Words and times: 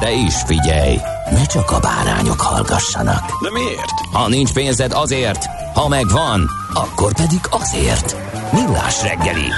De 0.00 0.12
is 0.12 0.34
figyelj, 0.46 0.96
ne 1.30 1.44
csak 1.44 1.70
a 1.70 1.80
bárányok 1.80 2.40
hallgassanak. 2.40 3.42
De 3.42 3.50
miért? 3.50 3.90
Ha 4.12 4.28
nincs 4.28 4.52
pénzed 4.52 4.92
azért, 4.92 5.44
ha 5.74 5.88
megvan, 5.88 6.50
akkor 6.74 7.14
pedig 7.14 7.40
azért. 7.50 8.16
Millás 8.52 9.02
reggeli. 9.02 9.48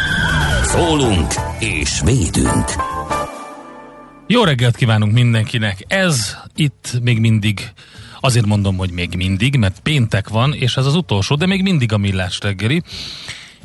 Szólunk 0.62 1.34
és 1.58 2.00
védünk. 2.04 2.64
Jó 4.26 4.44
reggelt 4.44 4.76
kívánunk 4.76 5.12
mindenkinek! 5.12 5.84
Ez 5.88 6.36
itt 6.54 6.98
még 7.02 7.20
mindig, 7.20 7.72
azért 8.20 8.46
mondom, 8.46 8.76
hogy 8.76 8.90
még 8.90 9.14
mindig, 9.16 9.56
mert 9.56 9.80
péntek 9.80 10.28
van, 10.28 10.54
és 10.54 10.76
ez 10.76 10.86
az 10.86 10.94
utolsó, 10.94 11.34
de 11.34 11.46
még 11.46 11.62
mindig 11.62 11.92
a 11.92 11.98
Millás 11.98 12.38
reggeli. 12.40 12.82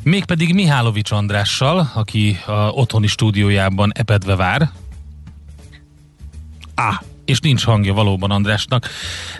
Mégpedig 0.02 0.54
Mihálovics 0.54 1.10
Andrással, 1.10 1.90
aki 1.94 2.38
a 2.46 2.52
otthoni 2.52 3.06
stúdiójában 3.06 3.92
epedve 3.94 4.36
vár. 4.36 4.70
Á, 6.78 7.02
és 7.24 7.40
nincs 7.40 7.64
hangja 7.64 7.92
valóban 7.92 8.30
Andrásnak. 8.30 8.88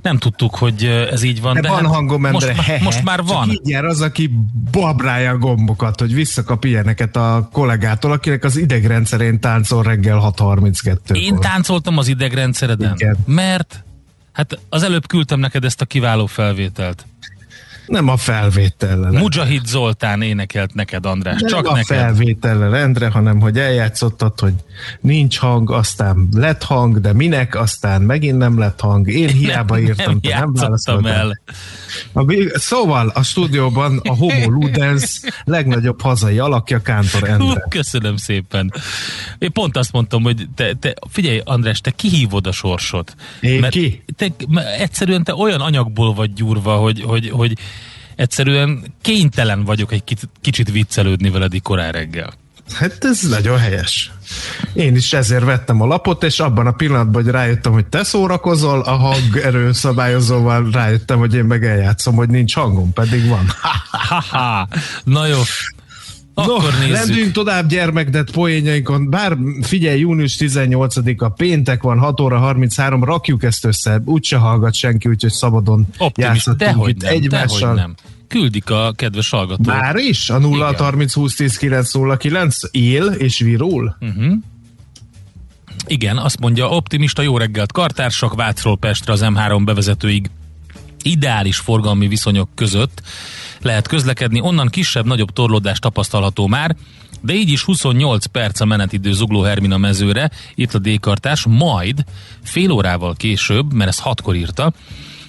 Nem 0.02 0.18
tudtuk, 0.18 0.54
hogy 0.54 0.84
ez 0.84 1.22
így 1.22 1.40
van. 1.40 1.54
De, 1.54 1.60
de 1.60 1.68
van 1.68 1.84
hát 1.84 1.94
hangom, 1.94 2.20
most, 2.20 2.46
Endre, 2.46 2.72
ma- 2.78 2.84
most 2.84 3.04
már 3.04 3.22
van. 3.22 3.46
Csak 3.46 3.54
így 3.54 3.68
jár 3.68 3.84
az, 3.84 4.00
aki 4.00 4.30
babrálja 4.70 5.30
a 5.30 5.38
gombokat, 5.38 6.00
hogy 6.00 6.14
visszakap 6.14 6.64
ilyeneket 6.64 7.16
a 7.16 7.48
kollégától, 7.52 8.12
akinek 8.12 8.44
az 8.44 8.56
idegrendszerén 8.56 9.40
táncol 9.40 9.82
reggel 9.82 10.32
6.32-kor. 10.36 11.16
Én 11.16 11.36
táncoltam 11.36 11.98
az 11.98 12.08
idegrendszereden, 12.08 12.94
Igen. 12.94 13.16
mert 13.26 13.84
hát 14.32 14.58
az 14.68 14.82
előbb 14.82 15.06
küldtem 15.06 15.40
neked 15.40 15.64
ezt 15.64 15.80
a 15.80 15.84
kiváló 15.84 16.26
felvételt. 16.26 17.06
Nem 17.88 18.08
a 18.08 18.16
felvétellel. 18.16 19.10
Mujahid 19.10 19.66
Zoltán 19.66 20.22
énekelt 20.22 20.74
neked, 20.74 21.06
András, 21.06 21.40
nem 21.40 21.50
csak 21.50 21.66
a 21.66 21.72
neked. 21.72 21.96
felvétellel, 21.96 22.76
Endre, 22.76 23.08
hanem 23.08 23.40
hogy 23.40 23.58
eljátszottad, 23.58 24.40
hogy 24.40 24.52
nincs 25.00 25.38
hang, 25.38 25.70
aztán 25.70 26.28
lett 26.32 26.62
hang, 26.62 27.00
de 27.00 27.12
minek, 27.12 27.54
aztán 27.54 28.02
megint 28.02 28.38
nem 28.38 28.58
lett 28.58 28.80
hang. 28.80 29.08
Én 29.08 29.28
hiába 29.28 29.74
nem, 29.74 29.84
írtam, 29.84 30.04
nem 30.04 30.20
te 30.20 30.38
nem 30.38 30.52
válaszoltál. 30.52 31.14
el. 31.14 31.40
A, 32.12 32.34
szóval 32.54 33.08
a 33.08 33.22
stúdióban 33.22 34.00
a 34.04 34.14
Homo 34.14 34.50
Ludens 34.50 35.20
legnagyobb 35.44 36.02
hazai 36.02 36.38
alakja, 36.38 36.82
Kántor 36.82 37.20
Hú, 37.20 37.26
Endre. 37.26 37.64
köszönöm 37.68 38.16
szépen. 38.16 38.72
Én 39.38 39.52
pont 39.52 39.76
azt 39.76 39.92
mondtam, 39.92 40.22
hogy 40.22 40.46
te, 40.54 40.74
te 40.74 40.94
figyelj, 41.08 41.40
András, 41.44 41.80
te 41.80 41.90
kihívod 41.90 42.46
a 42.46 42.52
sorsot. 42.52 43.14
Én 43.40 43.60
Mert 43.60 43.72
ki? 43.72 44.04
Te, 44.16 44.26
mert 44.48 44.80
egyszerűen 44.80 45.24
te 45.24 45.34
olyan 45.34 45.60
anyagból 45.60 46.14
vagy 46.14 46.32
gyúrva, 46.32 46.76
hogy, 46.76 47.02
hogy, 47.02 47.30
hogy 47.30 47.58
egyszerűen 48.18 48.94
kénytelen 49.00 49.64
vagyok 49.64 49.92
egy 49.92 50.04
kicsit, 50.40 50.70
viccelődni 50.70 51.30
veled 51.30 51.62
korán 51.62 51.92
reggel. 51.92 52.32
Hát 52.74 53.04
ez 53.04 53.20
nagyon 53.20 53.58
helyes. 53.58 54.12
Én 54.72 54.96
is 54.96 55.12
ezért 55.12 55.44
vettem 55.44 55.80
a 55.80 55.86
lapot, 55.86 56.24
és 56.24 56.40
abban 56.40 56.66
a 56.66 56.72
pillanatban, 56.72 57.22
hogy 57.22 57.32
rájöttem, 57.32 57.72
hogy 57.72 57.86
te 57.86 58.04
szórakozol, 58.04 58.80
a 58.80 58.96
hangerő 58.96 59.72
szabályozóval 59.72 60.70
rájöttem, 60.70 61.18
hogy 61.18 61.34
én 61.34 61.44
meg 61.44 61.64
eljátszom, 61.64 62.14
hogy 62.14 62.28
nincs 62.28 62.54
hangom, 62.54 62.92
pedig 62.92 63.28
van. 63.28 63.46
Na 65.04 65.26
jó. 65.26 65.40
Akkor 66.38 66.72
no, 66.72 66.78
nézzük. 66.78 66.94
lendüljünk 66.94 67.32
tovább 67.32 67.68
gyermekdet 67.68 68.30
poénjainkon. 68.30 69.10
Bár 69.10 69.36
figyelj, 69.62 69.98
június 69.98 70.36
18-a 70.38 71.28
péntek 71.28 71.82
van, 71.82 71.98
6 71.98 72.20
óra 72.20 72.38
33, 72.38 73.04
rakjuk 73.04 73.42
ezt 73.42 73.64
össze. 73.64 74.02
Úgyse 74.04 74.36
hallgat 74.36 74.74
senki, 74.74 75.08
úgyhogy 75.08 75.32
szabadon 75.32 75.86
játszhatunk 76.14 76.88
itt 76.88 77.02
nem, 77.02 77.12
egymással. 77.12 77.74
nem. 77.74 77.94
Küldik 78.28 78.70
a 78.70 78.92
kedves 78.96 79.30
hallgatók. 79.30 79.66
Már 79.66 79.96
is? 79.96 80.30
A 80.30 80.38
0 80.38 80.68
Igen. 80.68 80.84
30 80.84 81.12
20 81.12 81.34
10 81.34 81.56
9 81.56 81.92
0 81.92 82.16
9 82.16 82.56
él 82.70 83.04
és 83.06 83.38
virul? 83.38 83.96
Uh-huh. 84.00 84.32
Igen, 85.86 86.16
azt 86.16 86.40
mondja, 86.40 86.68
optimista 86.68 87.22
jó 87.22 87.38
reggelt 87.38 87.72
kartársak, 87.72 88.34
Vácról 88.34 88.78
Pestre 88.78 89.12
az 89.12 89.20
M3 89.24 89.62
bevezetőig 89.64 90.30
ideális 91.02 91.56
forgalmi 91.56 92.08
viszonyok 92.08 92.48
között 92.54 93.02
lehet 93.62 93.88
közlekedni, 93.88 94.40
onnan 94.40 94.68
kisebb-nagyobb 94.68 95.30
torlódás 95.30 95.78
tapasztalható 95.78 96.46
már, 96.46 96.76
de 97.20 97.34
így 97.34 97.48
is 97.48 97.62
28 97.62 98.26
perc 98.26 98.60
a 98.60 98.64
menetidő 98.64 99.12
Zugló 99.12 99.42
Hermina 99.42 99.76
mezőre, 99.76 100.30
itt 100.54 100.74
a 100.74 100.78
D-kartás, 100.78 101.44
majd 101.48 102.04
fél 102.42 102.70
órával 102.70 103.14
később, 103.14 103.72
mert 103.72 103.90
ezt 103.90 104.00
hatkor 104.00 104.36
írta, 104.36 104.72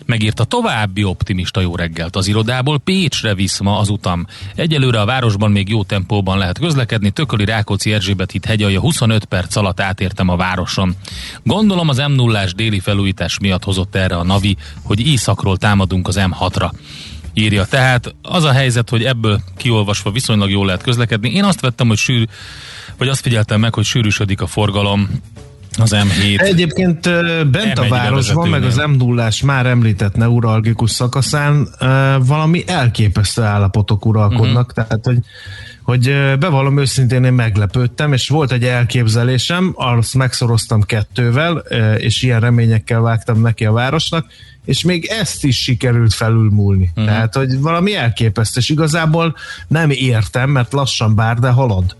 megírta 0.09 0.43
további 0.43 1.03
optimista 1.03 1.61
jó 1.61 1.75
reggelt 1.75 2.15
az 2.15 2.27
irodából, 2.27 2.79
Pécsre 2.79 3.35
visz 3.35 3.59
ma 3.59 3.77
az 3.77 3.89
utam. 3.89 4.25
Egyelőre 4.55 5.01
a 5.01 5.05
városban 5.05 5.51
még 5.51 5.69
jó 5.69 5.83
tempóban 5.83 6.37
lehet 6.37 6.59
közlekedni, 6.59 7.09
Tököli 7.09 7.45
Rákóczi 7.45 7.93
Erzsébet 7.93 8.31
híd 8.31 8.45
hegyalja 8.45 8.79
25 8.79 9.25
perc 9.25 9.55
alatt 9.55 9.79
átértem 9.79 10.29
a 10.29 10.35
városon. 10.35 10.95
Gondolom 11.43 11.89
az 11.89 11.97
m 11.97 12.11
0 12.11 12.45
déli 12.55 12.79
felújítás 12.79 13.39
miatt 13.39 13.63
hozott 13.63 13.95
erre 13.95 14.15
a 14.15 14.23
Navi, 14.23 14.57
hogy 14.83 15.07
északról 15.07 15.57
támadunk 15.57 16.07
az 16.07 16.19
M6-ra 16.19 16.69
írja. 17.39 17.65
Tehát 17.65 18.15
az 18.21 18.43
a 18.43 18.51
helyzet, 18.51 18.89
hogy 18.89 19.03
ebből 19.03 19.41
kiolvasva 19.57 20.11
viszonylag 20.11 20.49
jól 20.49 20.65
lehet 20.65 20.83
közlekedni. 20.83 21.31
Én 21.31 21.43
azt 21.43 21.61
vettem, 21.61 21.87
hogy 21.87 21.97
sűr, 21.97 22.27
vagy 22.97 23.07
azt 23.07 23.21
figyeltem 23.21 23.59
meg, 23.59 23.73
hogy 23.73 23.85
sűrűsödik 23.85 24.41
a 24.41 24.47
forgalom 24.47 25.09
az 25.77 25.95
M7. 25.95 26.41
Egyébként 26.41 27.01
bent 27.51 27.79
a 27.79 27.83
M1 27.83 27.87
városban, 27.89 28.49
meg 28.49 28.63
az 28.63 28.75
m 28.75 28.91
0 28.91 29.29
már 29.43 29.65
említett 29.65 30.15
neuralgikus 30.15 30.91
szakaszán 30.91 31.67
valami 32.19 32.63
elképesztő 32.67 33.41
állapotok 33.41 34.05
uralkodnak, 34.05 34.69
uh-huh. 34.69 34.85
tehát 34.85 35.05
hogy 35.05 35.17
hogy 35.83 36.13
bevallom 36.39 36.79
őszintén 36.79 37.23
én 37.23 37.33
meglepődtem, 37.33 38.13
és 38.13 38.29
volt 38.29 38.51
egy 38.51 38.63
elképzelésem, 38.63 39.73
azt 39.75 40.15
megszoroztam 40.15 40.81
kettővel, 40.81 41.57
és 41.97 42.21
ilyen 42.21 42.39
reményekkel 42.39 43.01
vágtam 43.01 43.41
neki 43.41 43.65
a 43.65 43.71
városnak, 43.71 44.25
és 44.69 44.83
még 44.83 45.05
ezt 45.05 45.43
is 45.43 45.57
sikerült 45.57 46.13
felülmúlni. 46.13 46.89
Uh-huh. 46.89 47.05
Tehát, 47.05 47.35
hogy 47.35 47.59
valami 47.59 47.95
elképesztő, 47.95 48.59
és 48.59 48.69
igazából 48.69 49.35
nem 49.67 49.89
értem, 49.89 50.49
mert 50.49 50.73
lassan 50.73 51.15
bár, 51.15 51.39
de 51.39 51.49
halad 51.49 51.95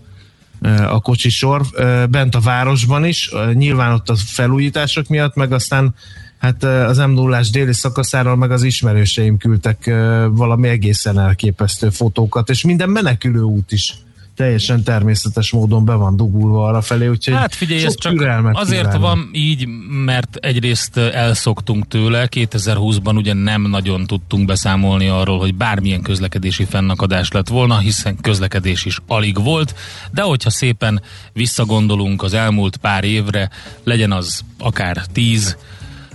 a 0.88 1.00
kocsisor 1.00 1.62
bent 2.10 2.34
a 2.34 2.40
városban 2.40 3.04
is, 3.04 3.30
nyilván 3.52 3.92
ott 3.92 4.08
a 4.08 4.16
felújítások 4.16 5.08
miatt, 5.08 5.34
meg 5.34 5.52
aztán 5.52 5.94
hát 6.38 6.64
az 6.64 6.98
m 6.98 7.10
0 7.10 7.40
déli 7.52 7.72
szakaszáról 7.72 8.36
meg 8.36 8.50
az 8.50 8.62
ismerőseim 8.62 9.36
küldtek 9.36 9.90
valami 10.30 10.68
egészen 10.68 11.18
elképesztő 11.18 11.90
fotókat, 11.90 12.50
és 12.50 12.64
minden 12.64 12.88
menekülő 12.88 13.40
út 13.40 13.72
is 13.72 13.94
teljesen 14.36 14.82
természetes 14.82 15.50
módon 15.50 15.84
be 15.84 15.94
van 15.94 16.16
dugulva 16.16 16.66
arra 16.66 16.80
felé, 16.80 17.06
úgyhogy 17.06 17.34
Hát 17.34 17.54
figyelj, 17.54 17.84
ez 17.84 17.94
csak 17.98 18.12
azért 18.52 18.80
kívánok. 18.80 19.00
van 19.00 19.30
így, 19.32 19.66
mert 20.04 20.36
egyrészt 20.36 20.96
elszoktunk 20.96 21.88
tőle, 21.88 22.28
2020-ban 22.30 23.16
ugye 23.16 23.32
nem 23.32 23.62
nagyon 23.62 24.06
tudtunk 24.06 24.46
beszámolni 24.46 25.08
arról, 25.08 25.38
hogy 25.38 25.54
bármilyen 25.54 26.02
közlekedési 26.02 26.64
fennakadás 26.64 27.30
lett 27.30 27.48
volna, 27.48 27.78
hiszen 27.78 28.16
közlekedés 28.20 28.84
is 28.84 28.98
alig 29.06 29.42
volt, 29.42 29.74
de 30.12 30.22
hogyha 30.22 30.50
szépen 30.50 31.02
visszagondolunk 31.32 32.22
az 32.22 32.34
elmúlt 32.34 32.76
pár 32.76 33.04
évre, 33.04 33.50
legyen 33.84 34.12
az 34.12 34.40
akár 34.58 34.96
10 35.12 35.56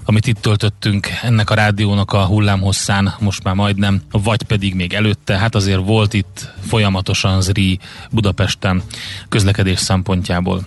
amit 0.05 0.27
itt 0.27 0.41
töltöttünk 0.41 1.07
ennek 1.21 1.49
a 1.49 1.53
rádiónak 1.53 2.13
a 2.13 2.25
hullámhosszán, 2.25 3.13
most 3.19 3.43
már 3.43 3.55
majdnem, 3.55 4.01
vagy 4.11 4.43
pedig 4.43 4.75
még 4.75 4.93
előtte, 4.93 5.37
hát 5.37 5.55
azért 5.55 5.85
volt 5.85 6.13
itt 6.13 6.53
folyamatosan 6.67 7.41
Zri 7.41 7.79
Budapesten 8.11 8.81
közlekedés 9.29 9.79
szempontjából. 9.79 10.65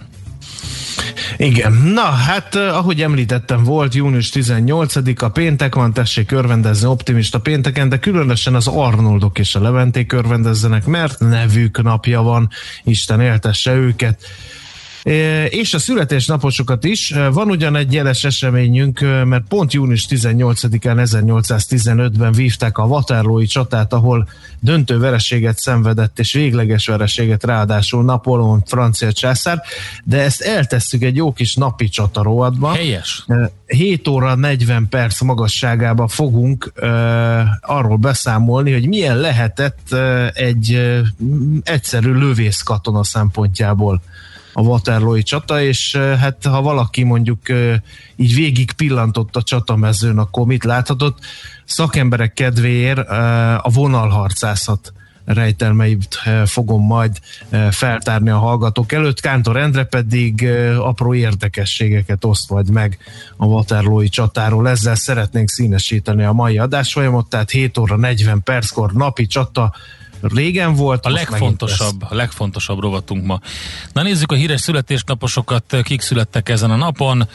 Igen, 1.36 1.72
na 1.72 2.00
hát 2.00 2.54
ahogy 2.54 3.02
említettem, 3.02 3.64
volt 3.64 3.94
június 3.94 4.30
18-a, 4.34 5.28
péntek 5.28 5.74
van, 5.74 5.92
tessék 5.92 6.30
örvendezni 6.30 6.88
optimista 6.88 7.40
pénteken, 7.40 7.88
de 7.88 7.98
különösen 7.98 8.54
az 8.54 8.66
Arnoldok 8.66 9.38
és 9.38 9.54
a 9.54 9.60
Leventék 9.60 10.12
örvendezzenek, 10.12 10.86
mert 10.86 11.20
nevük 11.20 11.82
napja 11.82 12.22
van, 12.22 12.48
Isten 12.84 13.20
éltesse 13.20 13.74
őket 13.74 14.20
és 15.48 15.74
a 15.74 15.78
születésnaposokat 15.78 16.84
is. 16.84 17.14
Van 17.32 17.50
ugyan 17.50 17.76
egy 17.76 17.92
jeles 17.92 18.24
eseményünk, 18.24 19.00
mert 19.24 19.44
pont 19.48 19.72
június 19.72 20.06
18-án 20.10 21.06
1815-ben 21.10 22.32
vívták 22.32 22.78
a 22.78 22.84
Waterloo-i 22.84 23.46
csatát, 23.46 23.92
ahol 23.92 24.28
döntő 24.60 24.98
vereséget 24.98 25.58
szenvedett, 25.58 26.18
és 26.18 26.32
végleges 26.32 26.86
vereséget 26.86 27.44
ráadásul 27.44 28.04
Napóleon 28.04 28.62
francia 28.66 29.12
császár, 29.12 29.62
de 30.04 30.20
ezt 30.20 30.40
eltesszük 30.40 31.02
egy 31.02 31.16
jó 31.16 31.32
kis 31.32 31.54
napi 31.54 31.88
csata 31.88 32.22
rovatba. 32.22 32.72
Helyes. 32.72 33.26
7 33.66 34.08
óra 34.08 34.34
40 34.34 34.88
perc 34.88 35.20
magasságába 35.20 36.08
fogunk 36.08 36.72
arról 37.60 37.96
beszámolni, 37.96 38.72
hogy 38.72 38.88
milyen 38.88 39.16
lehetett 39.16 39.94
egy 40.32 40.80
egyszerű 41.62 42.12
lövészkatona 42.12 43.04
szempontjából 43.04 44.02
a 44.58 44.60
Waterloo-i 44.60 45.22
csata, 45.22 45.62
és 45.62 45.96
hát 45.96 46.44
ha 46.44 46.62
valaki 46.62 47.02
mondjuk 47.02 47.40
így 48.16 48.34
végig 48.34 48.72
pillantott 48.72 49.36
a 49.36 49.42
csatamezőn, 49.42 50.18
akkor 50.18 50.46
mit 50.46 50.64
láthatott? 50.64 51.18
Szakemberek 51.64 52.32
kedvéért 52.32 52.98
a 53.58 53.68
vonalharcászat 53.72 54.92
rejtelmeit 55.24 56.22
fogom 56.44 56.86
majd 56.86 57.18
feltárni 57.70 58.30
a 58.30 58.38
hallgatók 58.38 58.92
előtt. 58.92 59.20
Kántor 59.20 59.56
Endre 59.56 59.84
pedig 59.84 60.48
apró 60.78 61.14
érdekességeket 61.14 62.24
oszt 62.24 62.50
majd 62.50 62.70
meg 62.70 62.98
a 63.36 63.46
Waterloo-i 63.46 64.08
csatáról. 64.08 64.68
Ezzel 64.68 64.94
szeretnénk 64.94 65.48
színesíteni 65.48 66.24
a 66.24 66.32
mai 66.32 66.58
adásfolyamot, 66.58 67.28
tehát 67.28 67.50
7 67.50 67.78
óra 67.78 67.96
40 67.96 68.42
perckor 68.42 68.92
napi 68.92 69.26
csata 69.26 69.74
régen 70.20 70.74
volt. 70.74 71.06
A 71.06 71.10
legfontosabb, 71.10 72.02
a 72.08 72.14
legfontosabb 72.14 72.80
rovatunk 72.80 73.24
ma. 73.24 73.40
Na 73.92 74.02
nézzük 74.02 74.32
a 74.32 74.34
híres 74.34 74.60
születésnaposokat, 74.60 75.76
kik 75.82 76.00
születtek 76.00 76.48
ezen 76.48 76.70
a 76.70 76.76
napon. 76.76 77.28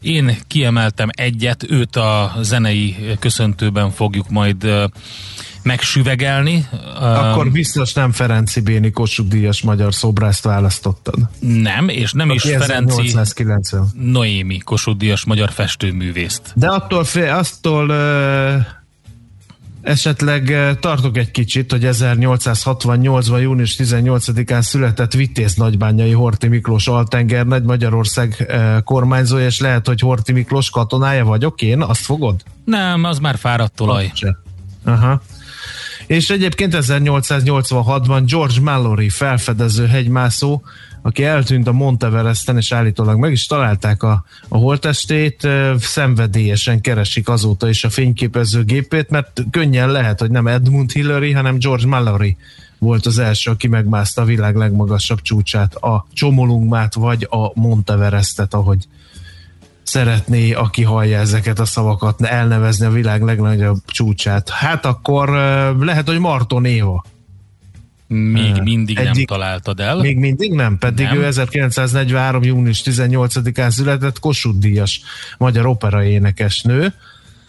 Én 0.00 0.38
kiemeltem 0.46 1.08
egyet, 1.12 1.70
őt 1.70 1.96
a 1.96 2.32
zenei 2.40 2.96
köszöntőben 3.18 3.90
fogjuk 3.90 4.28
majd 4.28 4.88
megsüvegelni. 5.62 6.68
Akkor 7.00 7.50
biztos 7.50 7.92
nem 7.92 8.12
Ferenci 8.12 8.60
Béni 8.60 8.90
Kossuth 8.90 9.28
Díjas 9.28 9.62
magyar 9.62 9.94
szobrászt 9.94 10.44
választottad. 10.44 11.14
Nem, 11.40 11.88
és 11.88 12.12
nem 12.12 12.30
is 12.30 12.42
Ferenci 12.42 13.14
Noémi 13.94 14.58
Kossuth 14.58 14.98
Díjas 14.98 15.24
magyar 15.24 15.50
festőművészt. 15.52 16.52
De 16.54 16.68
attól, 16.68 17.04
fél, 17.04 17.32
attól 17.32 17.86
Esetleg 19.82 20.50
eh, 20.50 20.74
tartok 20.80 21.16
egy 21.16 21.30
kicsit, 21.30 21.70
hogy 21.70 21.82
1868-ban, 21.84 23.40
június 23.40 23.76
18-án 23.78 24.60
született 24.60 25.12
Vitéz 25.12 25.54
nagybányai 25.54 26.12
Horti 26.12 26.48
Miklós 26.48 26.88
Altenger 26.88 27.46
nagy 27.46 27.62
Magyarország 27.62 28.46
eh, 28.48 28.80
kormányzója, 28.84 29.46
és 29.46 29.60
lehet, 29.60 29.86
hogy 29.86 30.00
Horti 30.00 30.32
Miklós 30.32 30.70
katonája 30.70 31.24
vagyok 31.24 31.62
én, 31.62 31.82
azt 31.82 32.04
fogod? 32.04 32.42
Nem, 32.64 33.04
az 33.04 33.18
már 33.18 33.38
fáradt 33.38 33.80
olaj. 33.80 34.12
Aha. 34.84 35.22
És 36.06 36.30
egyébként 36.30 36.76
1886-ban 36.80 38.22
George 38.26 38.60
Mallory 38.60 39.08
felfedező 39.08 39.86
hegymászó 39.86 40.62
aki 41.02 41.24
eltűnt 41.24 41.66
a 41.66 41.72
Monteveresten, 41.72 42.56
és 42.56 42.72
állítólag 42.72 43.18
meg 43.18 43.32
is 43.32 43.46
találták 43.46 44.02
a, 44.02 44.24
a 44.48 44.56
holtestét, 44.56 45.48
szenvedélyesen 45.78 46.80
keresik 46.80 47.28
azóta 47.28 47.68
is 47.68 47.84
a 47.84 47.90
fényképezőgépét, 47.90 49.10
mert 49.10 49.44
könnyen 49.50 49.90
lehet, 49.90 50.20
hogy 50.20 50.30
nem 50.30 50.46
Edmund 50.46 50.92
Hillary, 50.92 51.32
hanem 51.32 51.58
George 51.58 51.86
Mallory 51.86 52.36
volt 52.78 53.06
az 53.06 53.18
első, 53.18 53.50
aki 53.50 53.68
megmászta 53.68 54.22
a 54.22 54.24
világ 54.24 54.56
legmagasabb 54.56 55.20
csúcsát, 55.22 55.74
a 55.74 56.06
Csomolungmát, 56.12 56.94
vagy 56.94 57.26
a 57.30 57.60
Monteverestet, 57.60 58.54
ahogy 58.54 58.86
szeretné, 59.82 60.52
aki 60.52 60.82
hallja 60.82 61.18
ezeket 61.18 61.58
a 61.58 61.64
szavakat, 61.64 62.22
elnevezni 62.22 62.86
a 62.86 62.90
világ 62.90 63.22
legnagyobb 63.22 63.78
csúcsát. 63.86 64.48
Hát 64.48 64.84
akkor 64.84 65.28
lehet, 65.78 66.08
hogy 66.08 66.18
Marton 66.18 66.64
Éva 66.64 67.04
még 68.12 68.60
mindig 68.62 68.98
Egyik, 68.98 69.14
nem 69.14 69.24
találtad 69.24 69.80
el. 69.80 69.96
Még 69.96 70.16
mindig 70.16 70.52
nem, 70.52 70.78
pedig 70.78 71.06
nem. 71.06 71.16
ő 71.16 71.24
1943. 71.24 72.42
június 72.42 72.82
18-án 72.84 73.70
született 73.70 74.18
Kossuth 74.18 74.58
Díjas 74.58 75.00
magyar 75.38 75.66
opera 75.66 76.04
énekesnő. 76.04 76.94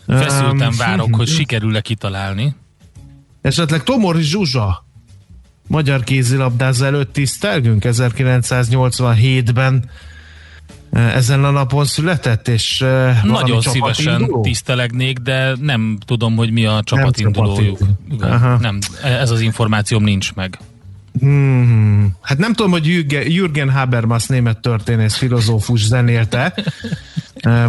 Feszülten 0.08 0.68
um, 0.68 0.78
várok, 0.78 1.16
hogy 1.16 1.28
sikerül-e 1.38 1.82
kitalálni. 1.82 2.56
Esetleg 3.42 3.84
Tomori 3.84 4.22
Zsuzsa 4.22 4.86
magyar 5.68 6.04
kézilabdázó 6.04 6.86
előtt 6.86 7.14
tisztelgünk 7.14 7.84
1987-ben 7.86 9.90
ezen 10.92 11.44
a 11.44 11.52
napon 11.52 11.86
született, 11.86 12.48
és 12.48 12.86
Nagyon 13.24 13.62
szívesen 13.62 14.20
induló? 14.20 14.42
tisztelegnék, 14.42 15.18
de 15.18 15.56
nem 15.62 15.98
tudom, 16.06 16.36
hogy 16.36 16.52
mi 16.52 16.66
a 16.66 16.82
csapatindulójuk. 16.84 17.80
Nem, 18.20 18.58
nem, 18.62 18.80
ez 19.04 19.30
az 19.30 19.42
információm 19.42 20.04
nincs 20.04 20.34
meg. 20.34 20.60
Hmm. 21.20 22.16
Hát 22.22 22.38
nem 22.38 22.54
tudom, 22.54 22.72
hogy 22.72 22.86
Jürgen 23.28 23.72
Habermas 23.72 24.26
német 24.26 24.58
történész, 24.62 25.16
filozófus 25.16 25.86
zenélte, 25.86 26.54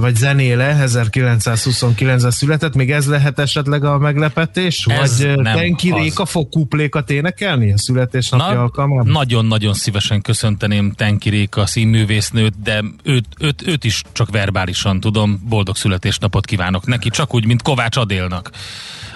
vagy 0.00 0.16
zenéle, 0.16 0.84
1929-ben 0.86 2.30
született, 2.30 2.74
még 2.74 2.90
ez 2.90 3.06
lehet 3.06 3.38
esetleg 3.38 3.84
a 3.84 3.98
meglepetés? 3.98 4.86
Ez 4.86 5.24
vagy 5.24 5.40
Tenki 5.42 5.92
Réka 5.92 6.24
fog 6.24 6.48
kuplékat 6.48 7.10
énekelni 7.10 7.72
a 7.72 7.78
születésnapja 7.78 8.54
Na, 8.54 8.60
alkalmában? 8.60 9.12
Nagyon-nagyon 9.12 9.74
szívesen 9.74 10.20
köszönteném 10.20 10.92
Tenki 10.92 11.30
Réka 11.30 11.66
színművésznőt, 11.66 12.62
de 12.62 12.84
őt, 13.02 13.26
őt, 13.38 13.66
őt 13.66 13.84
is 13.84 14.02
csak 14.12 14.30
verbálisan 14.30 15.00
tudom, 15.00 15.42
boldog 15.48 15.76
születésnapot 15.76 16.46
kívánok 16.46 16.86
neki, 16.86 17.10
csak 17.10 17.34
úgy, 17.34 17.46
mint 17.46 17.62
Kovács 17.62 17.96
Adélnak, 17.96 18.50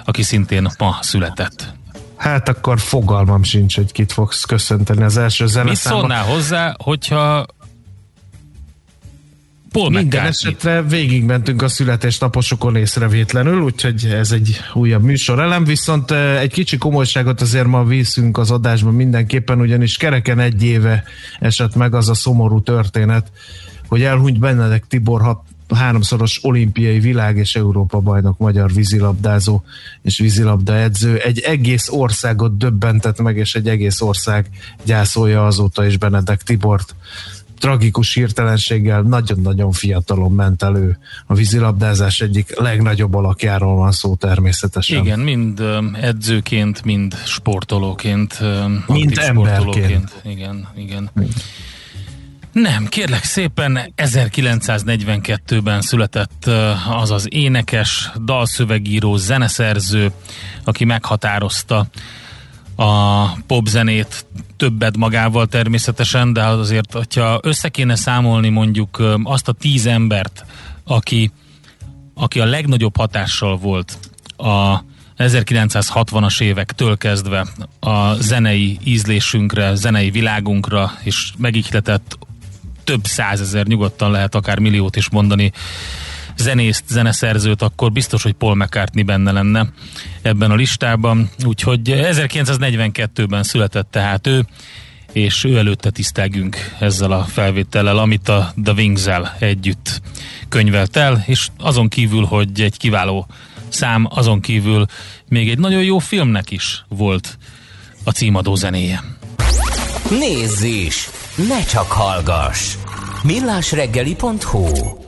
aki 0.04 0.22
szintén 0.22 0.68
ma 0.78 0.98
született. 1.00 1.74
Hát 2.16 2.48
akkor 2.48 2.78
fogalmam 2.80 3.42
sincs, 3.42 3.76
hogy 3.76 3.92
kit 3.92 4.12
fogsz 4.12 4.44
köszönteni 4.44 5.02
az 5.02 5.16
első 5.16 5.46
zeneszámban. 5.46 6.02
Mi 6.02 6.08
szólnál 6.08 6.32
hozzá, 6.34 6.74
hogyha 6.78 7.46
Paul 9.76 9.90
Minden 9.90 10.20
McCartney. 10.20 10.50
esetre 10.50 10.82
végigmentünk 10.82 11.62
a 11.62 11.68
születésnaposokon 11.68 12.76
észrevétlenül, 12.76 13.60
úgyhogy 13.60 14.04
ez 14.04 14.32
egy 14.32 14.60
újabb 14.74 15.02
műsorelem, 15.02 15.64
viszont 15.64 16.10
egy 16.10 16.52
kicsi 16.52 16.76
komolyságot 16.76 17.40
azért 17.40 17.66
ma 17.66 17.84
viszünk 17.84 18.38
az 18.38 18.50
adásban 18.50 18.94
mindenképpen, 18.94 19.60
ugyanis 19.60 19.96
kereken 19.96 20.38
egy 20.38 20.62
éve 20.62 21.04
esett 21.40 21.74
meg 21.74 21.94
az 21.94 22.08
a 22.08 22.14
szomorú 22.14 22.62
történet, 22.62 23.30
hogy 23.88 24.02
elhunyt 24.02 24.38
Benedek 24.38 24.86
Tibor 24.86 25.42
háromszoros 25.74 26.38
olimpiai 26.42 26.98
világ 26.98 27.36
és 27.36 27.56
Európa 27.56 27.98
bajnok 27.98 28.38
magyar 28.38 28.72
vízilabdázó 28.72 29.62
és 30.02 30.18
vízilabda 30.18 30.74
edző. 30.76 31.16
Egy 31.16 31.38
egész 31.38 31.88
országot 31.88 32.56
döbbentett 32.56 33.22
meg, 33.22 33.36
és 33.36 33.54
egy 33.54 33.68
egész 33.68 34.00
ország 34.00 34.46
gyászolja 34.84 35.46
azóta 35.46 35.86
is 35.86 35.98
Benedek 35.98 36.42
Tibort 36.42 36.94
tragikus 37.58 38.14
hirtelenséggel 38.14 39.00
nagyon-nagyon 39.00 39.72
fiatalon 39.72 40.32
ment 40.32 40.62
elő. 40.62 40.98
A 41.26 41.34
vízilabdázás 41.34 42.20
egyik 42.20 42.58
legnagyobb 42.60 43.14
alakjáról 43.14 43.76
van 43.76 43.92
szó 43.92 44.14
természetesen. 44.14 45.04
Igen, 45.04 45.18
mind 45.18 45.62
edzőként, 46.00 46.84
mind 46.84 47.14
sportolóként. 47.24 48.40
Mind 48.86 49.18
emberként. 49.18 50.20
Igen, 50.24 50.68
igen. 50.76 51.10
Nem, 52.52 52.86
kérlek 52.86 53.24
szépen, 53.24 53.92
1942-ben 53.96 55.80
született 55.80 56.50
az 57.00 57.10
az 57.10 57.26
énekes, 57.30 58.12
dalszövegíró, 58.24 59.16
zeneszerző, 59.16 60.10
aki 60.64 60.84
meghatározta 60.84 61.86
a 62.76 63.24
popzenét 63.46 64.26
többet 64.56 64.96
magával 64.96 65.46
természetesen, 65.46 66.32
de 66.32 66.44
azért, 66.44 66.92
hogyha 66.92 67.40
össze 67.42 67.68
kéne 67.68 67.94
számolni 67.94 68.48
mondjuk 68.48 69.02
azt 69.22 69.48
a 69.48 69.52
tíz 69.52 69.86
embert, 69.86 70.44
aki, 70.84 71.30
aki 72.14 72.40
a 72.40 72.44
legnagyobb 72.44 72.96
hatással 72.96 73.56
volt 73.56 73.98
a 74.36 74.84
1960-as 75.18 76.40
évektől 76.40 76.96
kezdve 76.96 77.46
a 77.80 78.14
zenei 78.14 78.78
ízlésünkre, 78.84 79.74
zenei 79.74 80.10
világunkra, 80.10 80.92
és 81.02 81.32
megihletett 81.38 82.18
több 82.84 83.04
százezer, 83.04 83.66
nyugodtan 83.66 84.10
lehet 84.10 84.34
akár 84.34 84.58
milliót 84.58 84.96
is 84.96 85.10
mondani 85.10 85.52
zenészt, 86.36 86.84
zeneszerzőt, 86.88 87.62
akkor 87.62 87.92
biztos, 87.92 88.22
hogy 88.22 88.32
Paul 88.32 88.54
McCartney 88.54 89.02
benne 89.02 89.32
lenne 89.32 89.68
ebben 90.22 90.50
a 90.50 90.54
listában. 90.54 91.30
Úgyhogy 91.44 91.80
1942-ben 91.84 93.42
született 93.42 93.90
tehát 93.90 94.26
ő, 94.26 94.46
és 95.12 95.44
ő 95.44 95.56
előtte 95.56 95.90
tisztelgünk 95.90 96.56
ezzel 96.78 97.12
a 97.12 97.24
felvétellel, 97.24 97.98
amit 97.98 98.28
a 98.28 98.52
The 98.64 98.72
wings 98.72 99.06
együtt 99.38 100.00
könyvelt 100.48 100.96
el, 100.96 101.24
és 101.26 101.48
azon 101.58 101.88
kívül, 101.88 102.24
hogy 102.24 102.60
egy 102.60 102.76
kiváló 102.76 103.26
szám, 103.68 104.06
azon 104.10 104.40
kívül 104.40 104.86
még 105.28 105.50
egy 105.50 105.58
nagyon 105.58 105.82
jó 105.82 105.98
filmnek 105.98 106.50
is 106.50 106.84
volt 106.88 107.38
a 108.04 108.10
címadó 108.10 108.54
zenéje. 108.54 109.04
Nézz 110.10 110.62
is! 110.62 111.08
Ne 111.48 111.64
csak 111.64 111.90
hallgass! 111.90 112.74
millásreggeli.hu 113.26 115.05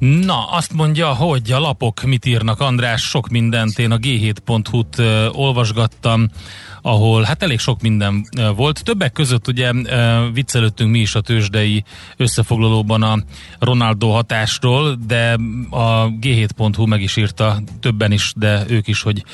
Na, 0.00 0.44
azt 0.44 0.72
mondja, 0.72 1.14
hogy 1.14 1.52
a 1.52 1.58
lapok 1.58 2.02
mit 2.02 2.24
írnak, 2.26 2.60
András, 2.60 3.02
sok 3.02 3.28
mindent. 3.28 3.78
Én 3.78 3.90
a 3.90 3.96
g7.hu-t 3.96 4.98
uh, 4.98 5.38
olvasgattam, 5.38 6.28
ahol 6.82 7.22
hát 7.22 7.42
elég 7.42 7.58
sok 7.58 7.80
minden 7.80 8.26
volt. 8.56 8.84
Többek 8.84 9.12
között 9.12 9.48
ugye 9.48 9.72
uh, 9.72 10.32
viccelődtünk 10.32 10.90
mi 10.90 10.98
is 10.98 11.14
a 11.14 11.20
tőzsdei 11.20 11.84
összefoglalóban 12.16 13.02
a 13.02 13.18
Ronaldo 13.58 14.10
hatásról, 14.10 14.98
de 15.06 15.32
a 15.70 16.08
g7.hu 16.08 16.86
meg 16.86 17.02
is 17.02 17.16
írta, 17.16 17.62
többen 17.80 18.12
is, 18.12 18.32
de 18.36 18.64
ők 18.68 18.88
is, 18.88 19.02
hogy 19.02 19.24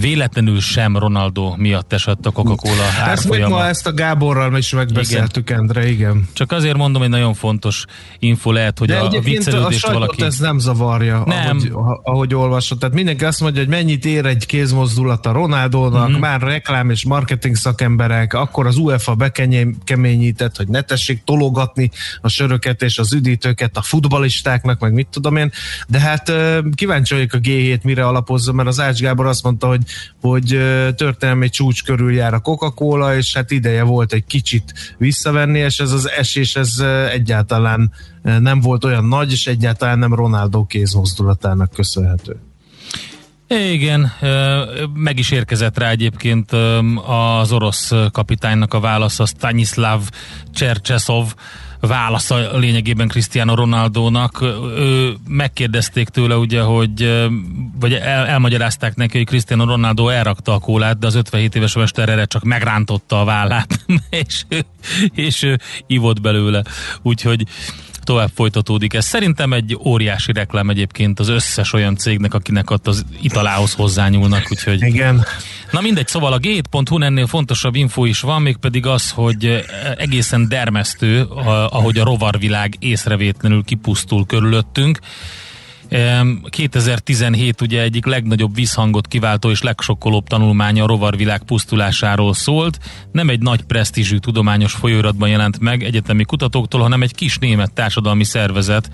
véletlenül 0.00 0.60
sem 0.60 0.96
Ronaldo 0.96 1.54
miatt 1.56 1.92
esett 1.92 2.26
a 2.26 2.30
Coca-Cola 2.30 2.82
Ezt 3.06 3.28
még 3.28 3.44
ma 3.44 3.66
ezt 3.66 3.86
a 3.86 3.92
Gáborral 3.92 4.56
is 4.56 4.72
megbeszéltük, 4.72 5.50
igen. 5.50 5.60
Endre, 5.60 5.88
igen. 5.88 6.28
Csak 6.32 6.52
azért 6.52 6.76
mondom, 6.76 7.00
hogy 7.00 7.10
nagyon 7.10 7.34
fontos 7.34 7.84
info 8.18 8.52
lehet, 8.52 8.78
hogy 8.78 8.88
De 8.88 8.98
a, 8.98 9.08
a 9.08 9.20
viccelődést 9.20 9.86
a 9.86 9.92
valaki... 9.92 10.22
ez 10.22 10.38
nem 10.38 10.58
zavarja, 10.58 11.22
nem. 11.26 11.56
Ahogy, 11.72 11.72
ahogy 12.02 12.34
olvasod. 12.34 12.78
Tehát 12.78 12.94
mindenki 12.94 13.24
azt 13.24 13.40
mondja, 13.40 13.60
hogy 13.60 13.70
mennyit 13.70 14.04
ér 14.04 14.26
egy 14.26 14.46
kézmozdulat 14.46 15.26
a 15.26 15.32
Ronaldónak, 15.32 16.10
mm-hmm. 16.10 16.18
már 16.18 16.40
reklám 16.40 16.90
és 16.90 17.04
marketing 17.04 17.56
szakemberek, 17.56 18.34
akkor 18.34 18.66
az 18.66 18.76
UEFA 18.76 19.14
bekeményített, 19.14 20.56
hogy 20.56 20.68
ne 20.68 20.80
tessék 20.80 21.22
tologatni 21.24 21.90
a 22.20 22.28
söröket 22.28 22.82
és 22.82 22.98
az 22.98 23.12
üdítőket 23.12 23.76
a 23.76 23.82
futbalistáknak, 23.82 24.80
meg 24.80 24.92
mit 24.92 25.06
tudom 25.10 25.36
én. 25.36 25.52
De 25.88 26.00
hát 26.00 26.32
kíváncsi 26.74 27.14
vagyok 27.14 27.32
a 27.32 27.38
G7 27.38 27.82
mire 27.82 28.06
alapozza, 28.06 28.52
mert 28.52 28.68
az 28.68 28.80
Ács 28.80 29.00
Gábor 29.00 29.26
azt 29.26 29.42
mondta, 29.42 29.66
hogy 29.66 29.82
hogy 30.20 30.46
történelmi 30.96 31.48
csúcs 31.48 31.82
körül 31.82 32.14
jár 32.14 32.34
a 32.34 32.40
Coca-Cola, 32.40 33.16
és 33.16 33.34
hát 33.34 33.50
ideje 33.50 33.82
volt 33.82 34.12
egy 34.12 34.24
kicsit 34.26 34.94
visszavenni, 34.98 35.58
és 35.58 35.78
ez 35.78 35.92
az 35.92 36.10
esés 36.10 36.56
ez 36.56 36.78
egyáltalán 37.10 37.92
nem 38.22 38.60
volt 38.60 38.84
olyan 38.84 39.04
nagy, 39.04 39.32
és 39.32 39.46
egyáltalán 39.46 39.98
nem 39.98 40.14
Ronaldo 40.14 40.64
kézmozdulatának 40.64 41.70
köszönhető. 41.70 42.36
Igen, 43.48 44.12
meg 44.94 45.18
is 45.18 45.30
érkezett 45.30 45.78
rá 45.78 45.90
egyébként 45.90 46.52
az 47.06 47.52
orosz 47.52 47.92
kapitánynak 48.12 48.74
a 48.74 48.80
válasza, 48.80 49.26
Stanislav 49.26 50.00
Csercseszov, 50.54 51.34
válasza 51.86 52.58
lényegében 52.58 53.08
Cristiano 53.08 53.54
Ronaldónak. 53.54 54.42
Ő, 54.76 55.14
megkérdezték 55.28 56.08
tőle 56.08 56.36
ugye, 56.36 56.60
hogy 56.60 57.24
vagy 57.80 57.92
el, 57.92 58.26
elmagyarázták 58.26 58.96
neki, 58.96 59.16
hogy 59.16 59.26
Cristiano 59.26 59.64
Ronaldo 59.64 60.08
elrakta 60.08 60.52
a 60.52 60.58
kólát, 60.58 60.98
de 60.98 61.06
az 61.06 61.14
57 61.14 61.54
éves 61.54 61.74
mester 61.74 62.08
erre 62.08 62.24
csak 62.24 62.42
megrántotta 62.42 63.20
a 63.20 63.24
vállát, 63.24 63.84
és, 64.10 64.44
és 65.14 65.42
ő 65.42 65.58
ivott 65.86 66.20
belőle. 66.20 66.62
Úgyhogy 67.02 67.46
tovább 68.04 68.30
folytatódik 68.34 68.94
ez. 68.94 69.04
Szerintem 69.04 69.52
egy 69.52 69.76
óriási 69.84 70.32
reklám 70.32 70.70
egyébként 70.70 71.20
az 71.20 71.28
összes 71.28 71.72
olyan 71.72 71.96
cégnek, 71.96 72.34
akinek 72.34 72.70
ott 72.70 72.86
az 72.86 73.04
italához 73.22 73.72
hozzányúlnak, 73.72 74.46
úgyhogy... 74.50 74.82
Igen. 74.82 75.24
Na 75.70 75.80
mindegy, 75.80 76.08
szóval 76.08 76.32
a 76.32 76.38
Gate.hu 76.38 77.02
ennél 77.02 77.26
fontosabb 77.26 77.74
info 77.74 78.04
is 78.04 78.20
van, 78.20 78.42
mégpedig 78.42 78.86
az, 78.86 79.10
hogy 79.10 79.64
egészen 79.96 80.48
dermesztő, 80.48 81.22
ahogy 81.70 81.98
a 81.98 82.04
rovarvilág 82.04 82.74
észrevétlenül 82.78 83.64
kipusztul 83.64 84.26
körülöttünk. 84.26 84.98
2017 86.48 87.60
ugye 87.60 87.82
egyik 87.82 88.06
legnagyobb 88.06 88.54
visszhangot 88.54 89.06
kiváltó 89.06 89.50
és 89.50 89.62
legsokkolóbb 89.62 90.26
tanulmánya 90.26 90.84
a 90.84 90.86
rovarvilág 90.86 91.42
pusztulásáról 91.42 92.34
szólt. 92.34 92.78
Nem 93.12 93.28
egy 93.28 93.40
nagy 93.40 93.62
presztízsű 93.62 94.16
tudományos 94.16 94.72
folyóiratban 94.72 95.28
jelent 95.28 95.58
meg 95.58 95.82
egyetemi 95.82 96.24
kutatóktól, 96.24 96.80
hanem 96.80 97.02
egy 97.02 97.14
kis 97.14 97.38
német 97.38 97.72
társadalmi 97.72 98.24
szervezet, 98.24 98.90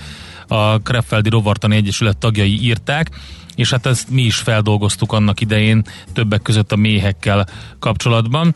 a 0.49 0.79
Kreffeldi 0.79 1.29
Rovartani 1.29 1.77
Egyesület 1.77 2.17
tagjai 2.17 2.63
írták, 2.63 3.11
és 3.55 3.71
hát 3.71 3.87
ezt 3.87 4.11
mi 4.11 4.23
is 4.23 4.37
feldolgoztuk 4.37 5.13
annak 5.13 5.41
idején 5.41 5.83
többek 6.13 6.43
között 6.43 6.73
a 6.73 6.77
méhekkel 6.77 7.47
kapcsolatban. 7.79 8.55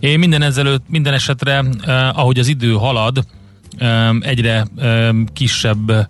Én 0.00 0.18
minden 0.18 0.42
ezelőtt, 0.42 0.84
minden 0.88 1.12
esetre, 1.12 1.64
eh, 1.80 2.18
ahogy 2.18 2.38
az 2.38 2.48
idő 2.48 2.72
halad, 2.72 3.24
eh, 3.78 4.10
egyre 4.20 4.66
eh, 4.76 5.08
kisebb 5.32 6.08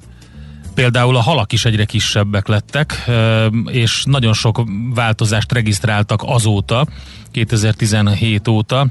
Például 0.81 1.17
a 1.17 1.21
halak 1.21 1.53
is 1.53 1.65
egyre 1.65 1.85
kisebbek 1.85 2.47
lettek, 2.47 3.11
és 3.67 4.03
nagyon 4.07 4.33
sok 4.33 4.63
változást 4.95 5.53
regisztráltak 5.53 6.23
azóta, 6.25 6.87
2017 7.31 8.49
óta, 8.49 8.87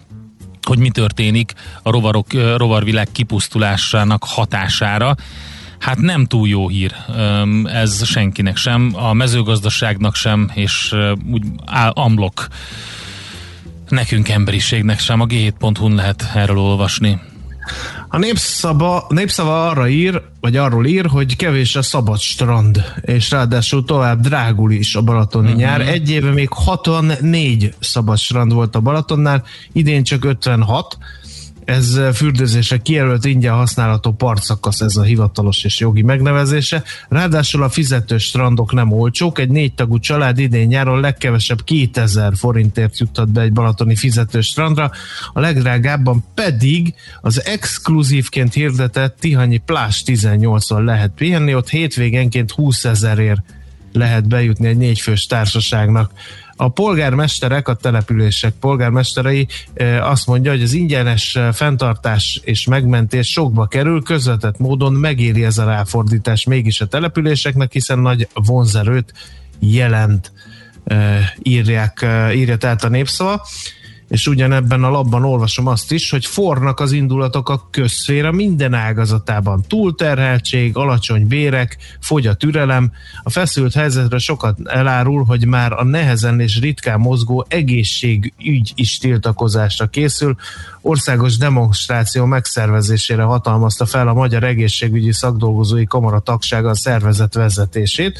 hogy 0.62 0.78
mi 0.78 0.90
történik 0.90 1.54
a 1.84 1.92
rovarok, 1.92 2.34
rovarvilág 2.58 3.08
kipusztulásának 3.12 4.24
hatására. 4.24 5.16
Hát 5.80 5.98
nem 5.98 6.26
túl 6.26 6.48
jó 6.48 6.68
hír 6.68 6.96
ez 7.66 8.06
senkinek 8.06 8.58
sem, 8.58 8.92
a 8.96 9.14
mezőgazdaságnak 9.14 10.16
sem, 10.16 10.52
és 10.54 10.96
úgy 11.32 11.44
amlok 11.94 12.48
nekünk 13.88 14.30
emberiségnek 14.30 15.00
sem. 15.00 15.22
A 15.22 15.26
g7.hu-n 15.26 15.96
lehet 15.96 16.32
erről 16.34 16.58
olvasni. 16.58 17.20
A 18.12 18.18
népszava, 18.18 19.06
népszava 19.10 19.68
arra 19.68 19.88
ír, 19.88 20.22
vagy 20.40 20.56
arról 20.56 20.86
ír, 20.86 21.06
hogy 21.06 21.36
kevés 21.36 21.76
a 21.76 21.82
szabad 21.82 22.20
strand, 22.20 22.84
és 23.02 23.32
ráadásul 23.32 23.86
tovább 23.86 24.22
drágul 24.22 24.72
is 24.72 24.96
a 24.96 25.02
balatoni 25.02 25.46
uh-huh. 25.46 25.62
nyár. 25.62 25.82
Egy 25.82 26.10
éve 26.10 26.32
még 26.32 26.50
64 26.52 27.74
szabad 27.80 28.18
strand 28.18 28.54
volt 28.54 28.76
a 28.76 28.80
Balatonnál, 28.80 29.44
idén 29.72 30.04
csak 30.04 30.26
56, 30.26 30.98
ez 31.70 32.00
fürdőzésre 32.14 32.78
kijelölt 32.78 33.26
ingyen 33.26 33.54
használható 33.54 34.12
partszakasz, 34.12 34.82
ez 34.82 34.96
a 34.96 35.02
hivatalos 35.02 35.64
és 35.64 35.80
jogi 35.80 36.02
megnevezése. 36.02 36.84
Ráadásul 37.10 37.64
a 37.64 37.70
fizető 37.70 38.18
strandok 38.18 38.74
nem 38.74 38.92
olcsók. 38.92 39.40
Egy 39.40 39.50
négy 39.50 39.74
tagú 39.74 40.00
család 40.00 40.40
idén 40.40 40.68
nyáron 40.68 41.00
legkevesebb 41.00 41.64
2000 41.64 42.34
forintért 42.36 43.00
juttat 43.00 43.32
be 43.32 43.42
egy 43.42 43.54
balatoni 43.54 43.96
fizető 43.96 44.42
strandra, 44.42 44.92
a 45.34 45.40
legdrágábban 45.40 46.24
pedig 46.34 46.94
az 47.22 47.46
exkluzívként 47.46 48.54
hirdetett 48.54 49.20
Tihanyi 49.20 49.58
Plás 49.58 50.04
18-on 50.06 50.84
lehet 50.84 51.12
pihenni, 51.16 51.56
ott 51.56 51.70
hétvégenként 51.70 52.52
20 52.52 52.86
ezerért 52.86 53.42
lehet 53.94 54.28
bejutni 54.28 54.68
egy 54.68 54.78
négyfős 54.78 55.26
társaságnak. 55.26 56.12
A 56.62 56.70
polgármesterek, 56.70 57.68
a 57.68 57.74
települések 57.74 58.54
polgármesterei 58.60 59.48
azt 60.02 60.28
mondja, 60.28 60.52
hogy 60.52 60.62
az 60.62 60.74
ingyenes 60.74 61.38
fenntartás 61.54 62.42
és 62.44 62.66
megmentés 62.66 63.28
sokba 63.28 63.66
kerül, 63.66 64.04
közvetett 64.04 64.58
módon 64.58 64.94
megéri 64.94 65.44
ez 65.44 65.58
a 65.58 65.66
ráfordítás 65.66 66.46
mégis 66.46 66.82
a 66.82 66.86
településeknek, 66.86 67.72
hiszen 67.72 68.00
nagy 68.00 68.28
vonzerőt 68.34 69.14
jelent, 69.60 70.32
írják, 71.42 72.06
írja 72.34 72.58
tehát 72.58 72.84
a 72.84 72.90
népszava 72.90 73.46
és 74.10 74.28
ugyanebben 74.28 74.84
a 74.84 74.90
labban 74.90 75.24
olvasom 75.24 75.68
azt 75.68 75.92
is, 75.92 76.10
hogy 76.10 76.26
fornak 76.26 76.80
az 76.80 76.92
indulatok 76.92 77.50
a 77.50 77.68
közszféra 77.72 78.32
minden 78.32 78.74
ágazatában. 78.74 79.64
Túlterheltség, 79.68 80.78
alacsony 80.78 81.28
bérek, 81.28 81.78
fogy 82.00 82.28
a 82.28 82.34
türelem. 82.34 82.92
A 83.24 83.30
feszült 83.30 83.74
helyzetre 83.74 84.18
sokat 84.18 84.58
elárul, 84.66 85.24
hogy 85.24 85.46
már 85.46 85.72
a 85.72 85.84
nehezen 85.84 86.40
és 86.40 86.60
ritkán 86.60 87.00
mozgó 87.00 87.46
egészségügy 87.48 88.72
is 88.76 88.98
tiltakozásra 88.98 89.88
készül. 89.88 90.36
Országos 90.82 91.38
demonstráció 91.38 92.26
megszervezésére 92.26 93.24
hatalmazta 93.24 93.86
fel 93.86 94.08
a 94.08 94.14
Magyar 94.14 94.44
Egészségügyi 94.44 95.14
Szakdolgozói 95.14 95.86
Kamara 95.86 96.20
tagsága 96.20 96.70
a 96.70 96.76
szervezet 96.76 97.34
vezetését. 97.34 98.20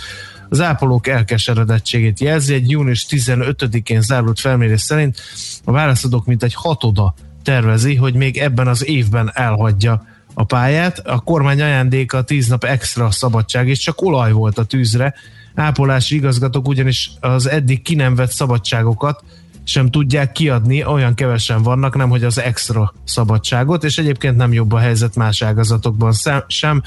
Az 0.50 0.62
ápolók 0.62 1.08
elkeseredettségét 1.08 2.20
jelzi. 2.20 2.54
Egy 2.54 2.70
június 2.70 3.06
15-én 3.10 4.02
zárult 4.02 4.40
felmérés 4.40 4.82
szerint 4.82 5.22
a 5.64 5.72
válaszadók 5.72 6.26
mint 6.26 6.44
egy 6.44 6.54
hatoda 6.54 7.14
tervezi, 7.44 7.96
hogy 7.96 8.14
még 8.14 8.38
ebben 8.38 8.68
az 8.68 8.86
évben 8.88 9.32
elhagyja 9.34 10.06
a 10.34 10.44
pályát. 10.44 11.00
A 11.00 11.20
kormány 11.20 11.62
ajándéka 11.62 12.24
10 12.24 12.48
nap 12.48 12.64
extra 12.64 13.12
szabadság, 13.12 13.68
és 13.68 13.80
csak 13.80 14.02
olaj 14.02 14.32
volt 14.32 14.58
a 14.58 14.64
tűzre. 14.64 15.14
Ápolási 15.56 16.16
igazgatók 16.16 16.68
ugyanis 16.68 17.12
az 17.20 17.50
eddig 17.50 17.82
ki 17.82 17.96
nem 17.96 18.16
vett 18.16 18.32
szabadságokat 18.32 19.24
sem 19.70 19.90
tudják 19.90 20.32
kiadni, 20.32 20.86
olyan 20.86 21.14
kevesen 21.14 21.64
vannak, 21.64 21.96
nem 21.96 22.10
hogy 22.10 22.24
az 22.24 22.40
extra 22.40 22.94
szabadságot, 23.04 23.84
és 23.84 23.98
egyébként 23.98 24.36
nem 24.36 24.54
jobb 24.54 24.72
a 24.72 24.78
helyzet 24.78 25.16
más 25.16 25.42
ágazatokban 25.42 26.14
sem. 26.48 26.82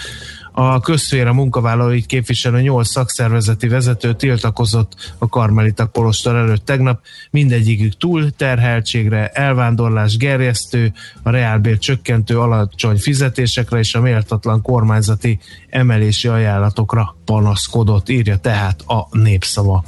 A 0.55 0.81
közféra 0.81 1.33
munkavállalóit 1.33 2.07
képviselő 2.07 2.61
nyolc 2.61 2.91
szakszervezeti 2.91 3.69
vezető 3.69 4.15
tiltakozott 4.15 5.15
a 5.19 5.29
Karmelita 5.29 5.87
Kolostor 5.87 6.37
előtt 6.37 6.65
tegnap. 6.65 7.01
Mindegyikük 7.31 7.97
túl 7.97 8.31
terheltségre, 8.31 9.29
elvándorlás 9.29 10.17
gerjesztő, 10.17 10.93
a 11.23 11.31
reálbér 11.31 11.79
csökkentő 11.79 12.39
alacsony 12.39 12.99
fizetésekre 12.99 13.79
és 13.79 13.95
a 13.95 14.01
méltatlan 14.01 14.63
kormányzati 14.63 15.39
emelési 15.69 16.29
ajánlatokra 16.29 17.17
panaszkodott, 17.25 18.09
írja 18.09 18.37
tehát 18.37 18.81
a 18.87 19.09
népszava. 19.11 19.85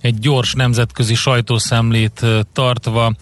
Egy 0.00 0.18
gyors 0.18 0.54
nemzetközi 0.54 1.14
sajtószemlét 1.14 2.26
tartva 2.52 3.14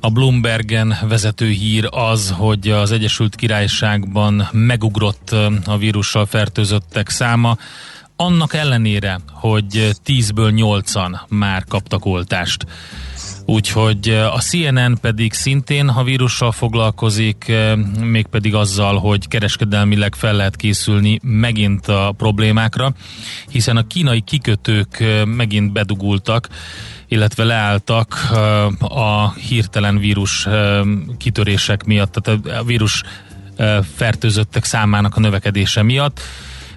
a 0.00 0.10
Bloombergen 0.10 0.96
vezető 1.08 1.48
hír 1.48 1.88
az, 1.90 2.34
hogy 2.36 2.68
az 2.68 2.92
Egyesült 2.92 3.34
Királyságban 3.34 4.48
megugrott 4.52 5.30
a 5.64 5.76
vírussal 5.78 6.26
fertőzöttek 6.26 7.08
száma, 7.08 7.56
annak 8.16 8.54
ellenére, 8.54 9.20
hogy 9.32 9.90
10-ből 10.06 10.52
8-an 10.56 11.18
már 11.28 11.64
kaptak 11.64 12.04
oltást. 12.04 12.66
Úgyhogy 13.46 14.08
a 14.08 14.38
CNN 14.38 14.98
pedig 15.00 15.32
szintén, 15.32 15.88
ha 15.90 16.04
vírussal 16.04 16.52
foglalkozik, 16.52 17.52
mégpedig 18.00 18.54
azzal, 18.54 18.98
hogy 18.98 19.28
kereskedelmileg 19.28 20.14
fel 20.14 20.34
lehet 20.34 20.56
készülni 20.56 21.18
megint 21.22 21.86
a 21.86 22.14
problémákra, 22.16 22.92
hiszen 23.48 23.76
a 23.76 23.86
kínai 23.86 24.20
kikötők 24.20 25.04
megint 25.24 25.72
bedugultak, 25.72 26.48
illetve 27.10 27.44
leálltak 27.44 28.30
a 28.78 29.32
hirtelen 29.32 29.98
vírus 29.98 30.46
kitörések 31.18 31.84
miatt, 31.84 32.12
tehát 32.12 32.46
a 32.46 32.64
vírus 32.64 33.02
fertőzöttek 33.94 34.64
számának 34.64 35.16
a 35.16 35.20
növekedése 35.20 35.82
miatt. 35.82 36.20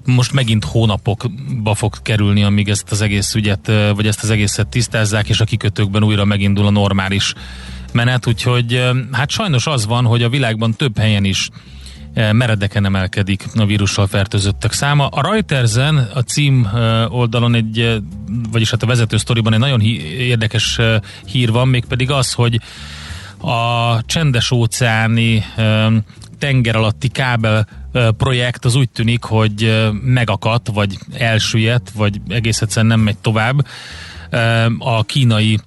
Most 0.06 0.34
megint 0.34 0.64
hónapokba 0.64 1.74
fog 1.74 2.02
kerülni, 2.02 2.44
amíg 2.44 2.70
ezt 2.70 2.92
az 2.92 3.02
egész 3.02 3.34
ügyet, 3.34 3.72
vagy 3.96 4.08
ezt 4.08 4.24
az 4.24 4.30
egészet 4.30 4.68
tisztázzák, 4.68 5.30
és 5.30 5.40
a 5.40 5.46
kikötőkben 5.46 6.04
újra 6.04 6.26
megindul 6.26 6.66
a 6.66 6.72
normális 6.72 7.34
menet, 7.92 8.28
úgyhogy 8.28 8.92
hát 9.12 9.30
sajnos 9.30 9.68
az 9.68 9.86
van, 9.86 10.06
hogy 10.06 10.24
a 10.24 10.30
világban 10.30 10.74
több 10.74 10.98
helyen 10.98 11.26
is 11.26 11.50
meredeken 12.14 12.86
emelkedik 12.86 13.46
a 13.56 13.66
vírussal 13.66 14.08
fertőzöttek 14.08 14.72
száma. 14.72 15.08
A 15.08 15.22
Reutersen 15.22 15.98
a 16.14 16.20
cím 16.20 16.70
oldalon 17.08 17.56
egy, 17.56 18.02
vagyis 18.52 18.70
hát 18.70 18.84
a 18.84 18.86
vezető 18.86 19.18
sztoriban 19.18 19.54
egy 19.54 19.60
nagyon 19.60 19.82
érdekes 20.18 20.80
hír 21.26 21.52
van, 21.52 21.68
mégpedig 21.68 22.12
az, 22.12 22.34
hogy 22.34 22.60
a 23.38 24.02
csendes 24.06 24.52
óceáni 24.52 25.44
tenger 26.40 26.76
alatti 26.76 27.08
kábel 27.08 27.68
projekt 28.18 28.66
az 28.66 28.76
úgy 28.76 28.90
tűnik, 28.90 29.24
hogy 29.24 29.90
megakadt, 30.04 30.70
vagy 30.74 30.98
elsüllyedt, 31.14 31.90
vagy 31.90 32.22
egész 32.28 32.62
egyszerűen 32.62 32.92
nem 32.92 33.00
megy 33.00 33.18
tovább 33.18 33.66
a 34.80 35.04
kínai 35.04 35.60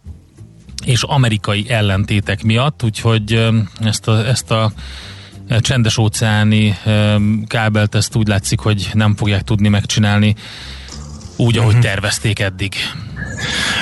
és 0.84 1.02
amerikai 1.02 1.70
ellentétek 1.70 2.42
miatt, 2.42 2.82
úgyhogy 2.82 3.48
ezt 3.80 4.08
a, 4.08 4.26
ezt 4.26 4.50
a 4.50 4.72
csendes 5.60 5.98
óceáni 5.98 6.78
kábelt, 7.46 7.94
ezt 7.94 8.16
úgy 8.16 8.28
látszik, 8.28 8.60
hogy 8.60 8.90
nem 8.92 9.14
fogják 9.16 9.42
tudni 9.42 9.68
megcsinálni 9.68 10.34
úgy, 11.36 11.58
ahogy 11.58 11.74
uh-huh. 11.74 11.90
tervezték 11.90 12.38
eddig. 12.38 12.74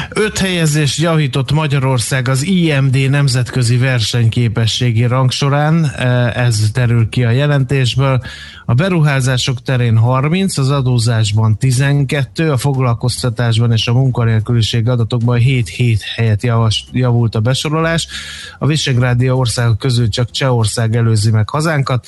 Öt 0.09 0.39
helyezést 0.39 1.01
javított 1.01 1.53
Magyarország 1.53 2.29
az 2.29 2.43
IMD 2.43 3.11
nemzetközi 3.11 3.77
versenyképességi 3.77 5.07
rangsorán, 5.07 5.91
ez 6.35 6.71
derül 6.71 7.09
ki 7.09 7.25
a 7.25 7.31
jelentésből. 7.31 8.23
A 8.65 8.75
beruházások 8.75 9.63
terén 9.63 9.97
30, 9.97 10.59
az 10.59 10.71
adózásban 10.71 11.59
12, 11.59 12.53
a 12.53 12.57
foglalkoztatásban 12.57 13.73
és 13.73 13.87
a 13.87 13.93
munkanélküliség 13.93 14.89
adatokban 14.89 15.39
7-7 15.41 16.01
helyet 16.17 16.43
javult 16.93 17.35
a 17.35 17.41
besorolás. 17.41 18.07
A 18.59 18.67
Visegrádi 18.67 19.31
országok 19.31 19.79
közül 19.79 20.09
csak 20.09 20.31
Csehország 20.31 20.97
előzi 20.97 21.31
meg 21.31 21.49
hazánkat. 21.49 22.07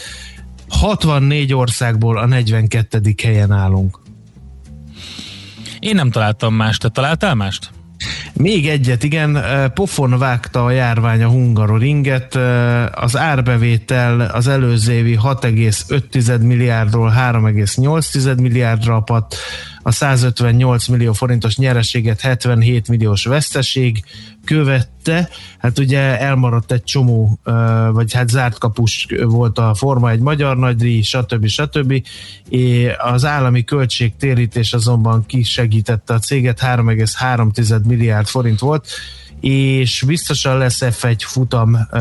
64 0.68 1.54
országból 1.54 2.18
a 2.18 2.26
42. 2.26 3.14
helyen 3.22 3.52
állunk. 3.52 4.00
Én 5.78 5.94
nem 5.94 6.11
találtam 6.11 6.54
mást, 6.54 6.80
te 6.80 6.88
találtál 6.88 7.35
mást? 7.35 7.70
Még 8.32 8.68
egyet, 8.68 9.02
igen, 9.02 9.44
pofon 9.74 10.18
vágta 10.18 10.64
a 10.64 10.70
járvány 10.70 11.22
a 11.22 11.28
hungaroringet, 11.28 12.35
az 12.94 13.16
árbevétel 13.16 14.20
az 14.20 14.48
előző 14.48 14.92
évi 14.92 15.18
6,5 15.22 16.40
milliárdról 16.40 17.12
3,8 17.16 18.40
milliárdra 18.40 18.94
apadt, 18.94 19.37
a 19.87 19.90
158 19.90 20.87
millió 20.87 21.12
forintos 21.12 21.57
nyereséget 21.57 22.20
77 22.20 22.88
milliós 22.88 23.25
veszteség 23.25 24.05
követte. 24.44 25.29
Hát 25.59 25.79
ugye 25.79 26.20
elmaradt 26.20 26.72
egy 26.72 26.85
csomó, 26.85 27.38
vagy 27.90 28.12
hát 28.12 28.29
zárt 28.29 28.59
kapus 28.59 29.07
volt 29.25 29.59
a 29.59 29.75
forma 29.75 30.11
egy 30.11 30.20
magyar 30.20 30.57
nagydíj, 30.57 31.03
stb. 31.03 31.46
stb. 31.46 32.07
Az 32.99 33.25
állami 33.25 33.64
költségtérítés 33.64 34.72
azonban 34.72 35.27
kisegítette 35.27 36.14
a 36.14 36.18
céget, 36.18 36.61
3,3 36.61 37.85
milliárd 37.85 38.27
forint 38.27 38.59
volt 38.59 38.88
és 39.40 40.03
biztosan 40.07 40.59
lesz 40.59 40.79
F1 40.81 41.16
futam 41.18 41.75
uh, 41.75 42.01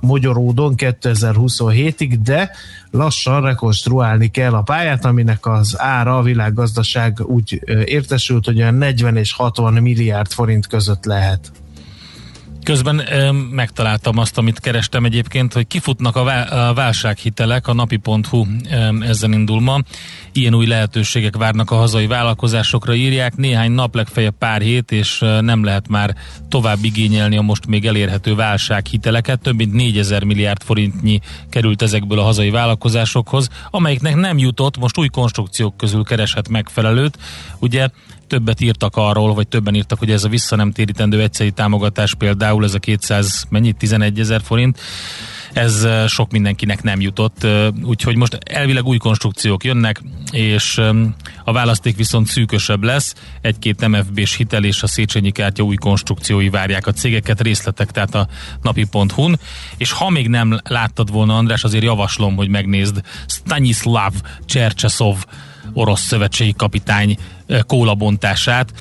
Magyaródon 0.00 0.74
2027-ig, 0.76 2.18
de 2.22 2.50
lassan 2.90 3.42
rekonstruálni 3.42 4.30
kell 4.30 4.54
a 4.54 4.62
pályát, 4.62 5.04
aminek 5.04 5.46
az 5.46 5.74
ára 5.80 6.18
a 6.18 6.22
világgazdaság 6.22 7.20
úgy 7.20 7.62
értesült, 7.84 8.44
hogy 8.44 8.60
olyan 8.60 8.74
40 8.74 9.16
és 9.16 9.32
60 9.32 9.72
milliárd 9.72 10.32
forint 10.32 10.66
között 10.66 11.04
lehet. 11.04 11.52
Közben 12.64 13.02
ö, 13.12 13.32
megtaláltam 13.32 14.18
azt, 14.18 14.38
amit 14.38 14.60
kerestem 14.60 15.04
egyébként, 15.04 15.52
hogy 15.52 15.66
kifutnak 15.66 16.16
a, 16.16 16.22
vá- 16.22 16.50
a 16.50 16.72
válsághitelek, 16.74 17.68
a 17.68 17.72
napi.hu 17.72 18.46
ö, 18.70 19.04
ezen 19.04 19.32
indul 19.32 19.60
ma. 19.60 19.80
Ilyen 20.32 20.54
új 20.54 20.66
lehetőségek 20.66 21.36
várnak 21.36 21.70
a 21.70 21.74
hazai 21.74 22.06
vállalkozásokra, 22.06 22.94
írják. 22.94 23.36
Néhány 23.36 23.72
nap, 23.72 23.94
legfeljebb 23.94 24.34
pár 24.38 24.60
hét, 24.60 24.92
és 24.92 25.22
ö, 25.22 25.40
nem 25.40 25.64
lehet 25.64 25.88
már 25.88 26.14
tovább 26.48 26.78
igényelni 26.84 27.36
a 27.36 27.42
most 27.42 27.66
még 27.66 27.86
elérhető 27.86 28.34
válsághiteleket. 28.34 29.40
Több 29.40 29.56
mint 29.56 29.72
4000 29.72 30.24
milliárd 30.24 30.62
forintnyi 30.62 31.20
került 31.50 31.82
ezekből 31.82 32.18
a 32.18 32.22
hazai 32.22 32.50
vállalkozásokhoz, 32.50 33.48
amelyiknek 33.70 34.14
nem 34.14 34.38
jutott, 34.38 34.78
most 34.78 34.98
új 34.98 35.08
konstrukciók 35.08 35.76
közül 35.76 36.04
kereshet 36.04 36.48
megfelelőt. 36.48 37.18
Ugye 37.58 37.88
többet 38.32 38.60
írtak 38.60 38.96
arról, 38.96 39.34
vagy 39.34 39.48
többen 39.48 39.74
írtak, 39.74 39.98
hogy 39.98 40.10
ez 40.10 40.24
a 40.24 40.28
vissza 40.28 40.56
nem 40.56 40.72
térítendő 40.72 41.20
egyszeri 41.20 41.50
támogatás 41.50 42.14
például, 42.14 42.64
ez 42.64 42.74
a 42.74 42.78
200, 42.78 43.46
mennyit, 43.48 43.76
11 43.76 44.20
ezer 44.20 44.40
forint, 44.42 44.80
ez 45.52 45.86
sok 46.06 46.30
mindenkinek 46.30 46.82
nem 46.82 47.00
jutott, 47.00 47.46
úgyhogy 47.82 48.16
most 48.16 48.38
elvileg 48.44 48.84
új 48.84 48.96
konstrukciók 48.96 49.64
jönnek, 49.64 50.02
és 50.30 50.80
a 51.44 51.52
választék 51.52 51.96
viszont 51.96 52.26
szűkösebb 52.26 52.82
lesz, 52.82 53.14
egy-két 53.40 53.88
MFB-s 53.88 54.36
hitel 54.36 54.64
és 54.64 54.82
a 54.82 54.86
Széchenyi 54.86 55.30
kártya 55.30 55.62
új 55.62 55.76
konstrukciói 55.76 56.48
várják 56.48 56.86
a 56.86 56.92
cégeket, 56.92 57.40
részletek 57.40 57.90
tehát 57.90 58.14
a 58.14 58.28
napi.hu-n, 58.62 59.38
és 59.76 59.92
ha 59.92 60.10
még 60.10 60.28
nem 60.28 60.60
láttad 60.64 61.10
volna, 61.10 61.36
András, 61.36 61.64
azért 61.64 61.84
javaslom, 61.84 62.36
hogy 62.36 62.48
megnézd 62.48 63.00
Stanislav 63.26 64.12
Csercseszov 64.44 65.24
orosz 65.72 66.00
szövetségi 66.00 66.54
kapitány 66.56 67.16
kólabontását. 67.66 68.72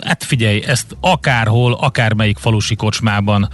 Hát 0.00 0.24
figyelj, 0.24 0.62
ezt 0.66 0.96
akárhol, 1.00 1.72
akármelyik 1.72 2.36
falusi 2.36 2.74
kocsmában 2.74 3.48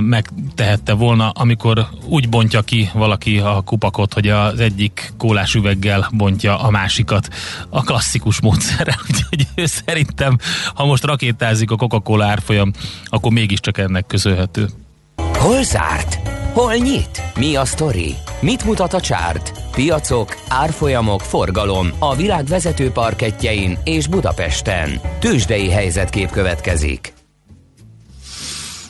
megtehette 0.00 0.92
volna, 0.92 1.28
amikor 1.28 1.86
úgy 2.06 2.28
bontja 2.28 2.62
ki 2.62 2.90
valaki 2.92 3.38
a 3.38 3.60
kupakot, 3.60 4.12
hogy 4.12 4.28
az 4.28 4.60
egyik 4.60 5.12
kólás 5.18 5.54
üveggel 5.54 6.08
bontja 6.12 6.60
a 6.60 6.70
másikat 6.70 7.28
a 7.68 7.82
klasszikus 7.82 8.40
módszerrel. 8.40 8.98
Úgyhogy 9.08 9.66
szerintem, 9.66 10.38
ha 10.74 10.84
most 10.84 11.04
rakétázik 11.04 11.70
a 11.70 11.76
Coca-Cola 11.76 12.24
árfolyam, 12.24 12.72
akkor 13.04 13.32
mégiscsak 13.32 13.78
ennek 13.78 14.06
közölhető. 14.06 14.68
Hol 15.16 15.62
zárt? 15.62 16.31
Hol 16.52 16.74
nyit? 16.74 17.22
Mi 17.38 17.56
a 17.56 17.64
sztori? 17.64 18.14
Mit 18.40 18.64
mutat 18.64 18.92
a 18.92 19.00
csárt? 19.00 19.52
Piacok, 19.70 20.36
árfolyamok, 20.48 21.20
forgalom 21.20 21.88
a 21.98 22.16
világ 22.16 22.44
vezető 22.44 22.90
parketjein 22.90 23.78
és 23.84 24.06
Budapesten. 24.06 25.00
Tősdei 25.18 25.70
helyzetkép 25.70 26.30
következik. 26.30 27.12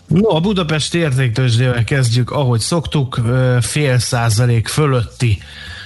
No, 0.06 0.34
a 0.34 0.40
Budapesti 0.40 0.98
értéktősdével 0.98 1.84
kezdjük, 1.84 2.30
ahogy 2.30 2.60
szoktuk, 2.60 3.20
fél 3.60 3.98
százalék 3.98 4.68
fölötti 4.68 5.38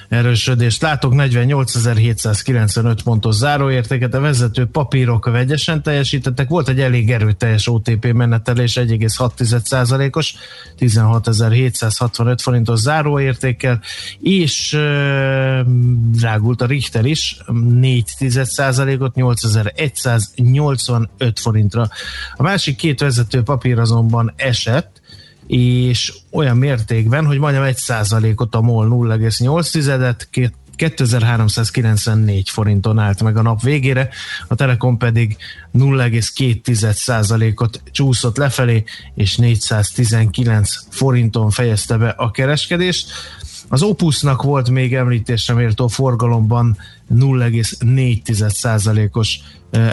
erősödést. 0.09 0.83
Látok, 0.83 1.13
48.795 1.17 2.99
pontos 3.05 3.35
záróértéket, 3.35 4.15
a 4.15 4.21
vezető 4.21 4.67
papírok 4.67 5.25
vegyesen 5.25 5.83
teljesítettek, 5.83 6.49
volt 6.49 6.69
egy 6.69 6.81
elég 6.81 7.11
erőteljes 7.11 7.69
OTP 7.69 8.13
menetelés, 8.13 8.75
1,6%-os, 8.75 10.35
16.765 10.79 12.37
forintos 12.43 12.81
záróértékkel, 12.81 13.81
és 14.21 14.73
e, 14.73 14.79
rágult 16.21 16.63
a 16.63 16.67
Richter 16.67 17.05
is, 17.05 17.37
4%-ot, 17.49 19.15
8185 19.15 21.41
forintra. 21.41 21.89
A 22.37 22.43
másik 22.43 22.77
két 22.77 23.01
vezető 23.01 23.43
papír 23.43 23.79
azonban 23.79 24.33
esett, 24.37 24.96
és 25.47 26.15
olyan 26.31 26.57
mértékben, 26.57 27.27
hogy 27.27 27.39
majdnem 27.39 27.73
1%-ot 27.75 28.55
a 28.55 28.61
MOL 28.61 29.17
0,8-et, 29.19 30.51
2394 30.77 32.49
forinton 32.49 32.99
állt 32.99 33.23
meg 33.23 33.37
a 33.37 33.43
nap 33.43 33.63
végére, 33.63 34.09
a 34.49 34.55
Telekom 34.55 34.99
pedig 34.99 35.37
0,2%-ot 35.79 37.83
csúszott 37.91 38.37
lefelé, 38.37 38.85
és 39.15 39.37
419 39.37 40.71
forinton 40.91 41.51
fejezte 41.51 41.97
be 41.97 42.09
a 42.09 42.31
kereskedést. 42.31 43.11
Az 43.69 43.83
Opusnak 43.83 44.43
volt 44.43 44.71
még 44.71 44.95
említésre 44.95 45.55
méltó 45.55 45.87
forgalomban 45.87 46.77
0,4%-os 47.15 49.41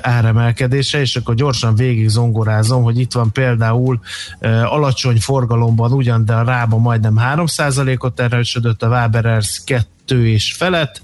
áremelkedése, 0.01 0.99
és 0.99 1.15
akkor 1.15 1.35
gyorsan 1.35 1.75
végig 1.75 2.09
zongorázom, 2.09 2.83
hogy 2.83 2.99
itt 2.99 3.11
van 3.11 3.31
például 3.31 3.99
alacsony 4.63 5.19
forgalomban 5.19 5.91
ugyan, 5.91 6.25
de 6.25 6.33
a 6.33 6.43
rába 6.43 6.77
majdnem 6.77 7.19
3%-ot 7.19 8.19
erősödött, 8.19 8.83
a 8.83 8.87
Waberers 8.87 9.61
2 9.65 10.27
és 10.27 10.53
felett, 10.53 11.01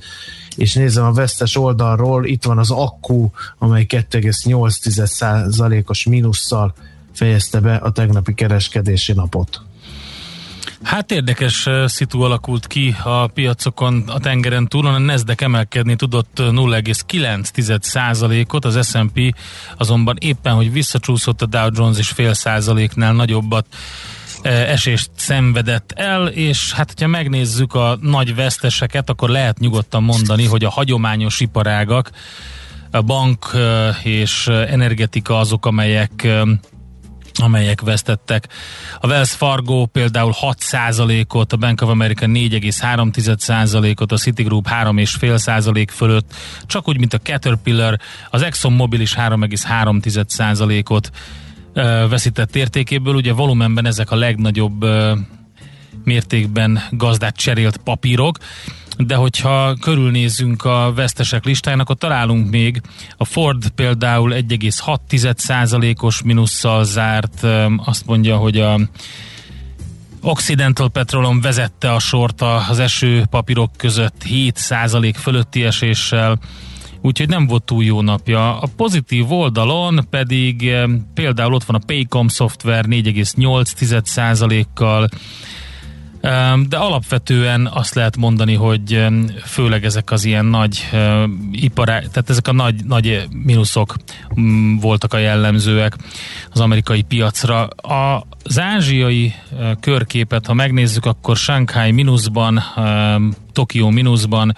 és 0.55 0.73
nézem 0.73 1.05
a 1.05 1.11
vesztes 1.11 1.55
oldalról, 1.55 2.25
itt 2.25 2.43
van 2.43 2.57
az 2.57 2.71
akku, 2.71 3.29
amely 3.57 3.85
2,8%-os 3.89 6.05
mínusszal 6.05 6.73
fejezte 7.13 7.59
be 7.59 7.75
a 7.75 7.91
tegnapi 7.91 8.33
kereskedési 8.33 9.13
napot. 9.13 9.61
Hát 10.83 11.11
érdekes 11.11 11.67
szitu 11.85 12.21
alakult 12.21 12.67
ki 12.67 12.95
a 13.03 13.27
piacokon 13.27 14.03
a 14.07 14.19
tengeren 14.19 14.67
túlon, 14.67 14.93
a 14.93 14.97
Nasdaq 14.97 15.43
emelkedni 15.43 15.95
tudott 15.95 16.31
0,9%-ot, 16.35 18.65
az 18.65 18.87
S&P 18.87 19.35
azonban 19.77 20.15
éppen, 20.19 20.53
hogy 20.53 20.71
visszacsúszott 20.71 21.41
a 21.41 21.45
Dow 21.45 21.69
Jones 21.73 21.97
is 21.97 22.09
fél 22.09 22.33
százaléknál 22.33 23.13
nagyobbat 23.13 23.65
esést 24.43 25.09
szenvedett 25.15 25.93
el, 25.95 26.27
és 26.27 26.73
hát, 26.73 26.87
hogyha 26.87 27.07
megnézzük 27.07 27.73
a 27.73 27.97
nagy 28.01 28.35
veszteseket, 28.35 29.09
akkor 29.09 29.29
lehet 29.29 29.59
nyugodtan 29.59 30.03
mondani, 30.03 30.45
hogy 30.45 30.63
a 30.63 30.69
hagyományos 30.69 31.39
iparágak, 31.39 32.11
a 32.91 33.01
bank 33.01 33.51
és 34.03 34.47
energetika 34.47 35.39
azok, 35.39 35.65
amelyek 35.65 36.27
amelyek 37.39 37.81
vesztettek. 37.81 38.47
A 38.99 39.07
Wells 39.07 39.31
Fargo 39.31 39.85
például 39.85 40.33
6%-ot, 40.41 41.53
a 41.53 41.57
Bank 41.57 41.81
of 41.81 41.89
America 41.89 42.25
4,3%-ot, 42.25 44.11
a 44.11 44.17
Citigroup 44.17 44.67
3,5% 44.69 45.87
fölött, 45.91 46.33
csak 46.65 46.87
úgy, 46.87 46.97
mint 46.97 47.13
a 47.13 47.19
Caterpillar, 47.19 47.99
az 48.29 48.41
Exxon 48.41 48.73
Mobil 48.73 48.99
is 48.99 49.15
3,3%-ot 49.15 51.11
veszített 52.09 52.55
értékéből. 52.55 53.15
Ugye 53.15 53.33
volumenben 53.33 53.85
ezek 53.85 54.11
a 54.11 54.15
legnagyobb 54.15 54.85
mértékben 56.03 56.83
gazdát 56.91 57.35
cserélt 57.35 57.77
papírok, 57.77 58.37
de 59.05 59.15
hogyha 59.15 59.75
körülnézünk 59.81 60.65
a 60.65 60.93
vesztesek 60.95 61.45
listáján, 61.45 61.79
akkor 61.79 61.95
találunk 61.95 62.49
még 62.49 62.81
a 63.17 63.25
Ford 63.25 63.69
például 63.69 64.33
1,6%-os 64.33 66.21
minusszal 66.21 66.83
zárt, 66.83 67.47
azt 67.85 68.05
mondja, 68.05 68.37
hogy 68.37 68.57
a 68.57 68.79
Occidental 70.21 70.89
Petroleum 70.89 71.41
vezette 71.41 71.93
a 71.93 71.99
sort 71.99 72.41
az 72.41 72.79
eső 72.79 73.23
papírok 73.29 73.71
között 73.77 74.23
7% 74.29 75.13
fölötti 75.17 75.63
eséssel, 75.63 76.39
úgyhogy 77.01 77.27
nem 77.27 77.47
volt 77.47 77.63
túl 77.63 77.83
jó 77.83 78.01
napja. 78.01 78.59
A 78.59 78.67
pozitív 78.75 79.31
oldalon 79.31 80.07
pedig 80.09 80.71
például 81.13 81.53
ott 81.53 81.63
van 81.63 81.81
a 81.81 81.85
Paycom 81.85 82.27
Software 82.27 82.85
4,8%-kal, 82.87 85.09
de 86.67 86.77
alapvetően 86.77 87.67
azt 87.73 87.93
lehet 87.93 88.17
mondani, 88.17 88.53
hogy 88.53 89.05
főleg 89.45 89.85
ezek 89.85 90.11
az 90.11 90.25
ilyen 90.25 90.45
nagy 90.45 90.89
ipará, 91.51 91.99
tehát 91.99 92.29
ezek 92.29 92.47
a 92.47 92.53
nagy, 92.53 92.85
nagy 92.85 93.27
mínuszok 93.43 93.95
voltak 94.79 95.13
a 95.13 95.17
jellemzőek 95.17 95.95
az 96.51 96.59
amerikai 96.59 97.01
piacra. 97.01 97.67
Az 98.43 98.59
ázsiai 98.59 99.33
körképet, 99.79 100.45
ha 100.45 100.53
megnézzük, 100.53 101.05
akkor 101.05 101.37
Shanghai 101.37 101.91
mínuszban, 101.91 102.63
Tokió 103.53 103.89
mínuszban, 103.89 104.55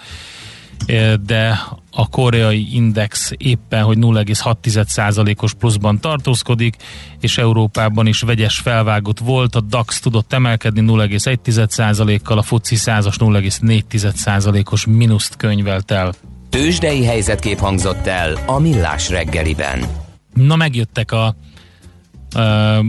de 1.22 1.58
a 1.90 2.08
koreai 2.08 2.74
index 2.74 3.32
éppen, 3.36 3.82
hogy 3.82 3.96
0,6%-os 4.00 5.54
pluszban 5.54 6.00
tartózkodik, 6.00 6.76
és 7.20 7.38
Európában 7.38 8.06
is 8.06 8.20
vegyes 8.20 8.58
felvágott 8.58 9.18
volt, 9.18 9.54
a 9.54 9.60
DAX 9.60 10.00
tudott 10.00 10.32
emelkedni 10.32 10.84
0,1%-kal, 10.86 12.38
a 12.38 12.42
FUCI 12.42 12.76
100-as 12.78 13.14
0,4%-os 13.18 14.86
mínuszt 14.86 15.36
könyvelt 15.36 15.90
el. 15.90 16.12
Tőzsdei 16.50 17.04
helyzetkép 17.04 17.58
hangzott 17.58 18.06
el 18.06 18.38
a 18.46 18.58
Millás 18.58 19.08
reggeliben. 19.08 19.86
Na 20.34 20.56
megjöttek 20.56 21.12
a 21.12 21.34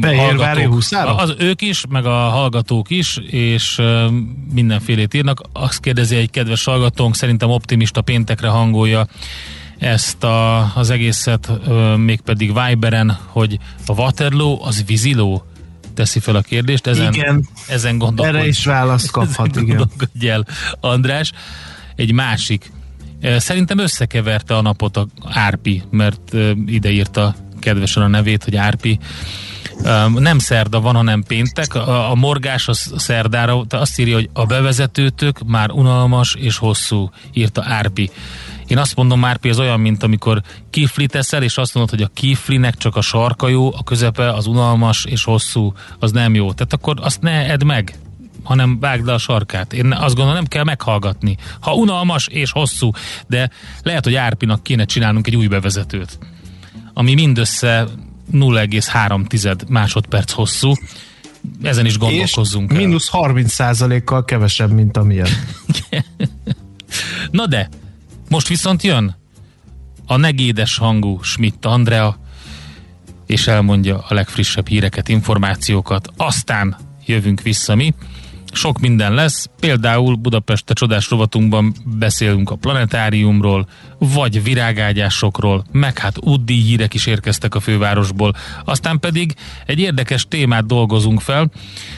Fehérvári 0.01 0.67
Az 1.17 1.36
ők 1.38 1.62
is, 1.62 1.84
meg 1.89 2.06
a 2.06 2.29
hallgatók 2.29 2.89
is, 2.89 3.17
és 3.25 3.82
mindenfélét 4.53 5.13
írnak. 5.13 5.41
Azt 5.53 5.79
kérdezi 5.79 6.15
egy 6.15 6.29
kedves 6.29 6.63
hallgatónk, 6.63 7.15
szerintem 7.15 7.49
optimista 7.49 8.01
péntekre 8.01 8.47
hangolja 8.47 9.08
ezt 9.77 10.23
a, 10.23 10.71
az 10.75 10.89
egészet, 10.89 11.51
mégpedig 11.97 12.53
Viberen, 12.53 13.17
hogy 13.25 13.60
a 13.86 13.93
Waterloo 13.93 14.65
az 14.65 14.84
víziló? 14.86 15.45
Teszi 15.93 16.19
fel 16.19 16.36
a 16.36 16.41
kérdést, 16.41 16.88
ezen, 16.88 17.13
igen, 17.13 17.47
ezen 17.67 17.97
gondolkodj. 17.97 18.38
Erre 18.38 18.47
is 18.47 18.65
választ 18.65 19.12
kaphat, 19.12 19.56
igen. 19.56 19.89
El, 20.21 20.45
András. 20.79 21.32
Egy 21.95 22.12
másik. 22.12 22.71
Szerintem 23.38 23.77
összekeverte 23.77 24.56
a 24.58 24.62
napot 24.62 24.97
a 24.97 25.08
Árpi, 25.29 25.84
mert 25.89 26.36
ide 26.65 26.89
írta 26.89 27.36
kedvesen 27.63 28.04
a 28.04 28.08
nevét, 28.08 28.43
hogy 28.43 28.56
Árpi. 28.56 28.99
Nem 30.15 30.39
szerda 30.39 30.82
van, 30.82 30.95
hanem 30.95 31.23
péntek. 31.23 31.76
A, 31.76 32.15
morgás 32.15 32.67
a 32.67 32.73
szerdára 32.73 33.65
azt 33.69 33.99
írja, 33.99 34.15
hogy 34.15 34.30
a 34.34 34.45
bevezetőtök 34.45 35.39
már 35.45 35.71
unalmas 35.71 36.36
és 36.36 36.58
hosszú, 36.58 37.10
írta 37.34 37.63
Árpi. 37.67 38.10
Én 38.67 38.78
azt 38.78 38.95
mondom, 38.95 39.26
Árpi 39.26 39.49
az 39.49 39.60
olyan, 39.60 39.80
mint 39.80 40.04
amikor 40.04 40.41
kifli 40.69 41.06
teszel, 41.06 41.43
és 41.43 41.58
azt 41.58 41.73
mondod, 41.73 41.93
hogy 41.95 42.04
a 42.04 42.12
kiflinek 42.13 42.76
csak 42.76 42.95
a 42.95 43.02
sarka 43.02 43.47
jó, 43.47 43.73
a 43.73 43.84
közepe 43.84 44.34
az 44.34 44.45
unalmas 44.45 45.06
és 45.06 45.23
hosszú, 45.23 45.73
az 45.99 46.12
nem 46.12 46.36
jó. 46.36 46.54
Tehát 46.54 46.73
akkor 46.73 46.95
azt 47.02 47.21
ne 47.21 47.49
edd 47.49 47.65
meg, 47.65 47.95
hanem 48.43 48.80
vágd 48.80 49.06
le 49.06 49.13
a 49.13 49.17
sarkát. 49.17 49.73
Én 49.73 49.91
azt 49.91 50.15
gondolom, 50.15 50.34
nem 50.34 50.45
kell 50.45 50.63
meghallgatni. 50.63 51.38
Ha 51.60 51.73
unalmas 51.73 52.28
és 52.28 52.52
hosszú, 52.52 52.91
de 53.28 53.49
lehet, 53.84 54.04
hogy 54.04 54.15
Árpinak 54.15 54.63
kéne 54.63 54.86
csinálnunk 54.86 55.28
egy 55.28 55.36
új 55.36 55.47
bevezetőt 55.47 56.17
ami 56.93 57.13
mindössze 57.13 57.88
0,3 58.32 59.67
másodperc 59.67 60.32
hosszú. 60.32 60.73
Ezen 61.62 61.86
is 61.86 61.97
gondolkozzunk 61.97 62.71
És 62.71 62.77
el. 62.77 62.84
mínusz 62.84 63.08
30 63.08 64.03
kal 64.03 64.25
kevesebb, 64.25 64.71
mint 64.71 64.97
amilyen. 64.97 65.27
Na 67.32 67.47
de, 67.47 67.69
most 68.29 68.47
viszont 68.47 68.84
jön 68.84 69.15
a 70.06 70.17
negédes 70.17 70.77
hangú 70.77 71.19
Schmidt 71.21 71.65
Andrea, 71.65 72.17
és 73.25 73.47
elmondja 73.47 73.97
a 74.08 74.13
legfrissebb 74.13 74.67
híreket, 74.67 75.10
információkat, 75.10 76.10
aztán 76.17 76.77
jövünk 77.06 77.41
vissza 77.41 77.75
mi. 77.75 77.93
Sok 78.54 78.80
minden 78.80 79.13
lesz, 79.13 79.50
például 79.60 80.16
Budapest 80.16 80.66
csodás 80.66 81.10
rovatunkban 81.10 81.74
beszélünk 81.86 82.50
a 82.50 82.56
planetáriumról, 82.56 83.68
vagy 83.98 84.44
virágágyásokról, 84.44 85.66
meg 85.72 85.98
hát 85.98 86.18
útdíj 86.20 86.62
hírek 86.62 86.94
is 86.94 87.06
érkeztek 87.06 87.56
a 87.56 87.60
fővárosból. 87.60 88.36
Aztán 88.66 89.00
pedig 89.00 89.36
egy 89.66 89.80
érdekes 89.80 90.28
témát 90.28 90.66
dolgozunk 90.66 91.22
fel, 91.22 91.52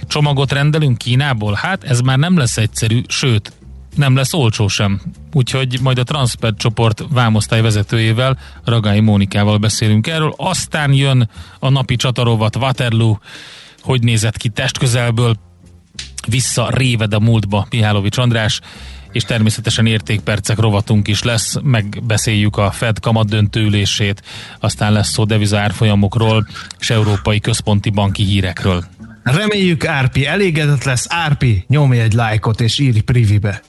csomagot 0.08 0.52
rendelünk 0.52 0.98
Kínából, 0.98 1.54
hát 1.54 1.84
ez 1.84 2.00
már 2.00 2.18
nem 2.18 2.38
lesz 2.38 2.58
egyszerű, 2.58 3.02
sőt, 3.08 3.54
nem 3.96 4.15
lesz 4.15 4.34
olcsó 4.34 4.68
sem. 4.68 5.02
Úgyhogy 5.34 5.80
majd 5.82 5.98
a 5.98 6.04
Transped 6.04 6.58
csoport 6.58 7.04
vámosztály 7.10 7.62
vezetőjével, 7.62 8.38
Ragai 8.63 9.00
Mónikával 9.00 9.58
beszélünk 9.58 10.08
erről. 10.08 10.34
Aztán 10.38 10.94
jön 10.94 11.30
a 11.60 11.70
napi 11.70 11.96
csatarovat 11.96 12.56
Waterloo, 12.56 13.18
hogy 13.82 14.04
nézett 14.04 14.38
ki 14.38 14.50
testközelből, 14.50 15.36
vissza 16.25 16.69
réved 16.69 17.13
a 17.13 17.19
múltba 17.19 17.67
Mihálovics 17.69 18.17
András, 18.17 18.61
és 19.11 19.23
természetesen 19.23 19.85
értékpercek 19.85 20.59
rovatunk 20.59 21.07
is 21.07 21.23
lesz, 21.23 21.55
megbeszéljük 21.63 22.57
a 22.57 22.71
Fed 22.71 22.99
kamat 22.99 23.29
döntőülését, 23.29 24.21
aztán 24.59 24.93
lesz 24.93 25.09
szó 25.09 25.23
devizárfolyamokról 25.25 26.47
és 26.79 26.89
európai 26.89 27.39
központi 27.39 27.89
banki 27.89 28.23
hírekről. 28.23 28.83
Reméljük 29.23 29.85
Árpi 29.85 30.25
elégedett 30.25 30.83
lesz. 30.83 31.05
Árpi, 31.09 31.65
nyomj 31.67 31.99
egy 31.99 32.13
lájkot 32.13 32.61
és 32.61 32.79
írj 32.79 32.99
privibe. 32.99 33.61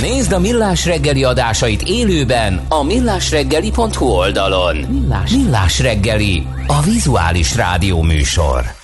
Nézd 0.00 0.32
a 0.32 0.38
Millás 0.38 0.84
reggeli 0.84 1.24
adásait 1.24 1.82
élőben 1.82 2.60
a 2.68 2.82
millásreggeli.hu 2.82 4.06
oldalon. 4.06 4.76
Millás, 4.76 5.30
Millás 5.30 5.80
reggeli, 5.80 6.46
a 6.66 6.82
vizuális 6.82 7.54
rádió 7.54 8.02
műsor. 8.02 8.83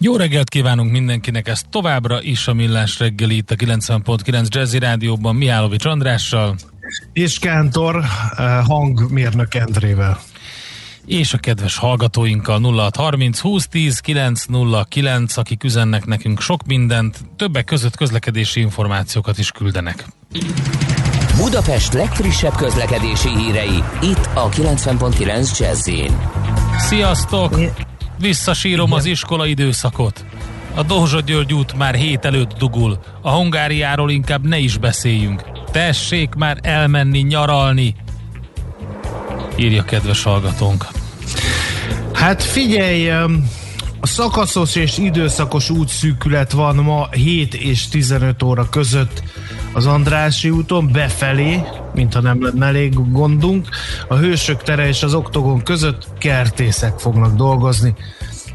Jó 0.00 0.16
reggelt 0.16 0.48
kívánunk 0.48 0.90
mindenkinek, 0.90 1.48
ez 1.48 1.62
továbbra 1.70 2.22
is 2.22 2.48
a 2.48 2.54
Millás 2.54 2.98
reggeli 2.98 3.36
itt 3.36 3.50
a 3.50 3.54
90.9 3.54 4.48
Jazzy 4.48 4.78
Rádióban 4.78 5.36
Mihálovics 5.36 5.84
Andrással. 5.84 6.56
És 7.12 7.38
Kántor 7.38 8.04
eh, 8.36 8.66
hangmérnök 8.66 9.54
Endrével. 9.54 10.18
És 11.06 11.32
a 11.32 11.38
kedves 11.38 11.76
hallgatóinkkal 11.76 12.60
0630 12.60 13.40
2010 13.40 13.98
909, 13.98 15.36
akik 15.36 15.64
üzennek 15.64 16.06
nekünk 16.06 16.40
sok 16.40 16.66
mindent, 16.66 17.18
többek 17.36 17.64
között 17.64 17.96
közlekedési 17.96 18.60
információkat 18.60 19.38
is 19.38 19.50
küldenek. 19.50 20.06
Budapest 21.36 21.92
legfrissebb 21.92 22.54
közlekedési 22.54 23.28
hírei, 23.28 23.82
itt 24.02 24.28
a 24.34 24.48
90.9 24.48 25.58
jazz 25.58 25.90
Sziasztok! 26.76 27.54
Visszasírom 28.20 28.92
az 28.92 29.04
iskola 29.04 29.46
időszakot. 29.46 30.24
A 30.74 30.82
Dózsa 30.82 31.20
György 31.20 31.54
út 31.54 31.76
már 31.76 31.94
hét 31.94 32.24
előtt 32.24 32.52
dugul. 32.58 32.98
A 33.22 33.30
Hungáriáról 33.30 34.10
inkább 34.10 34.46
ne 34.46 34.58
is 34.58 34.76
beszéljünk. 34.78 35.42
Tessék 35.70 36.34
már 36.34 36.58
elmenni 36.62 37.18
nyaralni! 37.18 37.94
Írja 39.56 39.84
kedves 39.84 40.22
hallgatónk. 40.22 40.86
Hát 42.12 42.42
figyelj, 42.42 43.10
a 44.00 44.06
szakaszos 44.06 44.76
és 44.76 44.98
időszakos 44.98 45.70
útszűkület 45.70 46.52
van 46.52 46.76
ma 46.76 47.08
7 47.10 47.54
és 47.54 47.88
15 47.88 48.42
óra 48.42 48.68
között 48.68 49.22
az 49.72 49.86
Andrási 49.86 50.50
úton 50.50 50.88
befelé, 50.92 51.62
mintha 51.94 52.20
nem 52.20 52.42
lenne 52.42 52.66
elég 52.66 53.12
gondunk. 53.12 53.68
A 54.08 54.14
Hősök 54.14 54.62
tere 54.62 54.88
és 54.88 55.02
az 55.02 55.14
Oktogon 55.14 55.62
között 55.62 56.06
kertészek 56.18 56.98
fognak 56.98 57.36
dolgozni. 57.36 57.94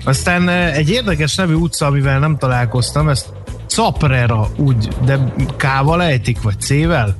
Aztán 0.05 0.49
egy 0.49 0.89
érdekes 0.89 1.35
nevű 1.35 1.53
utca, 1.53 1.85
amivel 1.85 2.19
nem 2.19 2.37
találkoztam, 2.37 3.09
ezt 3.09 3.33
Caprera 3.67 4.49
úgy, 4.57 4.87
de 5.05 5.33
K-val 5.57 6.03
ejtik, 6.03 6.41
vagy 6.41 6.59
C-vel? 6.59 7.15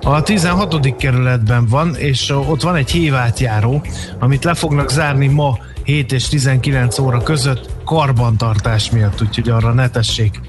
A 0.00 0.22
16. 0.22 0.96
kerületben 0.96 1.66
van, 1.66 1.94
és 1.94 2.30
ott 2.30 2.62
van 2.62 2.76
egy 2.76 2.90
hívátjáró, 2.90 3.82
amit 4.18 4.44
le 4.44 4.54
fognak 4.54 4.90
zárni 4.90 5.26
ma 5.26 5.58
7 5.86 6.12
és 6.12 6.28
19 6.28 6.98
óra 6.98 7.22
között 7.22 7.70
karbantartás 7.84 8.90
miatt, 8.90 9.22
úgyhogy 9.22 9.48
arra 9.48 9.72
ne 9.72 9.88
tessék 9.88 10.40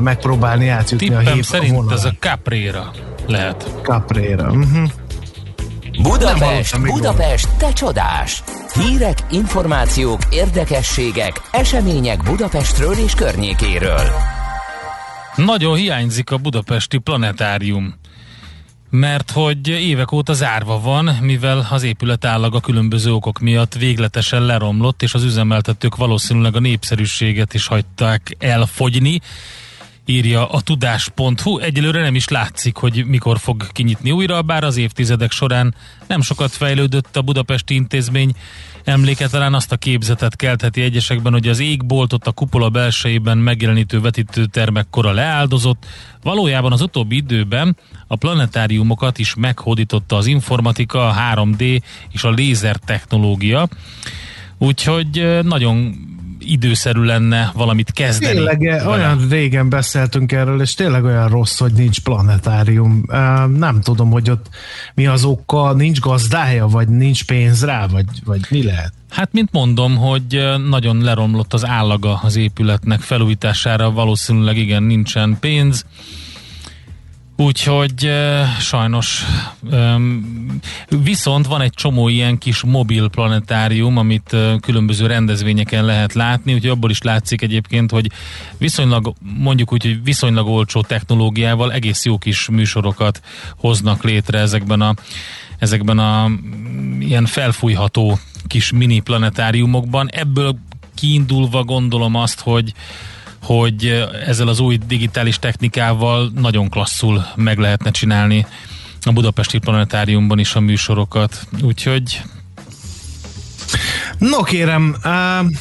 megpróbálni 0.00 0.68
átjutni 0.68 1.08
Tippem 1.08 1.26
a 1.26 1.30
hív 1.30 1.44
szerint 1.44 1.74
vonalán. 1.74 1.96
ez 1.96 2.04
a 2.04 2.12
Caprera 2.18 2.90
lehet. 3.26 3.70
Caprera. 3.82 4.50
Uh-huh. 4.50 4.90
Budapest, 6.02 6.42
hallottam 6.42 6.80
még 6.80 6.92
Budapest, 6.92 7.48
te 7.56 7.72
csodás! 7.72 8.42
Hírek, 8.74 9.18
információk, 9.30 10.20
érdekességek, 10.30 11.40
események 11.50 12.22
Budapestről 12.22 12.94
és 12.94 13.14
környékéről. 13.14 14.10
Nagyon 15.36 15.76
hiányzik 15.76 16.30
a 16.30 16.36
budapesti 16.36 16.98
planetárium, 16.98 17.94
mert 18.96 19.30
hogy 19.30 19.68
évek 19.68 20.12
óta 20.12 20.32
zárva 20.32 20.80
van, 20.80 21.04
mivel 21.04 21.66
az 21.70 21.82
épület 21.82 22.24
állaga 22.24 22.60
különböző 22.60 23.12
okok 23.12 23.38
miatt 23.38 23.74
végletesen 23.74 24.42
leromlott, 24.42 25.02
és 25.02 25.14
az 25.14 25.24
üzemeltetők 25.24 25.96
valószínűleg 25.96 26.56
a 26.56 26.60
népszerűséget 26.60 27.54
is 27.54 27.66
hagyták 27.66 28.36
elfogyni, 28.38 29.20
írja 30.06 30.48
a 30.48 30.60
tudás.hu. 30.60 31.58
Egyelőre 31.58 32.00
nem 32.00 32.14
is 32.14 32.28
látszik, 32.28 32.76
hogy 32.76 33.04
mikor 33.06 33.38
fog 33.38 33.66
kinyitni 33.72 34.10
újra, 34.10 34.42
bár 34.42 34.64
az 34.64 34.76
évtizedek 34.76 35.30
során 35.30 35.74
nem 36.06 36.20
sokat 36.20 36.50
fejlődött 36.50 37.16
a 37.16 37.22
budapesti 37.22 37.74
intézmény. 37.74 38.32
Emléke 38.84 39.28
talán 39.28 39.54
azt 39.54 39.72
a 39.72 39.76
képzetet 39.76 40.36
keltheti 40.36 40.82
egyesekben, 40.82 41.32
hogy 41.32 41.48
az 41.48 41.58
égboltot 41.58 42.26
a 42.26 42.32
kupola 42.32 42.68
belsejében 42.68 43.38
megjelenítő 43.38 44.00
vetítőtermek 44.00 44.86
kora 44.90 45.12
leáldozott. 45.12 45.86
Valójában 46.22 46.72
az 46.72 46.80
utóbbi 46.80 47.16
időben 47.16 47.76
a 48.06 48.16
planetáriumokat 48.16 49.18
is 49.18 49.34
meghódította 49.34 50.16
az 50.16 50.26
informatika, 50.26 51.08
a 51.08 51.14
3D 51.34 51.80
és 52.12 52.24
a 52.24 52.30
lézer 52.30 52.76
technológia. 52.76 53.68
Úgyhogy 54.58 55.42
nagyon 55.42 55.94
időszerű 56.50 57.00
lenne 57.00 57.52
valamit 57.54 57.92
kezdeni. 57.92 58.34
Tényleg 58.34 58.66
eh, 58.66 58.84
vele. 58.84 58.88
olyan 58.88 59.28
régen 59.28 59.68
beszéltünk 59.68 60.32
erről, 60.32 60.60
és 60.60 60.74
tényleg 60.74 61.04
olyan 61.04 61.28
rossz, 61.28 61.58
hogy 61.58 61.72
nincs 61.72 62.00
planetárium. 62.00 63.04
Nem 63.56 63.80
tudom, 63.80 64.10
hogy 64.10 64.30
ott 64.30 64.48
mi 64.94 65.06
az 65.06 65.24
oka, 65.24 65.72
nincs 65.72 66.00
gazdája, 66.00 66.66
vagy 66.66 66.88
nincs 66.88 67.24
pénz 67.24 67.64
rá, 67.64 67.86
vagy, 67.86 68.06
vagy 68.24 68.40
mi 68.50 68.62
lehet? 68.62 68.92
Hát, 69.10 69.32
mint 69.32 69.52
mondom, 69.52 69.96
hogy 69.96 70.42
nagyon 70.68 71.02
leromlott 71.02 71.52
az 71.54 71.66
állaga 71.66 72.20
az 72.22 72.36
épületnek 72.36 73.00
felújítására, 73.00 73.90
valószínűleg 73.90 74.56
igen, 74.56 74.82
nincsen 74.82 75.36
pénz. 75.40 75.84
Úgyhogy 77.36 78.10
sajnos 78.58 79.24
viszont 80.88 81.46
van 81.46 81.60
egy 81.60 81.72
csomó 81.72 82.08
ilyen 82.08 82.38
kis 82.38 82.62
mobil 82.62 83.08
planetárium, 83.08 83.96
amit 83.96 84.36
különböző 84.60 85.06
rendezvényeken 85.06 85.84
lehet 85.84 86.12
látni, 86.12 86.54
úgyhogy 86.54 86.70
abból 86.70 86.90
is 86.90 87.02
látszik 87.02 87.42
egyébként, 87.42 87.90
hogy 87.90 88.10
viszonylag, 88.58 89.12
mondjuk 89.38 89.72
úgy, 89.72 89.82
hogy 89.82 90.02
viszonylag 90.02 90.46
olcsó 90.46 90.80
technológiával 90.80 91.72
egész 91.72 92.04
jó 92.04 92.18
kis 92.18 92.48
műsorokat 92.48 93.20
hoznak 93.56 94.04
létre 94.04 94.38
ezekben 94.38 94.80
a 94.80 94.94
ezekben 95.58 95.98
a 95.98 96.30
ilyen 96.98 97.26
felfújható 97.26 98.18
kis 98.46 98.72
mini 98.72 99.00
planetáriumokban. 99.00 100.08
Ebből 100.12 100.58
kiindulva 100.94 101.64
gondolom 101.64 102.14
azt, 102.14 102.40
hogy 102.40 102.72
hogy 103.46 104.06
ezzel 104.26 104.48
az 104.48 104.60
új 104.60 104.78
digitális 104.86 105.38
technikával 105.38 106.30
nagyon 106.34 106.68
klasszul 106.68 107.26
meg 107.34 107.58
lehetne 107.58 107.90
csinálni 107.90 108.46
a 109.00 109.12
Budapesti 109.12 109.58
Planetáriumban 109.58 110.38
is 110.38 110.54
a 110.54 110.60
műsorokat. 110.60 111.46
Úgyhogy 111.62 112.22
No 114.18 114.42
kérem, 114.42 114.96
uh, 114.96 115.52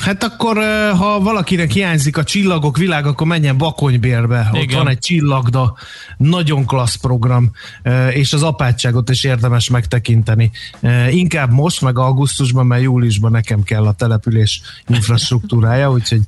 hát 0.00 0.24
akkor 0.24 0.56
ha 0.98 1.20
valakinek 1.20 1.70
hiányzik 1.70 2.16
a 2.16 2.24
csillagok 2.24 2.76
világ, 2.76 3.06
akkor 3.06 3.26
menjen 3.26 3.56
Bakonybérbe. 3.56 4.50
Ott 4.52 4.62
Igen. 4.62 4.78
van 4.78 4.88
egy 4.88 4.98
csillagda, 4.98 5.76
nagyon 6.16 6.66
klassz 6.66 6.94
program, 6.94 7.50
uh, 7.84 8.16
és 8.16 8.32
az 8.32 8.42
apátságot 8.42 9.10
is 9.10 9.24
érdemes 9.24 9.70
megtekinteni. 9.70 10.50
Uh, 10.80 11.14
inkább 11.14 11.50
most, 11.50 11.80
meg 11.80 11.98
augusztusban, 11.98 12.66
mert 12.66 12.82
júliusban 12.82 13.30
nekem 13.30 13.62
kell 13.62 13.86
a 13.86 13.92
település 13.92 14.60
infrastruktúrája, 14.86 15.90
úgyhogy 15.90 16.20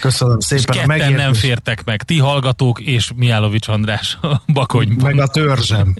köszönöm 0.00 0.36
és 0.38 0.44
szépen 0.44 0.64
a 0.66 0.72
ketten 0.72 0.96
nem 0.98 1.08
megértést. 1.08 1.40
fértek 1.40 1.84
meg. 1.84 2.02
Ti 2.02 2.18
hallgatók 2.18 2.80
és 2.80 3.10
Miálovics 3.16 3.68
András 3.68 4.18
a 4.22 4.42
Bakonyban. 4.52 5.14
Meg 5.14 5.18
a 5.18 5.26
törzsem. 5.26 5.96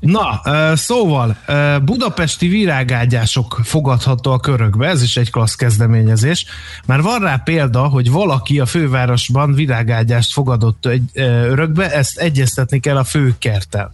Na, 0.00 0.40
ö, 0.44 0.72
szóval 0.76 1.36
budapesti 1.84 2.48
virágágyások 2.48 3.60
fogadható 3.64 4.32
a 4.32 4.38
körökbe, 4.38 4.88
ez 4.88 5.02
is 5.02 5.16
egy 5.16 5.30
klassz 5.30 5.54
kezdeményezés. 5.54 6.46
Már 6.86 7.02
van 7.02 7.20
rá 7.20 7.36
példa, 7.36 7.88
hogy 7.88 8.10
valaki 8.10 8.60
a 8.60 8.66
fővárosban 8.66 9.54
virágágyást 9.54 10.32
fogadott 10.32 10.86
egy, 10.86 11.10
örökbe, 11.14 11.92
ezt 11.92 12.18
egyeztetni 12.18 12.73
kell 12.80 12.96
a 12.96 13.04
főkerttel. 13.04 13.92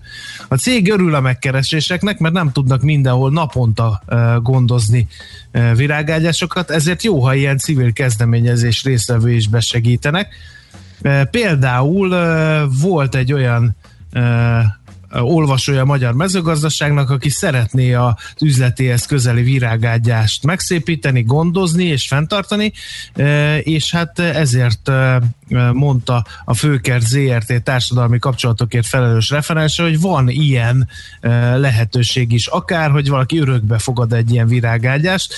A 0.48 0.54
cég 0.54 0.90
örül 0.90 1.14
a 1.14 1.20
megkereséseknek, 1.20 2.18
mert 2.18 2.34
nem 2.34 2.52
tudnak 2.52 2.82
mindenhol 2.82 3.30
naponta 3.30 4.02
gondozni 4.42 5.06
virágágyásokat, 5.74 6.70
ezért 6.70 7.02
jó, 7.02 7.20
ha 7.20 7.34
ilyen 7.34 7.58
civil 7.58 7.92
kezdeményezés 7.92 8.84
résztvevő 8.84 9.32
is 9.32 9.48
besegítenek. 9.48 10.34
Például 11.30 12.08
volt 12.80 13.14
egy 13.14 13.32
olyan 13.32 13.76
olvasója 15.12 15.80
a 15.80 15.84
magyar 15.84 16.14
mezőgazdaságnak, 16.14 17.10
aki 17.10 17.28
szeretné 17.30 17.92
az 17.92 18.14
üzletéhez 18.40 19.06
közeli 19.06 19.42
virágágyást 19.42 20.44
megszépíteni, 20.44 21.22
gondozni 21.22 21.84
és 21.84 22.06
fenntartani, 22.06 22.72
és 23.62 23.90
hát 23.90 24.18
ezért 24.18 24.90
mondta 25.72 26.24
a 26.44 26.54
Főkert 26.54 27.06
ZRT 27.06 27.62
társadalmi 27.62 28.18
kapcsolatokért 28.18 28.86
felelős 28.86 29.30
referense, 29.30 29.82
hogy 29.82 30.00
van 30.00 30.28
ilyen 30.28 30.88
lehetőség 31.56 32.32
is, 32.32 32.46
akár, 32.46 32.90
hogy 32.90 33.08
valaki 33.08 33.38
örökbe 33.38 33.78
fogad 33.78 34.12
egy 34.12 34.32
ilyen 34.32 34.46
virágágyást. 34.46 35.34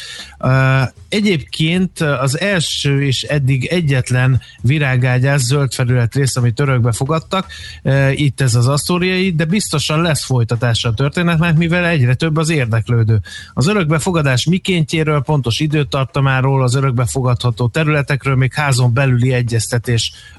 Egyébként 1.09 2.01
az 2.01 2.41
első 2.41 3.05
és 3.05 3.23
eddig 3.23 3.65
egyetlen 3.67 4.41
virágágyás 4.61 5.41
zöld 5.41 5.73
felület 5.73 6.15
rész, 6.15 6.37
amit 6.37 6.61
örökbe 6.61 6.93
fogadtak, 6.93 7.47
itt 8.13 8.41
ez 8.41 8.55
az 8.55 8.69
asztóriai, 8.69 9.31
de 9.35 9.45
biztosan 9.45 10.03
lesz 10.03 10.25
folytatása 10.25 10.89
a 10.89 10.95
történetnek, 10.95 11.57
mivel 11.57 11.87
egyre 11.87 12.15
több 12.15 12.37
az 12.37 12.51
érdeklődő. 12.51 13.21
Az 13.53 13.67
örökbefogadás 13.67 14.45
mikéntjéről, 14.45 15.23
pontos 15.23 15.61
időtartamáról, 15.61 16.63
az 16.63 16.75
örökbefogadható 16.75 17.69
területekről 17.69 18.37
még 18.37 18.53
házon 18.53 18.93
belüli 18.93 19.33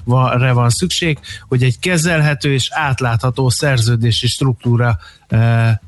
egyeztetésre 0.04 0.52
van 0.52 0.70
szükség, 0.70 1.18
hogy 1.48 1.62
egy 1.62 1.78
kezelhető 1.78 2.52
és 2.52 2.68
átlátható 2.70 3.48
szerződési 3.48 4.26
struktúra 4.26 4.98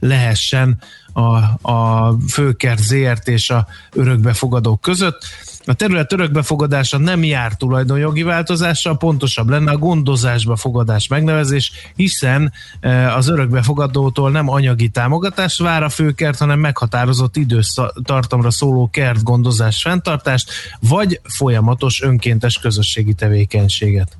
lehessen 0.00 0.78
a, 1.12 1.36
a 1.70 2.14
főkert 2.28 2.82
ZRT 2.82 3.28
és 3.28 3.50
a 3.50 3.66
örökbefogadók 3.92 4.80
között. 4.80 5.24
A 5.68 5.74
terület 5.74 6.12
örökbefogadása 6.12 6.98
nem 6.98 7.24
jár 7.24 7.56
tulajdonjogi 7.56 8.22
változással, 8.22 8.96
pontosabb 8.96 9.48
lenne 9.48 9.70
a 9.70 9.76
gondozásba 9.76 10.56
fogadás 10.56 11.08
megnevezés, 11.08 11.72
hiszen 11.96 12.52
az 13.16 13.28
örökbefogadótól 13.28 14.30
nem 14.30 14.48
anyagi 14.48 14.88
támogatást 14.88 15.58
vár 15.58 15.82
a 15.82 15.88
főkert, 15.88 16.38
hanem 16.38 16.58
meghatározott 16.58 17.36
időtartamra 17.36 18.50
szóló 18.50 18.88
kertgondozás 18.92 19.82
fenntartást, 19.82 20.50
vagy 20.80 21.20
folyamatos 21.24 22.02
önkéntes 22.02 22.58
közösségi 22.58 23.14
tevékenységet. 23.14 24.16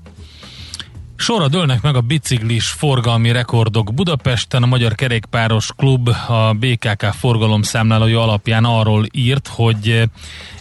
Sorra 1.18 1.48
dőlnek 1.48 1.83
meg 1.83 1.94
a 1.94 2.00
biciklis 2.00 2.66
forgalmi 2.66 3.33
rekordok 3.33 3.94
Budapesten. 3.94 4.62
A 4.62 4.66
Magyar 4.66 4.94
Kerékpáros 4.94 5.70
Klub 5.76 6.09
a 6.29 6.55
BKK 6.59 7.02
forgalomszámlálója 7.02 8.22
alapján 8.22 8.64
arról 8.64 9.07
írt, 9.12 9.48
hogy 9.48 10.02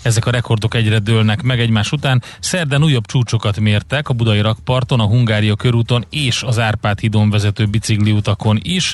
ezek 0.01 0.25
a 0.25 0.31
rekordok 0.31 0.73
egyre 0.73 0.99
dőlnek 0.99 1.41
meg 1.41 1.59
egymás 1.59 1.91
után. 1.91 2.23
Szerden 2.39 2.83
újabb 2.83 3.05
csúcsokat 3.05 3.59
mértek 3.59 4.09
a 4.09 4.13
Budai 4.13 4.41
rakparton, 4.41 4.99
a 4.99 5.07
Hungária 5.07 5.55
körúton 5.55 6.05
és 6.09 6.43
az 6.43 6.59
Árpád 6.59 6.99
hídon 6.99 7.29
vezető 7.29 7.65
bicikliutakon 7.65 8.59
is. 8.61 8.93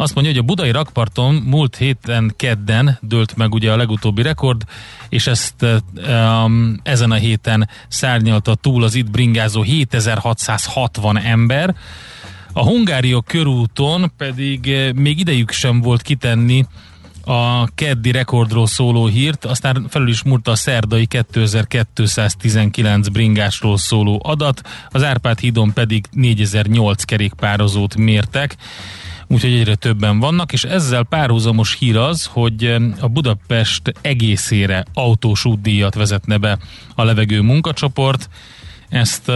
Azt 0.00 0.14
mondja, 0.14 0.32
hogy 0.32 0.42
a 0.42 0.46
budai 0.46 0.70
rakparton 0.70 1.34
múlt 1.34 1.76
héten 1.76 2.32
kedden 2.36 2.98
dőlt 3.02 3.36
meg 3.36 3.54
ugye 3.54 3.72
a 3.72 3.76
legutóbbi 3.76 4.22
rekord, 4.22 4.64
és 5.08 5.26
ezt 5.26 5.54
um, 5.62 6.80
ezen 6.82 7.10
a 7.10 7.14
héten 7.14 7.68
szárnyalta 7.88 8.54
túl 8.54 8.84
az 8.84 8.94
itt 8.94 9.10
bringázó 9.10 9.62
7660 9.62 11.18
ember. 11.18 11.74
A 12.52 12.64
Hungária 12.64 13.20
körúton 13.20 14.12
pedig 14.16 14.68
eh, 14.68 14.92
még 14.92 15.18
idejük 15.18 15.50
sem 15.50 15.80
volt 15.80 16.02
kitenni 16.02 16.66
a 17.24 17.68
keddi 17.74 18.10
rekordról 18.10 18.66
szóló 18.66 19.06
hírt, 19.06 19.44
aztán 19.44 19.86
felül 19.88 20.08
is 20.08 20.22
múlta 20.22 20.50
a 20.50 20.56
szerdai 20.56 21.06
2219 21.06 23.08
bringásról 23.08 23.78
szóló 23.78 24.20
adat, 24.24 24.62
az 24.88 25.02
Árpád 25.02 25.38
hídon 25.38 25.72
pedig 25.72 26.04
4008 26.10 27.02
kerékpározót 27.02 27.96
mértek 27.96 28.56
úgyhogy 29.30 29.52
egyre 29.52 29.74
többen 29.74 30.18
vannak, 30.18 30.52
és 30.52 30.64
ezzel 30.64 31.02
párhuzamos 31.02 31.76
hír 31.78 31.96
az, 31.96 32.26
hogy 32.32 32.76
a 33.00 33.08
Budapest 33.08 33.92
egészére 34.00 34.84
autós 34.94 35.44
útdíjat 35.44 35.94
vezetne 35.94 36.38
be 36.38 36.58
a 36.94 37.04
levegő 37.04 37.40
munkacsoport. 37.40 38.28
Ezt 38.88 39.32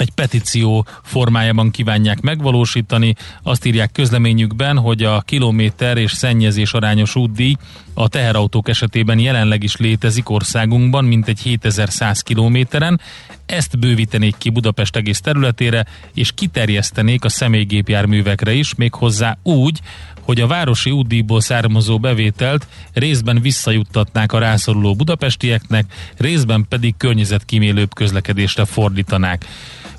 egy 0.00 0.10
petíció 0.10 0.86
formájában 1.02 1.70
kívánják 1.70 2.20
megvalósítani. 2.20 3.14
Azt 3.42 3.64
írják 3.64 3.92
közleményükben, 3.92 4.78
hogy 4.78 5.02
a 5.02 5.20
kilométer 5.20 5.96
és 5.96 6.12
szennyezés 6.12 6.72
arányos 6.72 7.16
útdíj 7.16 7.54
a 7.94 8.08
teherautók 8.08 8.68
esetében 8.68 9.18
jelenleg 9.18 9.62
is 9.62 9.76
létezik 9.76 10.30
országunkban, 10.30 11.04
mint 11.04 11.28
egy 11.28 11.40
7100 11.40 12.20
kilométeren. 12.20 13.00
Ezt 13.46 13.78
bővítenék 13.78 14.34
ki 14.38 14.50
Budapest 14.50 14.96
egész 14.96 15.20
területére, 15.20 15.86
és 16.14 16.32
kiterjesztenék 16.32 17.24
a 17.24 17.28
személygépjárművekre 17.28 18.52
is, 18.52 18.74
méghozzá 18.74 19.38
úgy, 19.42 19.80
hogy 20.28 20.40
a 20.40 20.46
városi 20.46 20.90
útdíjból 20.90 21.40
származó 21.40 21.98
bevételt 21.98 22.66
részben 22.92 23.40
visszajuttatnák 23.40 24.32
a 24.32 24.38
rászoruló 24.38 24.94
budapestieknek, 24.94 25.84
részben 26.16 26.66
pedig 26.68 26.94
környezetkímélőbb 26.96 27.94
közlekedésre 27.94 28.64
fordítanák 28.64 29.44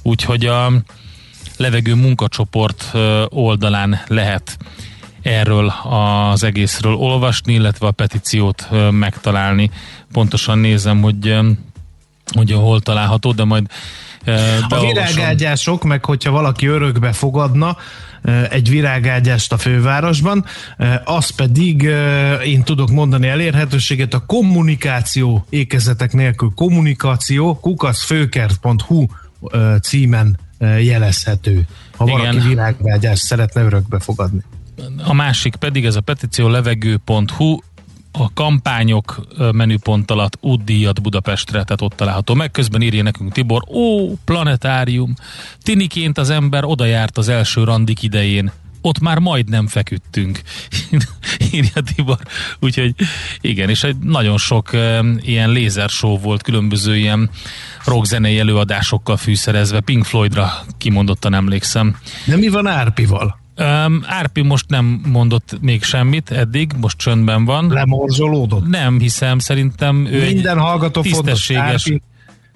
úgyhogy 0.02 0.46
a 0.46 0.72
levegő 1.58 1.96
munkacsoport 1.96 2.92
oldalán 3.30 4.02
lehet 4.08 4.58
erről 5.22 5.74
az 5.90 6.44
egészről 6.44 6.94
olvasni, 6.94 7.54
illetve 7.54 7.88
a 7.88 7.92
petíciót 7.92 8.70
megtalálni. 8.92 9.72
Pontosan 10.12 10.60
nézem, 10.60 11.02
hogy, 11.02 11.36
hogy 12.36 12.52
hol 12.52 12.82
található, 12.82 13.32
de 13.32 13.44
majd 13.44 13.66
beolvasom. 14.26 14.80
A 14.80 14.80
virágágyások, 14.82 15.84
meg 15.84 16.06
hogyha 16.06 16.32
valaki 16.32 16.66
örökbe 16.66 17.12
fogadna, 17.12 17.78
egy 18.50 18.70
virágágyást 18.70 19.52
a 19.52 19.58
fővárosban, 19.58 20.46
az 21.04 21.30
pedig 21.30 21.82
én 22.46 22.64
tudok 22.64 22.90
mondani 22.90 23.28
elérhetőséget 23.28 24.14
a 24.14 24.26
kommunikáció 24.26 25.46
ékezetek 25.50 26.14
nélkül 26.14 26.52
kommunikáció 26.56 27.60
kukaszfőkert.hu 27.60 29.06
címen 29.82 30.40
jelezhető, 30.82 31.68
ha 31.98 32.06
Igen. 32.08 32.18
valaki 32.18 32.48
világvágyást 32.48 33.24
szeretne 33.24 33.62
örökbe 33.62 34.00
fogadni. 34.00 34.42
A 35.04 35.14
másik 35.14 35.56
pedig 35.56 35.86
ez 35.86 35.96
a 35.96 36.02
petíció 36.02 36.48
levegő.hu, 36.48 37.58
a 38.12 38.34
kampányok 38.34 39.28
menüpont 39.52 40.12
alatt 40.12 40.38
útdíjat 40.42 41.02
Budapestre, 41.02 41.64
tehát 41.64 41.82
ott 41.82 41.94
található 41.96 42.34
meg. 42.34 42.52
Közben 42.52 42.82
írja 42.82 43.04
nekünk 43.04 43.32
Tibor, 43.32 43.64
ó, 43.68 44.14
planetárium. 44.26 45.14
Tiniként 45.62 46.18
az 46.18 46.30
ember 46.30 46.64
oda 46.64 46.86
járt 46.86 47.18
az 47.18 47.30
első 47.30 47.64
randik 47.64 48.04
idején 48.04 48.52
ott 48.82 49.00
már 49.00 49.20
majdnem 49.20 49.68
feküdtünk, 49.68 50.42
írja 51.54 51.82
Tibor. 51.96 52.18
Úgyhogy 52.60 52.96
igen, 53.42 53.70
és 53.70 53.84
egy 53.84 53.98
nagyon 53.98 54.38
sok 54.38 54.74
e, 54.74 55.04
ilyen 55.22 55.50
lézershow 55.50 56.20
volt, 56.20 56.42
különböző 56.42 56.98
ilyen 56.98 57.30
rockzenei 57.86 58.40
előadásokkal 58.40 59.18
fűszerezve, 59.18 59.80
Pink 59.80 60.06
Floydra 60.06 60.52
kimondottan 60.78 61.34
emlékszem. 61.34 61.98
De 62.26 62.38
mi 62.38 62.48
van 62.48 62.68
Árpival? 62.68 63.40
Um, 63.60 64.04
Árpi 64.06 64.42
most 64.42 64.70
nem 64.70 65.02
mondott 65.08 65.58
még 65.62 65.84
semmit 65.84 66.32
eddig, 66.32 66.72
most 66.78 66.98
csöndben 66.98 67.46
van. 67.46 67.68
Lemorzsolódott? 67.70 68.68
Nem 68.68 69.00
hiszem, 69.00 69.40
szerintem 69.40 70.06
ő 70.06 70.26
Minden 70.26 70.60
hallgató 70.60 71.02
tisztességes, 71.02 71.64
Árpi 71.64 72.02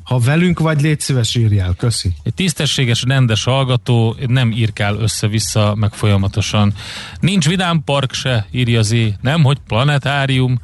ha 0.03 0.19
velünk 0.19 0.59
vagy, 0.59 0.81
légy 0.81 0.99
szíves 0.99 1.35
írjál, 1.35 1.73
köszi. 1.77 2.11
Egy 2.23 2.33
tisztességes, 2.33 3.03
rendes 3.07 3.43
hallgató 3.43 4.15
nem 4.27 4.51
írkál 4.51 4.95
össze-vissza, 4.95 5.75
meg 5.75 5.93
folyamatosan. 5.93 6.73
Nincs 7.19 7.47
vidám 7.47 7.83
park 7.83 8.13
se, 8.13 8.47
írja 8.51 8.81
Zé, 8.81 9.13
nem, 9.21 9.43
hogy 9.43 9.57
planetárium. 9.67 10.59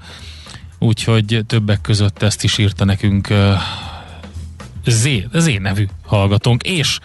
Úgyhogy 0.79 1.43
többek 1.47 1.81
között 1.81 2.21
ezt 2.21 2.43
is 2.43 2.57
írta 2.57 2.85
nekünk 2.85 3.27
Zé, 4.85 5.27
Zé 5.33 5.57
nevű 5.57 5.85
hallgatónk. 6.05 6.63
És 6.63 6.99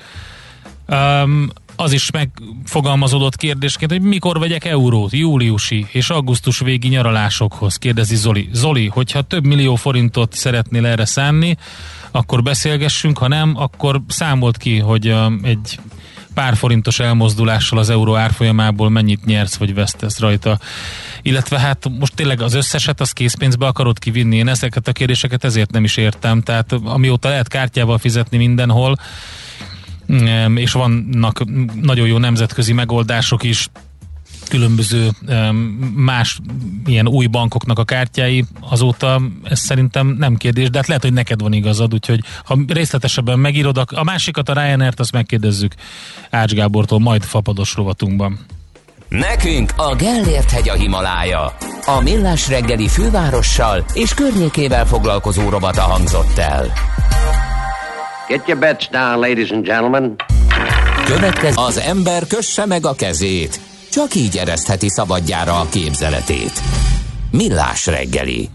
um, 0.89 1.49
az 1.77 1.93
is 1.93 2.11
megfogalmazódott 2.11 3.37
kérdésként, 3.37 3.91
hogy 3.91 4.01
mikor 4.01 4.39
vegyek 4.39 4.65
eurót, 4.65 5.13
júliusi 5.13 5.87
és 5.93 6.11
augusztus 6.11 6.59
végi 6.59 6.89
nyaralásokhoz, 6.89 7.77
kérdezi 7.77 8.17
Zoli. 8.17 8.49
Zoli, 8.53 8.87
hogyha 8.87 9.23
több 9.23 9.45
millió 9.45 9.75
forintot 9.75 10.33
szeretnél 10.33 10.87
erre 10.87 11.05
szánni, 11.05 11.57
akkor 12.17 12.43
beszélgessünk, 12.43 13.19
ha 13.19 13.29
nem, 13.29 13.55
akkor 13.57 14.03
számolt 14.09 14.57
ki, 14.57 14.79
hogy 14.79 15.15
egy 15.43 15.79
pár 16.35 16.57
forintos 16.57 16.99
elmozdulással 16.99 17.79
az 17.79 17.91
euró 17.91 18.17
árfolyamából 18.17 18.91
mennyit 18.91 19.25
nyersz 19.25 19.57
vagy 19.57 19.75
vesztesz 19.75 20.19
rajta. 20.19 20.59
illetve 21.23 21.59
hát 21.59 21.89
most 21.99 22.15
tényleg 22.15 22.41
az 22.41 22.55
összeset 22.55 23.01
az 23.01 23.13
készpénzbe 23.13 23.67
akarod 23.67 23.99
kivinni, 23.99 24.37
én 24.37 24.49
ezeket 24.49 24.89
a 24.89 24.93
kérdéseket 24.93 25.45
ezért 25.45 25.71
nem 25.71 25.85
is 25.85 25.97
értem, 25.97 26.41
tehát 26.41 26.73
amióta 26.73 27.29
lehet 27.29 27.49
kártyával 27.49 27.99
fizetni 27.99 28.37
mindenhol, 28.37 28.97
és 30.55 30.73
vannak 30.73 31.45
nagyon 31.81 32.07
jó 32.07 32.19
nemzetközi 32.19 32.73
megoldások 32.73 33.43
is, 33.43 33.69
különböző 34.49 35.11
más 35.95 36.39
ilyen 36.87 37.09
új 37.09 37.27
bankoknak 37.27 37.79
a 37.79 37.85
kártyái, 37.85 38.45
azóta 38.61 39.21
ez 39.43 39.59
szerintem 39.59 40.07
nem 40.07 40.37
kérdés, 40.37 40.71
de 40.71 40.79
hát 40.79 40.87
lehet, 40.87 41.03
hogy 41.03 41.13
neked 41.13 41.41
van 41.41 41.53
igazad, 41.53 41.95
úgyhogy 41.95 42.21
ha 42.45 42.59
részletesebben 42.67 43.39
megírod, 43.39 43.83
a 43.87 44.05
másikat, 44.05 44.49
a 44.49 44.53
Ryanair-t, 44.53 45.01
azt 45.01 45.13
megkérdezzük 45.13 45.75
Ács 46.31 46.53
Gábortól 46.53 46.99
majd 46.99 47.23
fapados 47.23 47.75
rovatunkban. 47.75 48.39
Nekünk 49.09 49.73
a 49.77 49.95
Gellért 49.95 50.51
hegy 50.51 50.69
a 50.69 50.75
Himalája. 50.75 51.57
A 51.87 52.01
Millás 52.03 52.49
reggeli 52.49 52.89
fővárossal 52.89 53.85
és 53.93 54.15
környékével 54.15 54.87
foglalkozó 54.87 55.49
rovata 55.49 55.81
hangzott 55.81 56.39
el. 56.39 56.73
Get 58.29 58.49
your 58.49 58.61
bets 58.61 58.89
down, 58.91 59.19
ladies 59.19 59.51
and 59.51 59.65
gentlemen. 59.65 60.15
Következő 61.05 61.55
az 61.61 61.79
ember 61.79 62.27
kösse 62.27 62.67
meg 62.67 62.87
a 62.87 62.95
kezét. 62.95 63.61
Csak 63.95 64.15
így 64.15 64.37
eresztheti 64.37 64.89
szabadjára 64.89 65.61
a 65.61 65.69
képzeletét. 65.69 66.63
Millás 67.31 67.87
reggeli. 67.87 68.49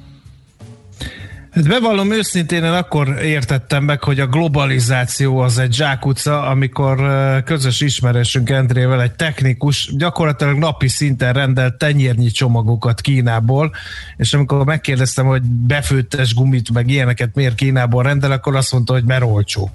Hát 1.51 1.67
bevallom 1.67 2.11
őszintén, 2.11 2.63
én 2.63 2.71
akkor 2.71 3.07
értettem 3.21 3.83
meg, 3.83 4.03
hogy 4.03 4.19
a 4.19 4.27
globalizáció 4.27 5.37
az 5.37 5.57
egy 5.57 5.73
zsákutca, 5.73 6.41
amikor 6.47 6.97
közös 7.43 7.81
ismerősünk 7.81 8.49
Endrével 8.49 9.01
egy 9.01 9.11
technikus 9.11 9.91
gyakorlatilag 9.97 10.57
napi 10.57 10.87
szinten 10.87 11.33
rendelt 11.33 11.77
tenyérnyi 11.77 12.29
csomagokat 12.29 13.01
Kínából, 13.01 13.71
és 14.17 14.33
amikor 14.33 14.65
megkérdeztem, 14.65 15.25
hogy 15.25 15.41
befőttes 15.41 16.33
gumit, 16.33 16.71
meg 16.71 16.89
ilyeneket 16.89 17.35
miért 17.35 17.55
Kínából 17.55 18.03
rendel, 18.03 18.31
akkor 18.31 18.55
azt 18.55 18.71
mondta, 18.71 18.93
hogy 18.93 19.03
mert 19.03 19.23
olcsó. 19.23 19.71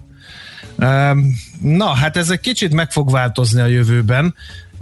Na, 1.61 1.87
hát 1.87 2.17
ez 2.17 2.31
egy 2.31 2.41
kicsit 2.41 2.73
meg 2.73 2.91
fog 2.91 3.11
változni 3.11 3.61
a 3.61 3.67
jövőben, 3.67 4.35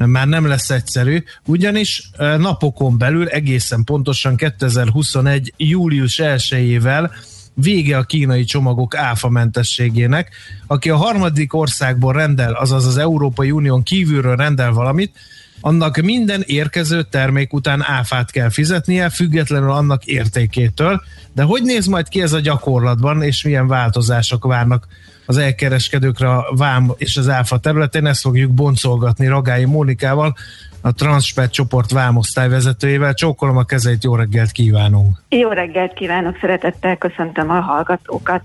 már 0.07 0.27
nem 0.27 0.47
lesz 0.47 0.71
egyszerű, 0.71 1.23
ugyanis 1.47 2.11
napokon 2.39 2.99
belül 2.99 3.29
egészen 3.29 3.85
pontosan 3.85 4.37
2021. 4.37 5.53
július 5.57 6.21
1-ével 6.23 7.11
vége 7.55 7.97
a 7.97 8.03
kínai 8.03 8.45
csomagok 8.45 8.97
áfamentességének. 8.97 10.31
Aki 10.67 10.91
a 10.91 10.97
harmadik 10.97 11.55
országból 11.55 12.13
rendel, 12.13 12.53
azaz 12.53 12.87
az 12.87 12.97
Európai 12.97 13.51
Unión 13.51 13.83
kívülről 13.83 14.37
rendel 14.37 14.73
valamit, 14.73 15.13
annak 15.61 15.97
minden 15.97 16.43
érkező 16.47 17.03
termék 17.03 17.53
után 17.53 17.83
áfát 17.83 18.31
kell 18.31 18.49
fizetnie, 18.49 19.09
függetlenül 19.09 19.71
annak 19.71 20.05
értékétől. 20.05 21.03
De 21.35 21.43
hogy 21.43 21.63
néz 21.63 21.87
majd 21.87 22.09
ki 22.09 22.23
ez 22.23 22.33
a 22.33 22.41
gyakorlatban, 22.41 23.23
és 23.23 23.43
milyen 23.43 23.67
változások 23.67 24.45
várnak 24.45 24.87
az 25.27 25.37
elkereskedőkre 25.37 26.29
a 26.29 26.55
vám 26.57 26.93
és 26.97 27.17
az 27.17 27.29
áfa 27.29 27.59
területén. 27.59 28.07
Ezt 28.07 28.21
fogjuk 28.21 28.51
boncolgatni 28.51 29.27
Ragályi 29.27 29.65
Mónikával, 29.65 30.35
a 30.81 30.93
Transpet 30.93 31.53
csoport 31.53 31.91
vámosztály 31.91 32.49
vezetőjével. 32.49 33.15
Csókolom 33.15 33.57
a 33.57 33.65
kezeit, 33.65 34.05
jó 34.05 34.15
reggelt 34.15 34.51
kívánunk! 34.51 35.23
Jó 35.29 35.49
reggelt 35.49 35.93
kívánok, 35.93 36.37
szeretettel 36.41 36.97
köszöntöm 36.97 37.51
a 37.51 37.61
hallgatókat. 37.61 38.43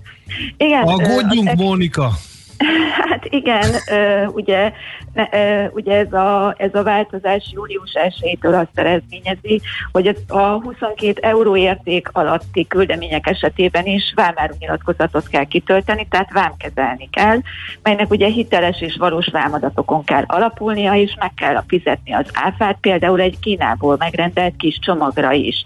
Igen, 0.56 0.82
Aggódjunk, 0.82 1.54
Mónika! 1.54 2.12
Hát 3.08 3.24
igen, 3.24 3.70
ugye, 4.26 4.72
ugye 5.70 5.96
ez, 5.96 6.12
a, 6.12 6.54
ez 6.56 6.74
a 6.74 6.82
változás 6.82 7.50
július 7.52 7.92
1-től 7.94 8.60
azt 8.60 8.78
eredményezi, 8.78 9.60
hogy 9.92 10.16
a 10.28 10.38
22 10.38 11.12
euró 11.20 11.56
érték 11.56 12.08
alatti 12.12 12.66
küldemények 12.66 13.26
esetében 13.26 13.86
is 13.86 14.12
vámárunyilatkozatot 14.14 15.28
kell 15.28 15.44
kitölteni, 15.44 16.06
tehát 16.10 16.32
vámkezelni 16.32 17.08
kell, 17.10 17.38
melynek 17.82 18.10
ugye 18.10 18.26
hiteles 18.26 18.80
és 18.80 18.96
valós 18.96 19.28
vámadatokon 19.32 20.04
kell 20.04 20.24
alapulnia, 20.26 20.94
és 20.94 21.14
meg 21.18 21.34
kell 21.34 21.62
fizetni 21.68 22.12
az 22.12 22.26
áfát, 22.32 22.78
például 22.80 23.20
egy 23.20 23.38
Kínából 23.40 23.96
megrendelt 23.98 24.56
kis 24.56 24.78
csomagra 24.78 25.32
is. 25.32 25.62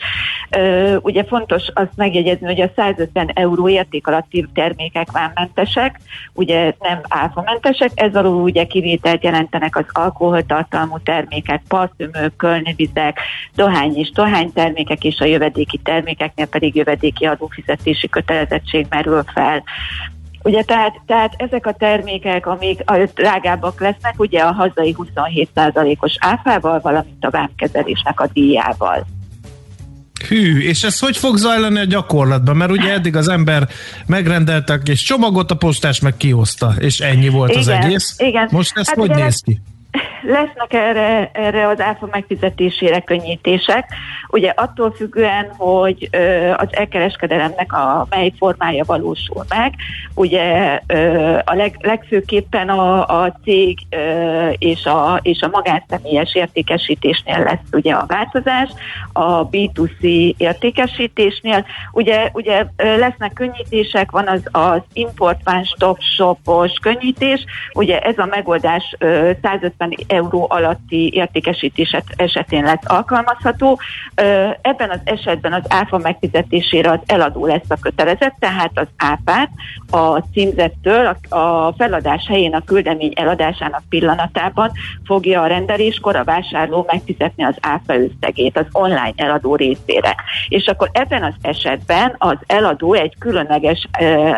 Ugye 1.01 1.25
fontos 1.25 1.63
azt 1.75 1.97
megjegyezni, 1.97 2.47
hogy 2.47 2.61
a 2.61 2.71
150 2.77 3.31
euró 3.35 3.69
érték 3.69 4.07
alatti 4.07 4.47
termékek 4.55 5.11
vámmentesek, 5.11 6.01
ugye 6.33 6.73
nem 6.83 7.01
áfamentesek, 7.09 7.91
ez 7.95 8.15
alól 8.15 8.43
ugye 8.43 8.65
kivételt 8.65 9.25
jelentenek 9.25 9.77
az 9.77 9.85
alkoholtartalmú 9.89 10.99
termékek, 10.99 11.63
parfümök, 11.69 12.37
kölnövizek, 12.37 13.19
dohány 13.55 13.97
és 13.97 14.11
dohánytermékek, 14.11 15.05
és 15.05 15.21
a 15.21 15.25
jövedéki 15.25 15.79
termékeknél 15.79 16.47
pedig 16.47 16.75
jövedéki 16.75 17.25
adófizetési 17.27 18.09
kötelezettség 18.09 18.87
merül 18.89 19.23
fel. 19.35 19.63
Ugye 20.43 20.63
tehát, 20.63 21.01
tehát 21.07 21.35
ezek 21.37 21.67
a 21.67 21.73
termékek, 21.73 22.47
amik 22.47 22.91
a 22.91 23.09
drágábbak 23.15 23.81
lesznek, 23.81 24.15
ugye 24.17 24.41
a 24.41 24.53
hazai 24.53 24.97
27%-os 24.99 26.17
áfával, 26.21 26.81
valamint 26.81 27.25
a 27.25 27.31
vámkezelésnek 27.31 28.21
a 28.21 28.27
díjával. 28.33 29.07
Hű, 30.29 30.61
és 30.61 30.83
ez 30.83 30.99
hogy 30.99 31.17
fog 31.17 31.37
zajlani 31.37 31.79
a 31.79 31.85
gyakorlatban? 31.85 32.57
Mert 32.57 32.71
ugye 32.71 32.93
eddig 32.93 33.17
az 33.17 33.29
ember 33.29 33.69
megrendeltek 34.07 34.89
és 34.89 35.03
csomagot, 35.03 35.51
a 35.51 35.55
postás 35.55 36.01
meg 36.01 36.17
kihozta, 36.17 36.75
és 36.79 37.01
ennyi 37.01 37.29
volt 37.29 37.51
igen, 37.51 37.63
az 37.63 37.69
egész. 37.69 38.15
Igen. 38.19 38.49
Most 38.51 38.77
ez 38.77 38.89
hát 38.89 38.97
hogy 38.97 39.11
néz 39.11 39.41
ki? 39.45 39.61
lesznek 40.23 40.73
erre, 40.73 41.31
erre 41.33 41.69
az 41.69 41.81
áfa 41.81 42.09
megfizetésére 42.11 43.01
könnyítések. 43.01 43.89
Ugye 44.29 44.53
attól 44.57 44.93
függően, 44.93 45.53
hogy 45.57 46.09
ö, 46.11 46.51
az 46.57 46.69
elkereskedelemnek 46.71 47.73
a 47.73 48.07
mely 48.11 48.33
formája 48.39 48.85
valósul 48.87 49.45
meg, 49.49 49.75
ugye 50.15 50.79
ö, 50.87 51.32
a 51.45 51.55
leg, 51.55 51.77
legfőképpen 51.81 52.69
a, 52.69 53.07
a 53.23 53.37
cég 53.45 53.79
és, 54.59 54.85
a, 54.85 55.21
és 55.23 55.41
a 55.41 55.49
magánszemélyes 55.49 56.35
értékesítésnél 56.35 57.39
lesz 57.39 57.73
ugye 57.73 57.95
a 57.95 58.07
változás, 58.07 58.71
a 59.13 59.49
B2C 59.49 60.35
értékesítésnél. 60.37 61.65
Ugye, 61.93 62.31
ugye 62.33 62.67
lesznek 62.77 63.33
könnyítések, 63.33 64.11
van 64.11 64.29
az, 64.29 64.43
az 64.51 64.81
import 64.93 65.41
one 65.45 65.65
stop 65.65 66.01
shopos 66.01 66.73
könnyítés, 66.83 67.45
ugye 67.73 67.99
ez 67.99 68.19
a 68.19 68.27
megoldás 68.27 68.97
ö, 68.99 69.31
150 69.43 69.97
euró 70.07 70.47
alatti 70.51 71.13
értékesítés 71.15 71.97
esetén 72.17 72.63
lesz 72.63 72.83
alkalmazható. 72.85 73.81
Ebben 74.61 74.91
az 74.91 75.01
esetben 75.05 75.53
az 75.53 75.63
áfa 75.69 75.99
megfizetésére 75.99 76.91
az 76.91 77.01
eladó 77.07 77.47
lesz 77.47 77.71
a 77.71 77.77
kötelezett, 77.81 78.35
tehát 78.39 78.71
az 78.75 78.87
áfát 78.97 79.51
a 79.91 80.19
címzettől 80.19 81.17
a 81.29 81.32
feladás 81.77 82.27
helyén 82.27 82.55
a 82.55 82.65
küldemény 82.65 83.13
eladásának 83.15 83.83
pillanatában 83.89 84.71
fogja 85.05 85.43
a 85.43 85.47
rendeléskor 85.47 86.17
a 86.17 86.25
vásárló 86.25 86.85
megfizetni 86.89 87.45
az 87.45 87.57
áfa 87.61 87.95
összegét 87.97 88.59
az 88.59 88.67
online 88.73 89.13
eladó 89.17 89.57
részére. 89.57 90.15
És 90.49 90.67
akkor 90.67 90.91
ebben 90.93 91.23
az 91.23 91.35
esetben 91.43 92.15
az 92.19 92.37
eladó 92.47 92.93
egy 92.93 93.15
különleges 93.19 93.89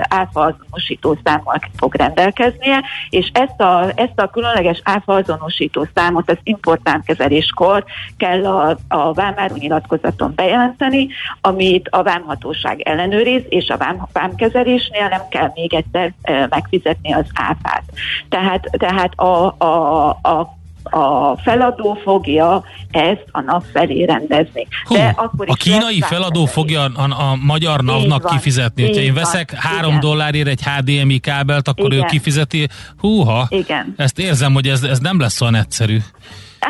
áfa 0.08 0.40
azonosító 0.40 1.16
számmal 1.24 1.60
fog 1.76 1.94
rendelkeznie, 1.94 2.82
és 3.10 3.30
ezt 3.32 3.60
a, 3.60 3.86
ezt 3.94 4.20
a 4.20 4.30
különleges 4.30 4.80
áfa 4.84 5.14
azonosító 5.14 5.86
számot 5.94 6.30
az 6.30 6.38
importvámkezeléskor 6.42 7.84
kell 8.16 8.46
a, 8.46 8.76
a 8.88 9.12
vámáru 9.12 9.56
nyilatkozaton 9.56 10.32
bejelenteni, 10.34 11.08
amit 11.40 11.88
a 11.90 12.02
vámhatóság 12.02 12.80
ellenőriz, 12.80 13.42
és 13.48 13.68
a 13.68 13.76
vám, 13.76 14.08
vámkezelésnél 14.12 15.08
nem 15.08 15.28
kell 15.30 15.50
még 15.54 15.74
egyszer 15.74 16.12
e, 16.22 16.46
megfizetni 16.84 17.12
az 17.12 17.26
áfát. 17.34 17.84
Tehát, 18.28 18.70
tehát 18.78 19.12
a, 19.14 19.54
a, 19.58 20.08
a 20.08 20.62
a 20.90 21.36
feladó 21.36 21.98
fogja 22.02 22.64
ezt 22.90 23.24
a 23.30 23.40
NAV 23.40 23.62
felé 23.72 24.04
rendezni. 24.04 24.66
Hú, 24.84 24.94
De 24.94 25.14
akkor 25.16 25.46
a 25.48 25.54
kínai 25.54 26.00
feladó 26.00 26.44
fogja 26.44 26.84
a, 26.84 27.02
a 27.02 27.36
magyar 27.40 27.80
NAV-nak 27.80 28.30
kifizetni. 28.30 28.82
Hogyha 28.82 29.00
én 29.00 29.14
veszek 29.14 29.50
van, 29.50 29.60
három 29.60 29.88
igen. 29.88 30.00
dollárért 30.00 30.48
egy 30.48 30.62
HDMI 30.62 31.18
kábelt, 31.18 31.68
akkor 31.68 31.92
igen. 31.92 32.04
ő 32.04 32.08
kifizeti. 32.08 32.68
Húha, 32.98 33.46
igen. 33.48 33.94
ezt 33.96 34.18
érzem, 34.18 34.52
hogy 34.52 34.68
ez, 34.68 34.82
ez 34.82 34.98
nem 34.98 35.20
lesz 35.20 35.40
olyan 35.40 35.54
egyszerű. 35.54 35.98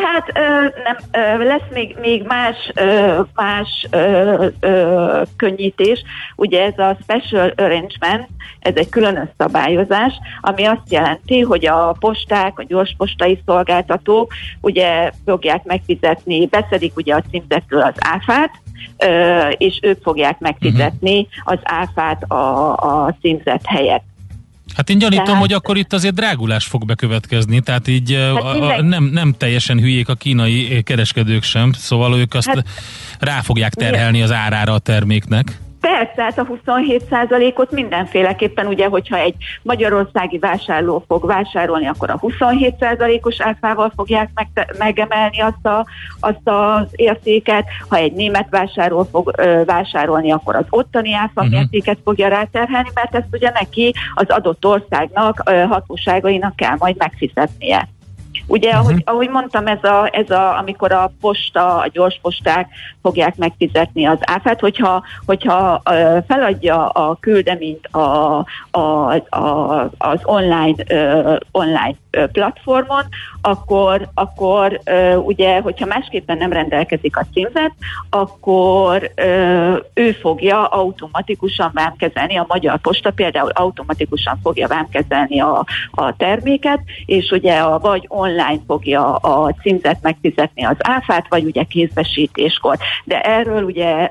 Hát 0.02 0.30
ö, 0.34 0.40
nem, 0.84 0.96
ö, 1.38 1.44
lesz 1.44 1.68
még, 1.72 1.96
még 2.00 2.22
más, 2.22 2.56
ö, 2.74 3.20
más 3.34 3.86
ö, 3.90 4.46
ö, 4.60 5.22
könnyítés. 5.36 6.02
Ugye 6.36 6.62
ez 6.64 6.78
a 6.78 6.96
special 7.02 7.52
arrangement, 7.56 8.28
ez 8.60 8.72
egy 8.76 8.88
különös 8.88 9.28
szabályozás, 9.38 10.12
ami 10.40 10.64
azt 10.64 10.90
jelenti, 10.92 11.40
hogy 11.40 11.66
a 11.66 11.96
posták, 12.00 12.58
a 12.58 12.64
gyors 12.64 12.94
postai 12.96 13.42
szolgáltatók 13.46 14.32
ugye 14.60 15.10
fogják 15.24 15.64
megfizetni, 15.64 16.46
beszedik 16.46 16.96
ugye 16.96 17.14
a 17.14 17.22
címzetről 17.30 17.82
az 17.82 17.94
áfát, 17.98 18.50
és 19.56 19.78
ők 19.82 20.02
fogják 20.02 20.38
megfizetni 20.38 21.26
az 21.44 21.58
áfát 21.62 22.22
a, 22.22 22.72
a 22.72 23.14
címzet 23.20 23.66
helyett. 23.66 24.13
Hát 24.76 24.90
én 24.90 24.98
gyanítom, 24.98 25.24
Tehát- 25.24 25.40
hogy 25.40 25.52
akkor 25.52 25.76
itt 25.76 25.92
azért 25.92 26.14
drágulás 26.14 26.64
fog 26.64 26.84
bekövetkezni, 26.86 27.60
tehát 27.60 27.88
így 27.88 28.12
hát 28.12 28.42
a, 28.42 28.76
a, 28.76 28.82
nem, 28.82 29.04
nem 29.04 29.34
teljesen 29.38 29.80
hülyék 29.80 30.08
a 30.08 30.14
kínai 30.14 30.82
kereskedők 30.82 31.42
sem, 31.42 31.72
szóval 31.72 32.18
ők 32.18 32.34
azt 32.34 32.48
Hát- 32.48 32.68
rá 33.18 33.40
fogják 33.40 33.74
terhelni 33.74 34.22
az 34.22 34.32
árára 34.32 34.72
a 34.72 34.78
terméknek. 34.78 35.58
Persze, 35.84 36.22
hát 36.22 36.38
a 36.38 36.46
27%-ot 36.46 37.70
mindenféleképpen, 37.70 38.66
ugye, 38.66 38.86
hogyha 38.86 39.16
egy 39.16 39.34
magyarországi 39.62 40.38
vásárló 40.38 41.04
fog 41.08 41.26
vásárolni, 41.26 41.86
akkor 41.86 42.10
a 42.10 42.18
27%-os 42.18 43.40
áfával 43.40 43.92
fogják 43.96 44.30
meg, 44.34 44.74
megemelni 44.78 45.40
azt, 45.40 45.66
a, 45.66 45.86
azt 46.20 46.40
az 46.48 46.86
értéket, 46.92 47.64
ha 47.88 47.96
egy 47.96 48.12
német 48.12 48.46
vásárló 48.50 49.08
fog 49.10 49.32
ö, 49.36 49.62
vásárolni, 49.64 50.32
akkor 50.32 50.56
az 50.56 50.66
ottani 50.68 51.14
áfa 51.14 51.30
Mhm. 51.34 51.44
uh-huh. 51.44 51.58
mértéket 51.60 51.98
fogja 52.04 52.28
ráterhelni, 52.28 52.88
mert 52.94 53.14
ezt 53.14 53.28
ugye 53.32 53.50
neki 53.50 53.94
az 54.14 54.26
adott 54.28 54.66
országnak, 54.66 55.42
ö, 55.50 55.64
hatóságainak 55.68 56.56
kell 56.56 56.76
majd 56.78 56.96
megfizetnie. 56.96 57.88
Ugye, 58.46 58.68
uh-huh. 58.68 58.84
ahogy, 58.84 59.02
ahogy 59.04 59.28
mondtam, 59.28 59.66
ez 59.66 59.84
a, 59.84 60.08
ez 60.12 60.30
a, 60.30 60.58
amikor 60.58 60.92
a 60.92 61.12
posta, 61.20 61.78
a 61.78 61.88
gyors 61.92 62.18
posták 62.22 62.68
fogják 63.02 63.36
megfizetni 63.36 64.04
az 64.04 64.18
áfát, 64.20 64.60
hogyha, 64.60 65.02
hogyha 65.26 65.82
feladja 66.26 66.88
a 66.88 67.16
küldeményt 67.20 67.86
a, 67.86 68.44
a, 68.70 68.80
a, 69.28 69.80
az 69.98 70.20
online, 70.22 70.84
online 71.50 71.96
platformon, 72.32 73.04
akkor, 73.46 74.08
akkor 74.14 74.80
ugye, 75.24 75.60
hogyha 75.60 75.86
másképpen 75.86 76.36
nem 76.36 76.52
rendelkezik 76.52 77.16
a 77.16 77.26
címzet, 77.32 77.72
akkor 78.10 79.12
ő 79.94 80.12
fogja 80.12 80.66
automatikusan 80.66 81.70
vámkezelni, 81.74 82.36
a 82.36 82.46
Magyar 82.48 82.78
Posta 82.78 83.10
például 83.10 83.50
automatikusan 83.50 84.38
fogja 84.42 84.68
vámkezelni 84.68 85.40
a, 85.40 85.64
a 85.90 86.16
terméket, 86.16 86.80
és 87.06 87.30
ugye 87.30 87.58
a, 87.58 87.78
vagy 87.78 88.04
online 88.08 88.60
fogja 88.66 89.14
a 89.14 89.54
címzet 89.62 89.98
megfizetni 90.02 90.64
az 90.64 90.76
áfát, 90.78 91.26
vagy 91.28 91.44
ugye 91.44 91.62
kézbesítéskor. 91.62 92.76
De 93.04 93.20
erről 93.20 93.62
ugye 93.62 94.10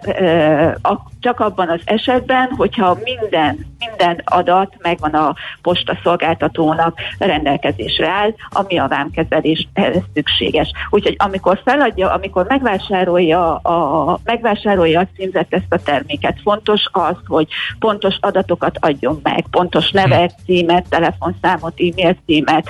csak 1.20 1.40
abban 1.40 1.70
az 1.70 1.82
esetben, 1.86 2.50
hogyha 2.58 2.98
minden, 3.04 3.66
minden 3.80 4.22
adat 4.26 4.76
megvan 4.82 5.14
a 5.14 5.36
posta 5.62 5.98
szolgáltatónak 6.04 7.00
rendelkezésre 7.18 8.08
áll, 8.08 8.34
ami 8.50 8.78
a 8.78 8.88
vámkezeléshez 9.30 10.04
szükséges. 10.14 10.72
Úgyhogy 10.90 11.16
amikor 11.18 11.62
feladja, 11.64 12.12
amikor 12.12 12.46
megvásárolja 12.48 13.56
a, 13.56 14.20
megvásárolja 14.24 15.00
a 15.00 15.08
címzet 15.16 15.48
ezt 15.50 15.74
a 15.74 15.82
terméket, 15.84 16.40
fontos 16.44 16.82
az, 16.92 17.16
hogy 17.28 17.48
pontos 17.80 18.18
adatokat 18.20 18.78
adjon 18.80 19.20
meg, 19.24 19.46
pontos 19.52 19.92
nevet, 19.92 20.36
címet, 20.46 20.90
telefonszámot, 20.90 21.80
e-mail 21.80 22.16
címet, 22.26 22.70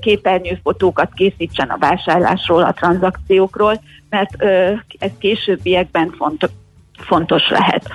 képernyőfotókat 0.00 1.12
készítsen 1.14 1.68
a 1.68 1.78
vásárlásról, 1.78 2.62
a 2.62 2.72
tranzakciókról, 2.72 3.80
mert 4.10 4.42
ez 4.98 5.10
későbbiekben 5.18 6.14
fontos 6.16 6.50
fontos 6.98 7.48
lehet. 7.48 7.88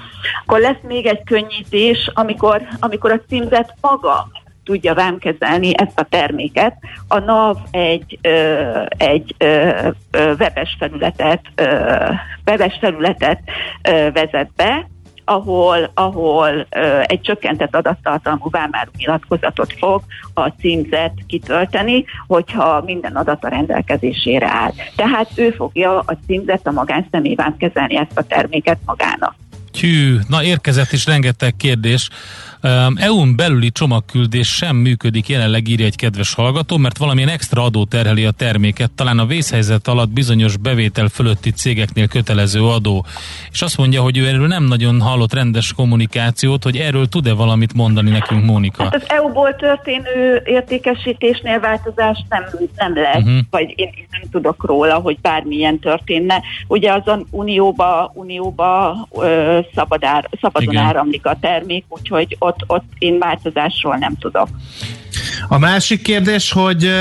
Akkor 0.45 0.60
lesz 0.60 0.82
még 0.88 1.06
egy 1.06 1.24
könnyítés, 1.24 2.12
amikor, 2.14 2.62
amikor 2.80 3.12
a 3.12 3.22
címzet 3.28 3.74
maga 3.82 4.28
tudja 4.64 4.93
vámkezelni 4.93 5.78
ezt 5.78 5.99
a 5.99 6.07
terméket. 6.09 6.76
A 7.07 7.20
NAV 7.20 7.57
egy, 7.72 8.20
ö, 8.22 8.84
egy 8.97 9.36
ö, 9.38 9.80
webes 10.11 10.76
felületet, 10.80 11.41
ö, 11.55 11.66
webes 12.45 12.78
felületet 12.82 13.39
ö, 13.82 14.09
vezet 14.14 14.49
be, 14.55 14.88
ahol, 15.26 15.91
ahol 15.93 16.68
ö, 16.70 16.99
egy 17.03 17.22
csökkentett 17.22 17.76
adattartalmú 17.76 18.49
vámáru 18.49 18.91
nyilatkozatot 18.97 19.74
fog 19.78 20.01
a 20.34 20.47
címzet 20.47 21.14
kitölteni, 21.28 22.05
hogyha 22.28 22.82
minden 22.86 23.16
adat 23.16 23.43
a 23.43 23.47
rendelkezésére 23.47 24.47
áll. 24.49 24.72
Tehát 24.95 25.30
ő 25.36 25.51
fogja 25.51 25.99
a 25.99 26.18
címzet 26.28 26.68
a 26.68 26.72
magánszemélyben 26.72 27.57
kezelni 27.57 27.97
ezt 27.97 28.18
a 28.18 28.24
terméket 28.24 28.80
magának. 28.86 29.36
Hű, 29.80 30.18
na 30.28 30.43
érkezett 30.43 30.91
is 30.91 31.05
rengeteg 31.05 31.55
kérdés. 31.55 32.09
EU-n 32.95 33.36
belüli 33.36 33.72
csomagküldés 33.72 34.47
sem 34.47 34.76
működik 34.76 35.28
jelenleg, 35.30 35.68
írja 35.68 35.86
egy 35.86 35.95
kedves 35.95 36.34
hallgató, 36.34 36.78
mert 36.78 36.97
valamilyen 36.97 37.30
extra 37.30 37.64
adó 37.64 37.86
terheli 37.86 38.26
a 38.26 38.32
terméket, 38.32 38.91
talán 38.91 39.20
a 39.20 39.26
vészhelyzet 39.26 39.88
alatt 39.88 40.09
bizonyos 40.09 40.57
bevétel 40.57 41.07
fölötti 41.07 41.51
cégeknél 41.51 42.07
kötelező 42.07 42.64
adó. 42.64 43.05
És 43.51 43.61
azt 43.61 43.78
mondja, 43.78 44.01
hogy 44.01 44.18
ő 44.18 44.28
erről 44.28 44.47
nem 44.47 44.64
nagyon 44.64 45.01
hallott 45.01 45.34
rendes 45.34 45.74
kommunikációt, 45.74 46.64
hogy 46.64 46.78
erről 46.78 47.07
tud-e 47.07 47.34
valamit 47.34 47.74
mondani 47.74 48.09
nekünk, 48.09 48.45
Mónika? 48.45 48.84
Hát 48.84 48.95
az 48.95 49.03
EU-ból 49.07 49.55
történő 49.55 50.41
értékesítésnél 50.45 51.59
változás 51.59 52.24
nem, 52.30 52.43
nem 52.76 52.95
lesz, 52.95 53.22
Mhm. 53.24 53.28
uh-huh. 53.28 53.45
vagy 53.49 53.74
én 53.76 53.88
én 53.97 54.07
nem 54.11 54.22
tudok 54.32 54.66
róla, 54.66 54.95
hogy 54.95 55.18
bármilyen 55.22 55.80
történne. 55.80 56.41
Ugye 56.68 56.93
azon 56.93 57.26
unióba, 57.32 58.11
unióba 58.14 58.97
ö, 59.11 59.59
szabadár, 59.76 60.30
szabadon 60.41 60.74
Igen. 60.74 60.86
áramlik 60.86 61.26
a 61.26 61.38
termék, 61.41 61.86
úgyhogy 61.89 62.36
ott, 62.39 62.53
ott 62.68 62.86
én 62.97 63.20
változásról 63.20 63.95
nem 63.95 64.16
tudok. 64.20 64.47
A 65.47 65.58
másik 65.58 66.01
kérdés, 66.01 66.51
hogy, 66.51 66.91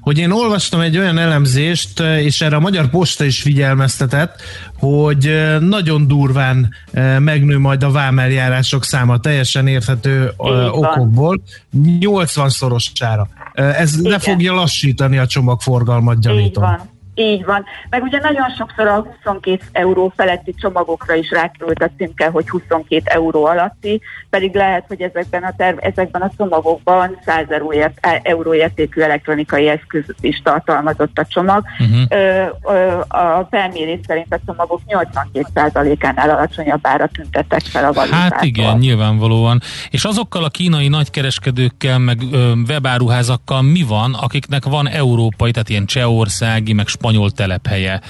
hogy 0.00 0.18
én 0.18 0.30
olvastam 0.30 0.80
egy 0.80 0.98
olyan 0.98 1.18
elemzést, 1.18 2.00
és 2.00 2.40
erre 2.40 2.56
a 2.56 2.60
Magyar 2.60 2.90
Posta 2.90 3.24
is 3.24 3.42
figyelmeztetett, 3.42 4.42
hogy 4.78 5.48
nagyon 5.60 6.06
durván 6.06 6.74
megnő 7.18 7.58
majd 7.58 7.82
a 7.82 7.90
vámeljárások 7.90 8.84
száma 8.84 9.18
teljesen 9.18 9.66
érthető 9.66 10.22
Így 10.22 10.68
okokból, 10.70 11.42
80-szorosára. 12.00 13.26
Ez 13.52 14.00
le 14.02 14.08
Igen. 14.08 14.20
fogja 14.20 14.54
lassítani 14.54 15.18
a 15.18 15.26
csomagforgalmat, 15.26 16.14
Így 16.14 16.20
gyanítom. 16.20 16.62
van. 16.62 16.93
Így 17.14 17.44
van. 17.44 17.64
Meg 17.90 18.02
ugye 18.02 18.18
nagyon 18.20 18.50
sokszor 18.50 18.86
a 18.86 19.00
22 19.00 19.58
euró 19.72 20.12
feletti 20.16 20.54
csomagokra 20.54 21.14
is 21.14 21.30
rákerült 21.30 21.82
a 21.82 21.90
címke, 21.96 22.28
hogy 22.28 22.48
22 22.48 23.02
euró 23.04 23.44
alatti, 23.44 24.00
pedig 24.30 24.54
lehet, 24.54 24.84
hogy 24.88 25.00
ezekben 25.00 25.42
a, 25.42 25.52
terv, 25.56 25.78
ezekben 25.80 26.22
a 26.22 26.30
csomagokban 26.36 27.18
100 27.24 27.44
euró, 27.48 27.72
ért, 27.72 27.98
á, 28.00 28.20
euró 28.22 28.54
értékű 28.54 29.00
elektronikai 29.00 29.68
eszköz 29.68 30.04
is 30.20 30.42
tartalmazott 30.44 31.18
a 31.18 31.26
csomag. 31.28 31.64
Uh-huh. 31.78 32.00
Ö, 32.08 32.44
ö, 32.62 33.00
a 33.08 33.46
felmérés 33.50 34.00
szerint 34.06 34.34
a 34.34 34.38
csomagok 34.46 34.80
82%-ánál 34.88 36.30
alacsonyabb 36.30 36.80
ára 36.82 37.06
tüntettek 37.06 37.60
fel 37.60 37.84
a 37.84 37.92
valutától. 37.92 38.36
Hát 38.36 38.44
igen, 38.44 38.78
nyilvánvalóan. 38.78 39.60
És 39.90 40.04
azokkal 40.04 40.44
a 40.44 40.48
kínai 40.48 40.88
nagykereskedőkkel, 40.88 41.98
meg 41.98 42.18
ö, 42.32 42.52
webáruházakkal 42.68 43.62
mi 43.62 43.82
van, 43.82 44.14
akiknek 44.14 44.64
van 44.64 44.88
európai, 44.88 45.50
tehát 45.50 45.68
ilyen 45.68 45.86
csehországi, 45.86 46.72
meg 46.72 46.86
spanyol 47.04 47.36
telephelye? 47.36 48.00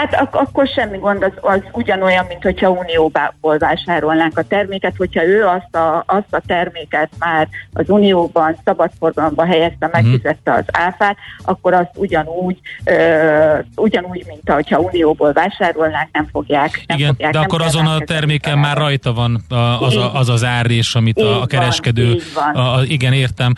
Hát 0.00 0.14
ak- 0.20 0.34
akkor 0.34 0.66
semmi 0.66 0.98
gond, 0.98 1.22
az, 1.22 1.32
az 1.40 1.60
ugyanolyan, 1.72 2.24
mint 2.28 2.42
hogyha 2.42 2.70
Unióból 2.70 3.58
vásárolnánk 3.58 4.38
a 4.38 4.42
terméket, 4.42 4.94
hogyha 4.96 5.24
ő 5.24 5.44
azt 5.46 5.76
a, 5.76 6.04
azt 6.06 6.26
a 6.34 6.40
terméket 6.46 7.10
már 7.18 7.48
az 7.72 7.84
Unióban 7.88 8.56
szabadforgalomba 8.64 9.44
helyezte, 9.46 9.86
Mhm. 9.86 9.90
megfizette 9.92 10.52
az 10.52 10.64
áfát, 10.72 11.16
akkor 11.44 11.72
azt 11.72 11.90
ugyanúgy, 11.94 12.56
ö, 12.84 13.58
ugyanúgy, 13.76 14.24
mint 14.26 14.50
hogyha 14.50 14.78
Unióból 14.78 15.32
vásárolnánk, 15.32 16.08
nem 16.12 16.26
fogják. 16.32 16.82
Nem 16.86 16.98
Igen, 16.98 17.10
fogják 17.10 17.32
de 17.32 17.38
nem 17.38 17.46
akkor 17.50 17.62
azon 17.62 17.86
a 17.86 17.98
terméken 17.98 18.58
már 18.58 18.76
rajta 18.76 19.12
van 19.12 19.44
az, 19.80 19.96
a, 19.96 20.14
az 20.14 20.28
az 20.28 20.44
árrés, 20.44 20.94
amit 20.94 21.18
Így 21.18 21.24
a, 21.24 21.34
a 21.34 21.38
van, 21.38 21.46
kereskedő... 21.46 22.04
így 22.10 22.22
van. 22.34 22.54
A, 22.64 22.82
igen, 22.84 23.12
értem. 23.12 23.52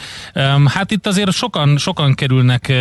Hát 0.67 0.91
itt 0.91 1.07
azért 1.07 1.31
sokan, 1.31 1.77
sokan 1.79 2.15
kerülnek 2.15 2.73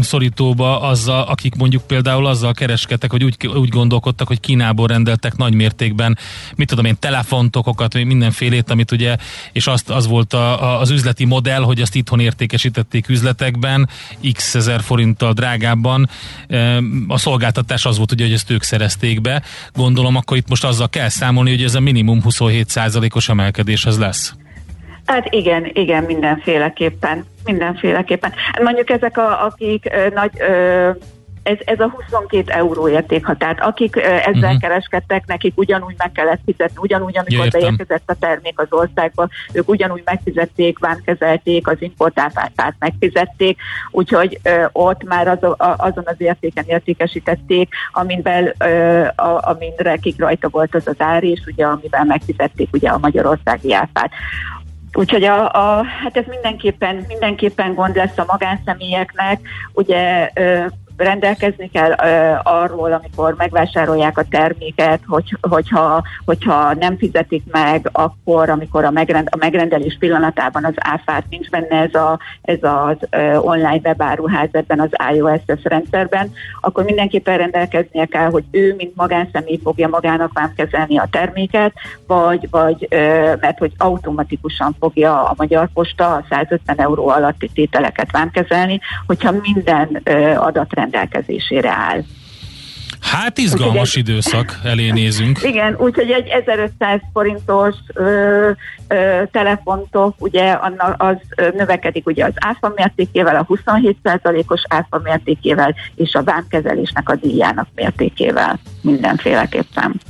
szorítóba 0.00 0.80
azzal, 0.80 1.22
akik 1.22 1.54
mondjuk 1.54 1.82
például 1.86 2.26
azzal 2.26 2.52
kereskedtek, 2.98 3.10
hogy 3.10 3.24
úgy, 3.24 3.62
úgy 3.62 3.68
gondolkodtak, 3.68 4.28
hogy 4.28 4.40
Kínából 4.40 4.86
rendeltek 4.86 5.36
nagy 5.36 5.54
mértékben, 5.54 6.18
mit 6.56 6.68
tudom 6.68 6.84
én, 6.84 6.96
telefontokokat, 6.98 7.94
mindenfélét, 7.94 8.70
amit 8.70 8.92
ugye, 8.92 9.16
és 9.52 9.66
azt, 9.66 9.90
az 9.90 10.06
volt 10.06 10.32
a, 10.32 10.62
a, 10.62 10.80
az 10.80 10.90
üzleti 10.90 11.24
modell, 11.24 11.62
hogy 11.62 11.80
azt 11.80 11.94
itthon 11.94 12.20
értékesítették 12.20 13.08
üzletekben, 13.08 13.88
x 14.32 14.54
ezer 14.54 14.80
forinttal 14.80 15.32
drágábban. 15.32 16.08
Em, 16.48 17.04
A 17.08 17.18
szolgáltatás 17.18 17.86
az 17.86 17.96
volt 17.96 18.12
ugye, 18.12 18.24
hogy 18.24 18.32
ezt 18.32 18.50
ők 18.50 18.62
szerezték 18.62 19.20
be. 19.20 19.42
Gondolom, 19.74 20.16
akkor 20.16 20.36
itt 20.36 20.48
most 20.48 20.64
azzal 20.64 20.88
kell 20.88 21.08
számolni, 21.08 21.50
hogy 21.50 21.62
ez 21.62 21.74
a 21.74 21.80
minimum 21.80 22.20
27%-os 22.24 23.28
emelkedés 23.28 23.84
ez 23.86 23.98
lesz. 23.98 24.34
Hát 25.06 25.34
igen, 25.34 25.70
igen, 25.72 26.04
mindenféleképpen. 26.04 27.24
Mindenféleképpen. 27.44 28.32
Mondjuk 28.62 28.90
ezek, 28.90 29.18
a, 29.18 29.44
akik 29.44 29.88
ö, 29.92 30.08
nagy... 30.14 30.30
Ö, 30.38 30.90
ez, 31.48 31.58
ez 31.64 31.80
a 31.80 31.88
22 31.88 32.52
euró 32.52 32.88
értékhatár. 32.88 33.56
Akik 33.60 33.96
ezzel 33.96 34.32
uh-huh. 34.32 34.58
kereskedtek, 34.60 35.26
nekik 35.26 35.52
ugyanúgy 35.56 35.94
meg 35.98 36.12
kellett 36.12 36.40
fizetni, 36.44 36.76
ugyanúgy, 36.76 37.18
amikor 37.18 37.44
értem. 37.44 37.60
beérkezett 37.60 38.10
a 38.10 38.14
termék 38.14 38.60
az 38.60 38.66
országba, 38.70 39.28
ők 39.52 39.68
ugyanúgy 39.68 40.02
megfizették, 40.04 40.78
vámkezelték, 40.78 41.68
az 41.68 41.76
importáfát 41.78 42.74
megfizették, 42.78 43.58
úgyhogy 43.90 44.38
ö, 44.42 44.64
ott 44.72 45.04
már 45.04 45.28
az, 45.28 45.42
a, 45.42 45.74
azon 45.76 46.04
az 46.06 46.16
értéken 46.18 46.64
értékesítették, 46.66 47.74
amivel, 47.92 48.54
ö, 48.58 49.04
a, 49.06 49.48
aminre 49.50 49.96
kik 49.96 50.18
rajta 50.18 50.48
volt 50.48 50.74
az 50.74 50.86
az 50.86 50.96
ár, 50.98 51.24
és 51.24 51.40
ugye 51.46 51.66
amivel 51.66 52.04
megfizették 52.04 52.68
ugye 52.72 52.88
a 52.88 52.98
magyarországi 52.98 53.74
áfát 53.74 54.10
Úgyhogy 54.92 55.24
a, 55.24 55.44
a, 55.44 55.84
hát 56.02 56.16
ez 56.16 56.24
mindenképpen, 56.28 57.04
mindenképpen 57.08 57.74
gond 57.74 57.96
lesz 57.96 58.18
a 58.18 58.24
magánszemélyeknek. 58.26 59.40
Ugye 59.72 60.30
rendelkezni 60.98 61.70
kell 61.70 61.90
uh, 61.90 62.38
arról, 62.42 62.92
amikor 62.92 63.34
megvásárolják 63.36 64.18
a 64.18 64.24
terméket, 64.30 65.00
hogy, 65.06 65.36
hogyha, 65.40 66.02
hogyha 66.24 66.74
nem 66.74 66.96
fizetik 66.96 67.42
meg, 67.50 67.88
akkor, 67.92 68.50
amikor 68.50 68.84
a, 68.84 68.90
megrend, 68.90 69.28
a 69.30 69.36
megrendelés 69.36 69.96
pillanatában 69.98 70.64
az 70.64 70.74
áfát 70.76 71.24
nincs 71.30 71.50
benne 71.50 71.76
ez, 71.76 71.94
a, 71.94 72.18
ez 72.42 72.58
az 72.62 72.96
uh, 73.16 73.46
online 73.46 73.80
webáruház 73.84 74.48
ebben 74.52 74.80
az 74.80 74.90
iOS 75.14 75.40
rendszerben, 75.62 76.32
akkor 76.60 76.84
mindenképpen 76.84 77.38
rendelkeznie 77.38 78.06
kell, 78.06 78.30
hogy 78.30 78.44
ő, 78.50 78.74
mint 78.76 78.96
magánszemély 78.96 79.60
fogja 79.62 79.88
magának 79.88 80.32
vámkezelni 80.32 80.98
a 80.98 81.08
terméket, 81.10 81.72
vagy, 82.06 82.48
vagy 82.50 82.88
uh, 82.90 83.40
mert 83.40 83.58
hogy 83.58 83.72
automatikusan 83.76 84.76
fogja 84.78 85.22
a 85.28 85.34
Magyar 85.36 85.68
Posta 85.74 86.14
a 86.14 86.24
150 86.30 86.80
euró 86.80 87.08
alatti 87.08 87.50
tételeket 87.54 88.10
vámkezelni, 88.12 88.80
hogyha 89.06 89.34
minden 89.42 90.02
uh, 90.10 90.46
adatrend 90.46 90.87
rendelkezésére 90.90 91.70
áll. 91.70 92.02
Hát 93.00 93.38
izgalmas 93.38 93.96
egy, 93.96 94.08
időszak 94.08 94.58
elé 94.64 94.90
nézünk. 94.90 95.38
Igen, 95.52 95.76
úgyhogy 95.78 96.10
egy 96.10 96.28
1500 96.28 97.00
forintos 97.12 97.74
ö, 97.94 98.50
ö, 98.88 99.22
telefontok, 99.30 100.14
ugye 100.18 100.50
annak 100.50 101.02
az 101.02 101.16
ö, 101.36 101.48
növekedik 101.56 102.06
ugye 102.06 102.24
az 102.24 102.32
áfa 102.34 102.72
mértékével, 102.76 103.36
a 103.36 103.46
27%-os 103.46 104.62
áfa 104.68 105.00
mértékével, 105.02 105.74
és 105.94 106.14
a 106.14 106.22
vámkezelésnek 106.22 107.08
a 107.08 107.14
díjának 107.14 107.68
mértékével 107.74 108.58
mindenféleképpen. 108.80 110.00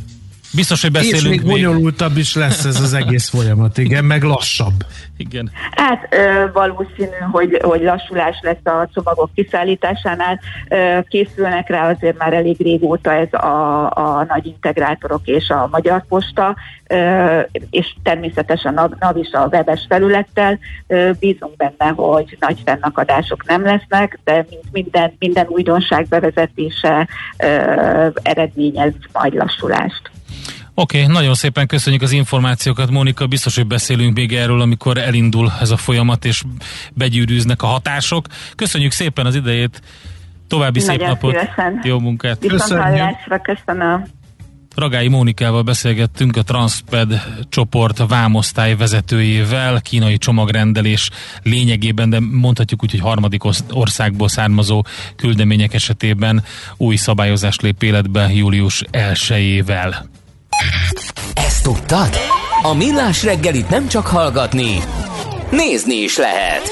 Biztos, 0.54 0.82
hogy 0.82 0.92
beszélünk 0.92 1.22
És 1.22 1.28
még 1.28 1.42
bonyolultabb 1.42 2.16
is 2.16 2.34
lesz 2.34 2.64
ez 2.64 2.80
az 2.80 2.94
egész 2.94 3.28
folyamat, 3.28 3.78
igen, 3.78 4.04
meg 4.04 4.22
lassabb. 4.22 4.84
Igen. 5.16 5.50
Hát 5.70 6.08
ö, 6.10 6.44
valószínű, 6.52 7.16
hogy, 7.30 7.58
hogy 7.62 7.82
lassulás 7.82 8.38
lesz 8.42 8.64
a 8.64 8.88
csomagok 8.94 9.30
kiszállításánál. 9.34 10.40
Ö, 10.68 10.98
készülnek 11.08 11.68
rá 11.68 11.90
azért 11.90 12.18
már 12.18 12.32
elég 12.32 12.56
régóta 12.58 13.12
ez 13.12 13.32
a, 13.32 13.84
a 13.90 14.24
nagy 14.28 14.46
integrátorok 14.46 15.20
és 15.24 15.48
a 15.48 15.68
Magyar 15.70 16.04
Posta, 16.08 16.56
ö, 16.86 17.40
és 17.70 17.94
természetesen 18.02 18.76
a 18.76 18.88
NAV 19.00 19.16
is 19.16 19.32
a 19.32 19.48
webes 19.52 19.86
felülettel. 19.88 20.58
Ö, 20.86 21.10
bízunk 21.20 21.56
benne, 21.56 21.92
hogy 21.96 22.36
nagy 22.40 22.62
fennakadások 22.64 23.46
nem 23.46 23.62
lesznek, 23.62 24.18
de 24.24 24.46
mint 24.50 24.72
minden, 24.72 25.12
minden 25.18 25.46
újdonság 25.48 26.06
bevezetése 26.08 27.08
ö, 27.38 27.46
eredményez 28.22 28.92
majd 29.12 29.34
lassulást. 29.34 30.10
Oké, 30.74 31.02
okay, 31.02 31.14
nagyon 31.14 31.34
szépen 31.34 31.66
köszönjük 31.66 32.02
az 32.02 32.12
információkat, 32.12 32.90
Mónika. 32.90 33.26
Biztos, 33.26 33.56
hogy 33.56 33.66
beszélünk 33.66 34.14
még 34.14 34.34
erről, 34.34 34.60
amikor 34.60 34.98
elindul 34.98 35.52
ez 35.60 35.70
a 35.70 35.76
folyamat, 35.76 36.24
és 36.24 36.42
begyűrűznek 36.94 37.62
a 37.62 37.66
hatások. 37.66 38.26
Köszönjük 38.56 38.92
szépen 38.92 39.26
az 39.26 39.34
idejét, 39.34 39.82
további 40.48 40.80
nagyon 40.80 40.98
szép 40.98 41.08
napot, 41.08 41.38
szívesen. 41.38 41.80
jó 41.82 41.98
munkát. 41.98 42.38
Köszönjük. 42.46 43.42
köszönöm. 43.42 44.16
Ragályi 44.78 45.08
Mónikával 45.08 45.62
beszélgettünk 45.62 46.36
a 46.36 46.42
Transped 46.42 47.22
csoport 47.48 48.06
vámosztály 48.08 48.76
vezetőjével, 48.76 49.80
kínai 49.80 50.18
csomagrendelés 50.18 51.10
lényegében, 51.42 52.10
de 52.10 52.20
mondhatjuk 52.20 52.82
úgy, 52.82 52.90
hogy 52.90 53.00
harmadik 53.00 53.42
országból 53.70 54.28
származó 54.28 54.84
küldemények 55.16 55.74
esetében 55.74 56.42
új 56.76 56.96
szabályozás 56.96 57.60
lép 57.60 57.82
életbe 57.82 58.32
július 58.32 58.84
1-ével. 58.92 59.94
Ezt 61.32 61.62
tudtad? 61.62 62.16
A 62.62 62.74
Millás 62.74 63.22
reggelit 63.22 63.68
nem 63.68 63.88
csak 63.88 64.06
hallgatni, 64.06 64.82
nézni 65.50 65.94
is 65.94 66.16
lehet. 66.16 66.70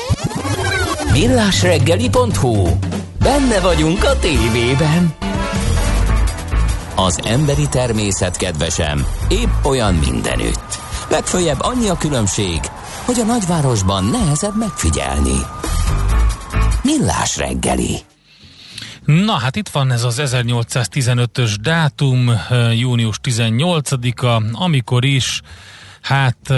Millásreggeli.hu 1.13 2.69
Benne 3.23 3.61
vagyunk 3.61 4.05
a 4.05 4.19
tévében. 4.19 5.15
Az 6.95 7.21
emberi 7.25 7.69
természet 7.69 8.37
kedvesem, 8.37 9.07
épp 9.29 9.65
olyan 9.65 9.95
mindenütt. 9.95 10.79
Legfőjebb 11.09 11.61
annyi 11.61 11.89
a 11.89 11.97
különbség, 11.97 12.61
hogy 13.05 13.21
a 13.21 13.25
nagyvárosban 13.25 14.05
nehezebb 14.05 14.57
megfigyelni. 14.57 15.37
Millás 16.83 17.37
reggeli. 17.37 18.06
Na 19.07 19.33
hát 19.33 19.57
itt 19.57 19.69
van 19.69 19.93
ez 19.93 20.03
az 20.05 20.21
1815-ös 20.25 21.55
dátum, 21.61 22.31
június 22.75 23.21
18-a, 23.23 24.43
amikor 24.63 25.05
is 25.05 25.41
Hát 26.07 26.53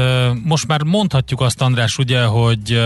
most 0.45 0.67
már 0.67 0.83
mondhatjuk 0.83 1.41
azt, 1.41 1.63
András, 1.63 1.99
ugye, 1.99 2.25
hogy, 2.25 2.83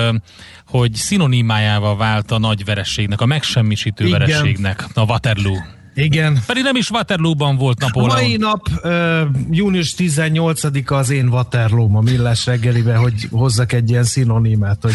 hogy 0.67 0.95
szinonimájával 0.95 1.97
vált 1.97 2.31
a 2.31 2.39
nagy 2.39 2.65
verességnek, 2.65 3.21
a 3.21 3.27
megsemmisítő 3.27 4.07
Igen. 4.07 4.19
verességnek, 4.19 4.87
a 4.95 5.03
Waterloo. 5.03 5.57
Igen. 5.95 6.39
Pedig 6.47 6.63
nem 6.63 6.77
is 6.77 6.91
Waterloo-ban 6.91 7.57
volt 7.57 7.79
Napóleon. 7.79 8.15
Mai 8.15 8.37
nap, 8.37 8.69
uh, 8.83 9.21
június 9.51 9.95
18-a 9.99 10.95
az 10.95 11.11
én 11.11 11.29
Waterloo-m 11.29 11.97
a 11.97 12.01
Millás 12.01 12.47
reggelibe, 12.47 12.97
hogy 12.97 13.29
hozzak 13.31 13.73
egy 13.73 13.91
ilyen 13.91 14.05
szinonimát, 14.05 14.79
hogy 14.83 14.95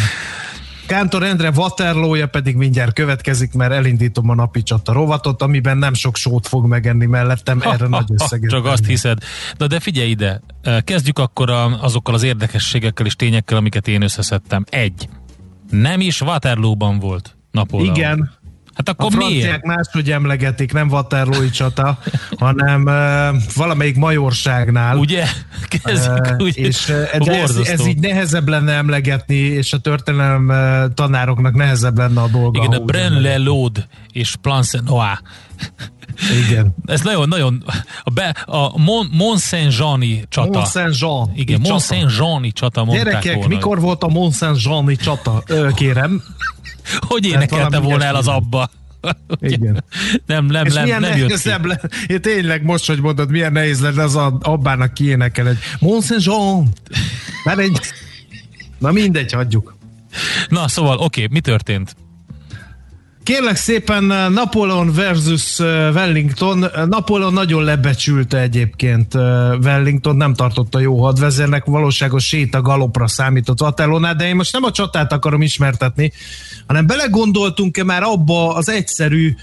Kántor 0.88 1.24
Endre 1.24 1.50
Waterloo-ja 1.50 2.28
pedig 2.28 2.56
mindjárt 2.56 2.94
következik, 2.94 3.54
mert 3.54 3.72
elindítom 3.72 4.30
a 4.30 4.36
napi 4.36 4.64
csata 4.64 4.94
rovatot, 4.94 5.42
amiben 5.42 5.78
nem 5.78 5.94
sok 5.94 6.16
sót 6.16 6.48
fog 6.48 6.66
megenni 6.66 7.06
mellettem, 7.06 7.62
erre 7.62 7.84
ha, 7.84 7.88
nagy 7.98 8.08
összeget. 8.10 8.50
Csak 8.50 8.66
azt 8.66 8.86
hiszed. 8.86 9.18
De, 9.58 9.68
de 9.68 9.80
figyelj 9.80 10.10
ide, 10.10 10.42
kezdjük 10.84 11.20
akkor 11.20 11.50
azokkal 11.82 12.14
az 12.14 12.24
érdekességekkel 12.24 13.06
és 13.06 13.16
tényekkel, 13.16 13.58
amiket 13.58 13.88
én 13.88 14.02
összeszedtem. 14.02 14.64
Egy. 14.70 15.10
Nem 15.70 16.00
is 16.00 16.22
Waterloo-ban 16.22 17.00
volt 17.00 17.38
Napóleon. 17.52 17.96
Igen, 17.96 18.32
Hát 18.78 18.90
akkor 18.90 19.06
a 19.06 19.10
franciák 19.10 19.64
miért? 19.64 19.64
máshogy 19.64 20.12
emlegetik, 20.12 20.74
nem 20.74 20.90
Waterloo-i 20.90 21.50
csata, 21.50 21.98
hanem 22.40 22.82
uh, 22.86 23.42
valamelyik 23.56 23.96
majorságnál. 23.96 24.98
Ugye? 24.98 25.26
Kezdjük, 25.84 26.26
uh, 26.26 26.36
ugye? 26.40 26.62
És, 26.62 26.90
uh, 26.90 27.26
de 27.26 27.42
ez, 27.42 27.56
ez 27.56 27.88
így 27.88 28.00
nehezebb 28.00 28.48
lenne 28.48 28.74
emlegetni, 28.74 29.36
és 29.36 29.74
a 29.74 29.78
történelem 29.78 30.48
uh, 30.48 30.94
tanároknak 30.94 31.54
nehezebb 31.54 31.98
lenne 31.98 32.22
a 32.22 32.28
dolga. 32.28 32.64
Igen, 32.64 32.82
a 32.82 32.86
Braine-l'Alleud 32.86 33.84
és 34.12 34.36
Plan-Saint-Noir. 34.42 35.20
Igen. 36.48 36.76
Ez 36.86 37.02
nagyon-nagyon, 37.02 37.64
a, 38.04 38.10
be, 38.10 38.36
a 38.46 38.78
Mont, 38.78 39.14
Mont 39.14 39.40
Saint-Jean-i 39.40 40.24
csata. 40.30 40.58
Mont 40.58 40.72
Saint-Jean. 40.72 41.32
Igen, 41.36 41.60
Mont 41.62 41.82
Saint-Jean-i 41.82 42.52
csata 42.52 42.84
mondták 42.84 43.06
Gyerekek, 43.06 43.34
volna. 43.34 43.48
mikor 43.48 43.80
volt 43.80 44.04
a 44.04 44.08
Mont 44.08 44.36
Saint-Jean-i 44.36 44.96
csata? 44.96 45.44
Ö, 45.48 45.68
kérem. 45.76 46.24
Hogy 47.00 47.26
énekelte 47.26 47.80
volna 47.80 48.04
el 48.04 48.16
az 48.16 48.28
abba? 48.28 48.70
Igen. 49.40 49.84
Nem, 50.26 50.46
nem, 50.46 50.66
És 50.66 50.74
nem, 50.74 50.84
milyen 50.84 51.02
nem 51.02 51.18
jött 51.18 51.44
le, 51.44 51.82
én 52.08 52.22
tényleg 52.22 52.64
most, 52.64 52.88
hogy 52.88 53.00
mondod, 53.02 53.32
milyen 53.32 53.52
nehéz 53.52 53.82
lenne 53.82 54.04
az 54.04 54.16
a, 54.16 54.38
abbának 54.42 54.94
kiénekel 54.94 55.48
egy 55.48 55.58
Mont 55.80 56.04
Saint-Jean. 56.04 56.68
Már 57.44 57.60
egy... 57.60 57.80
Na 58.78 58.92
mindegy, 58.92 59.32
hagyjuk. 59.32 59.78
Na, 60.50 60.68
szóval, 60.68 60.98
oké, 60.98 61.24
okay, 61.24 61.34
mi 61.34 61.40
történt? 61.40 61.96
Kérlek 63.28 63.56
szépen 63.56 64.04
Napoleon 64.32 64.94
versus 64.94 65.60
Wellington. 65.60 66.66
Napoleon 66.86 67.34
nagyon 67.34 67.64
lebecsülte 67.64 68.40
egyébként 68.40 69.14
Wellington, 69.64 70.16
nem 70.16 70.34
tartotta 70.34 70.80
jó 70.80 71.04
hadvezérnek, 71.04 71.66
valóságos 71.66 72.26
séta 72.26 72.62
galopra 72.62 73.08
számított 73.08 73.62
Waterloo-nál, 73.62 74.16
de 74.16 74.28
én 74.28 74.36
most 74.36 74.54
nem 74.54 74.64
a 74.64 74.72
csatát 74.72 75.12
akarom 75.12 75.42
ismertetni, 75.42 76.12
hanem 76.68 76.88
belegondoltunk-e 76.88 77.84
már 77.84 78.04
abba 78.04 78.54
az 78.54 78.70
egyszerű 78.70 79.36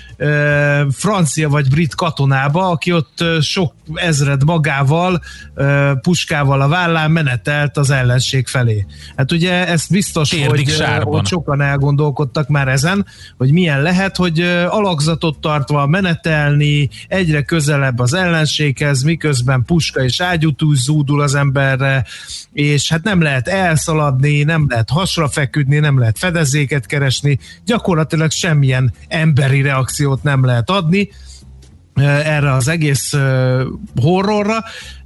francia 0.91 1.49
vagy 1.49 1.69
brit 1.69 1.95
katonába, 1.95 2.69
aki 2.69 2.93
ott 2.93 3.25
sok 3.41 3.75
ezred 3.95 4.45
magával, 4.45 5.21
uh, 5.57 6.01
puskával 6.01 6.61
a 6.61 6.69
vállán 6.69 7.11
menetelt 7.11 7.77
az 7.77 7.91
ellenség 7.91 8.47
felé. 8.47 8.87
Hát 9.17 9.33
ugye 9.33 9.67
ezt 9.69 9.91
biztos, 9.91 10.29
Térdik 10.29 10.67
hogy, 10.67 10.75
sárban. 10.75 11.15
hogy 11.15 11.27
sokan 11.27 11.61
elgondolkodtak 11.61 12.49
már 12.49 12.69
ezen, 12.69 13.07
hogy 13.37 13.53
milyen 13.53 13.74
lehet, 13.83 14.17
hogy 14.17 14.41
alakzatot 14.69 15.39
tartva 15.39 15.87
menetelni, 15.87 16.89
egyre 17.09 17.43
közelebb 17.43 17.99
az 17.99 18.15
ellenséghez, 18.15 19.03
miközben 19.03 19.65
puska 19.65 20.05
és 20.05 20.21
ágyútúz 20.21 20.83
zúdul 20.83 21.21
az 21.21 21.35
emberre, 21.35 22.05
és 22.53 22.89
hát 22.89 23.03
nem 23.03 23.23
lehet 23.23 23.49
elszaladni, 23.49 24.43
nem 24.43 24.67
lehet 24.69 24.91
hasra 24.91 25.29
feküdni, 25.29 25.79
nem 25.79 25.99
lehet 25.99 26.19
fedezéket 26.19 26.87
keresni, 26.87 27.39
gyakorlatilag 27.65 28.31
semmilyen 28.31 28.95
emberi 29.09 29.63
reakciót 29.63 30.23
nem 30.23 30.45
lehet 30.45 30.71
adni, 30.71 31.09
erre 32.03 32.53
az 32.53 32.69
egész 32.69 33.13
horrorra. 34.01 34.65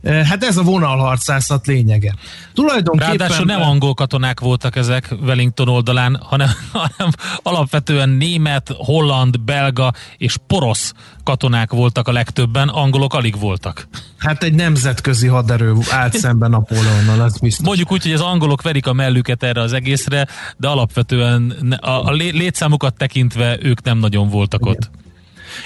Hát 0.09 0.45
ez 0.45 0.57
a 0.57 0.63
vonalharcászat 0.63 1.67
lényege. 1.67 2.15
Tulajdonképpen... 2.55 3.17
Ráadásul 3.17 3.45
nem 3.45 3.63
angol 3.63 3.95
katonák 3.95 4.41
voltak 4.41 4.77
ezek 4.77 5.15
Wellington 5.23 5.69
oldalán, 5.69 6.19
hanem, 6.23 6.49
hanem 6.73 7.13
alapvetően 7.43 8.09
német, 8.09 8.75
holland, 8.77 9.41
belga 9.41 9.93
és 10.17 10.37
porosz 10.47 10.93
katonák 11.23 11.71
voltak 11.71 12.09
a 12.09 12.13
legtöbben, 12.13 12.69
angolok 12.69 13.15
alig 13.15 13.39
voltak. 13.39 13.89
Hát 14.19 14.43
egy 14.43 14.55
nemzetközi 14.55 15.27
haderő 15.27 15.75
állt 15.91 16.17
szemben 16.17 16.51
Napóleonnal, 16.51 17.21
az 17.21 17.39
biztos. 17.39 17.67
Mondjuk 17.67 17.93
úgy, 17.93 18.03
hogy 18.03 18.13
az 18.13 18.21
angolok 18.21 18.63
verik 18.63 18.87
a 18.87 18.93
mellüket 18.93 19.43
erre 19.43 19.61
az 19.61 19.73
egészre, 19.73 20.27
de 20.57 20.69
alapvetően 20.69 21.73
a, 21.81 21.91
a 21.91 22.13
létszámukat 22.13 22.95
tekintve 22.97 23.59
ők 23.63 23.83
nem 23.83 23.99
nagyon 23.99 24.29
voltak 24.29 24.61
Igen. 24.61 24.73
ott. 24.73 24.91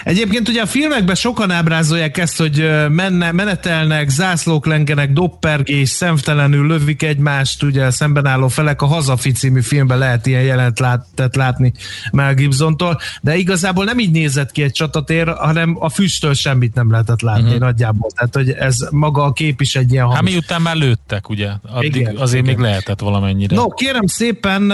Egyébként 0.05 0.49
ugye 0.49 0.63
a 0.63 0.67
filmekben 0.67 1.15
sokan 1.15 1.51
ábrázolják 1.51 2.19
ezt, 2.19 2.39
hogy 2.39 2.71
menne, 2.89 3.33
menetelnek, 3.33 4.09
zászlók 4.09 4.67
lengenek, 4.67 5.13
doppergés, 5.13 5.89
szemtelenül 5.89 6.67
lövik 6.67 7.03
egymást, 7.03 7.63
ugye 7.63 7.91
szemben 7.91 8.27
álló 8.27 8.49
felek. 8.49 8.83
A 8.83 8.87
Hazafi 8.87 9.33
című 9.33 9.61
filmben 9.61 9.99
lehet 9.99 10.27
ilyen 10.27 10.43
jelent 10.43 10.79
lát, 10.79 11.07
látni 11.33 11.73
Mel 12.13 12.35
Gibsontól, 12.35 13.01
de 13.23 13.37
igazából 13.37 13.85
nem 13.85 13.99
így 13.99 14.11
nézett 14.11 14.51
ki 14.53 14.63
egy 14.63 14.73
csatatér, 14.73 15.29
hanem 15.29 15.77
a 15.81 15.89
füsttől 15.89 16.35
semmit 16.35 16.75
nem 16.75 16.91
lehetett 16.91 17.21
látni 17.21 17.43
uh-huh. 17.43 17.59
nagyjából. 17.59 18.11
Tehát, 18.15 18.35
hogy 18.35 18.51
ez 18.51 18.77
maga 18.91 19.23
a 19.23 19.33
kép 19.33 19.61
is 19.61 19.77
egy 19.77 19.93
ilyen 19.93 20.05
hamis. 20.05 20.19
Hát 20.19 20.31
miután 20.31 20.63
már 20.63 20.77
lőttek, 20.77 21.29
ugye? 21.29 21.51
Addig 21.73 21.97
igen, 21.97 22.17
azért 22.17 22.45
igen. 22.45 22.57
még 22.57 22.65
lehetett 22.65 23.01
valamennyire. 23.01 23.55
No, 23.57 23.69
kérem 23.69 24.07
szépen, 24.07 24.73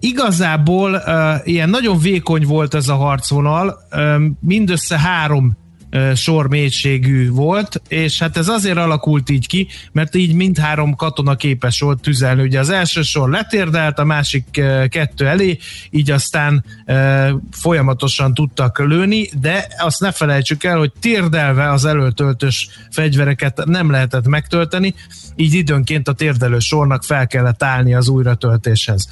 igazából 0.00 1.02
ilyen 1.44 1.70
nagyon 1.70 1.98
vékony 1.98 2.46
volt 2.46 2.74
ez 2.74 2.88
a 2.88 2.94
harcvonal, 2.94 3.78
mindössze 4.42 4.98
három 4.98 5.60
sor 6.14 6.48
mélységű 6.48 7.30
volt, 7.30 7.82
és 7.88 8.18
hát 8.18 8.36
ez 8.36 8.48
azért 8.48 8.76
alakult 8.76 9.30
így 9.30 9.46
ki, 9.46 9.68
mert 9.92 10.14
így 10.14 10.34
mindhárom 10.34 10.94
katona 10.94 11.34
képes 11.36 11.80
volt 11.80 12.00
tüzelni. 12.00 12.42
Ugye 12.42 12.58
az 12.58 12.70
első 12.70 13.02
sor 13.02 13.30
letérdelt, 13.30 13.98
a 13.98 14.04
másik 14.04 14.44
kettő 14.88 15.26
elé, 15.26 15.58
így 15.90 16.10
aztán 16.10 16.64
folyamatosan 17.50 18.34
tudtak 18.34 18.78
lőni, 18.78 19.28
de 19.40 19.66
azt 19.78 20.00
ne 20.00 20.12
felejtsük 20.12 20.64
el, 20.64 20.78
hogy 20.78 20.92
térdelve 21.00 21.70
az 21.70 21.84
előtöltös 21.84 22.68
fegyvereket 22.90 23.64
nem 23.64 23.90
lehetett 23.90 24.26
megtölteni, 24.26 24.94
így 25.36 25.54
időnként 25.54 26.08
a 26.08 26.12
térdelő 26.12 26.58
sornak 26.58 27.04
fel 27.04 27.26
kellett 27.26 27.62
állni 27.62 27.94
az 27.94 28.08
újratöltéshez. 28.08 29.08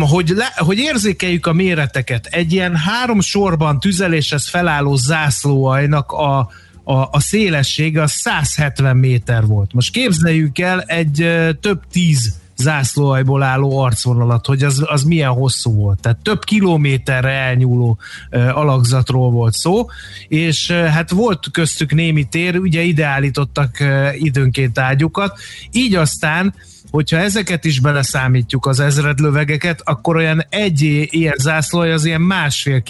Hogy, 0.00 0.28
le, 0.28 0.52
hogy 0.56 0.78
érzékeljük 0.78 1.46
a 1.46 1.52
méreteket, 1.52 2.26
egy 2.26 2.52
ilyen 2.52 2.76
három 2.76 3.20
sorban 3.20 3.80
tüzeléshez 3.80 4.48
felálló 4.48 4.94
zászlóajnak 4.96 6.12
a, 6.12 6.38
a, 6.84 7.08
a 7.10 7.20
szélessége 7.20 8.02
a 8.02 8.06
170 8.06 8.96
méter 8.96 9.46
volt. 9.46 9.72
Most 9.72 9.92
képzeljük 9.92 10.58
el 10.58 10.80
egy 10.80 11.28
több 11.60 11.80
tíz 11.92 12.34
zászlóajból 12.56 13.42
álló 13.42 13.78
arcvonalat, 13.78 14.46
hogy 14.46 14.62
az, 14.62 14.82
az 14.86 15.02
milyen 15.02 15.30
hosszú 15.30 15.74
volt. 15.74 16.00
Tehát 16.00 16.18
több 16.18 16.44
kilométerre 16.44 17.30
elnyúló 17.30 17.98
uh, 18.30 18.58
alakzatról 18.58 19.30
volt 19.30 19.54
szó, 19.54 19.86
és 20.28 20.70
uh, 20.70 20.84
hát 20.84 21.10
volt 21.10 21.50
köztük 21.52 21.92
némi 21.92 22.24
tér, 22.24 22.56
ugye 22.58 22.82
ide 22.82 23.06
állítottak 23.06 23.76
uh, 23.80 24.22
időnként 24.22 24.78
ágyukat, 24.78 25.38
így 25.70 25.94
aztán 25.94 26.54
hogyha 26.96 27.16
ezeket 27.16 27.64
is 27.64 27.80
beleszámítjuk, 27.80 28.66
az 28.66 28.80
ezredlövegeket, 28.80 29.80
akkor 29.84 30.16
olyan 30.16 30.44
egy 30.48 31.06
ilyen 31.10 31.34
zászlója 31.38 31.94
az 31.94 32.04
ilyen 32.04 32.20
másfél 32.20 32.82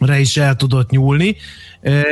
kilométerre 0.00 0.18
is 0.18 0.36
el 0.36 0.56
tudott 0.56 0.90
nyúlni, 0.90 1.36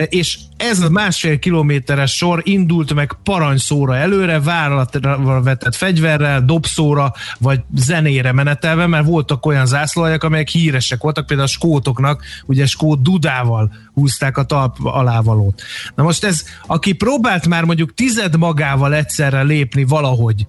és 0.08 0.38
ez 0.56 0.80
a 0.80 0.90
másfél 0.90 1.38
kilométeres 1.38 2.12
sor 2.12 2.40
indult 2.44 2.94
meg 2.94 3.16
parancsszóra 3.22 3.96
előre, 3.96 4.40
vállalatra 4.40 5.42
vetett 5.42 5.74
fegyverrel, 5.74 6.44
dobszóra, 6.44 7.12
vagy 7.38 7.60
zenére 7.74 8.32
menetelve, 8.32 8.86
mert 8.86 9.06
voltak 9.06 9.46
olyan 9.46 9.66
zászlójak, 9.66 10.24
amelyek 10.24 10.48
híresek 10.48 11.02
voltak, 11.02 11.26
például 11.26 11.48
a 11.48 11.52
skótoknak, 11.52 12.22
ugye 12.46 12.66
skót 12.66 13.02
dudával 13.02 13.72
húzták 13.94 14.36
a 14.38 14.44
talp 14.44 14.76
alávalót. 14.82 15.62
Na 15.94 16.02
most 16.02 16.24
ez, 16.24 16.44
aki 16.66 16.92
próbált 16.92 17.46
már 17.46 17.64
mondjuk 17.64 17.94
tized 17.94 18.36
magával 18.36 18.94
egyszerre 18.94 19.42
lépni 19.42 19.84
valahogy, 19.84 20.46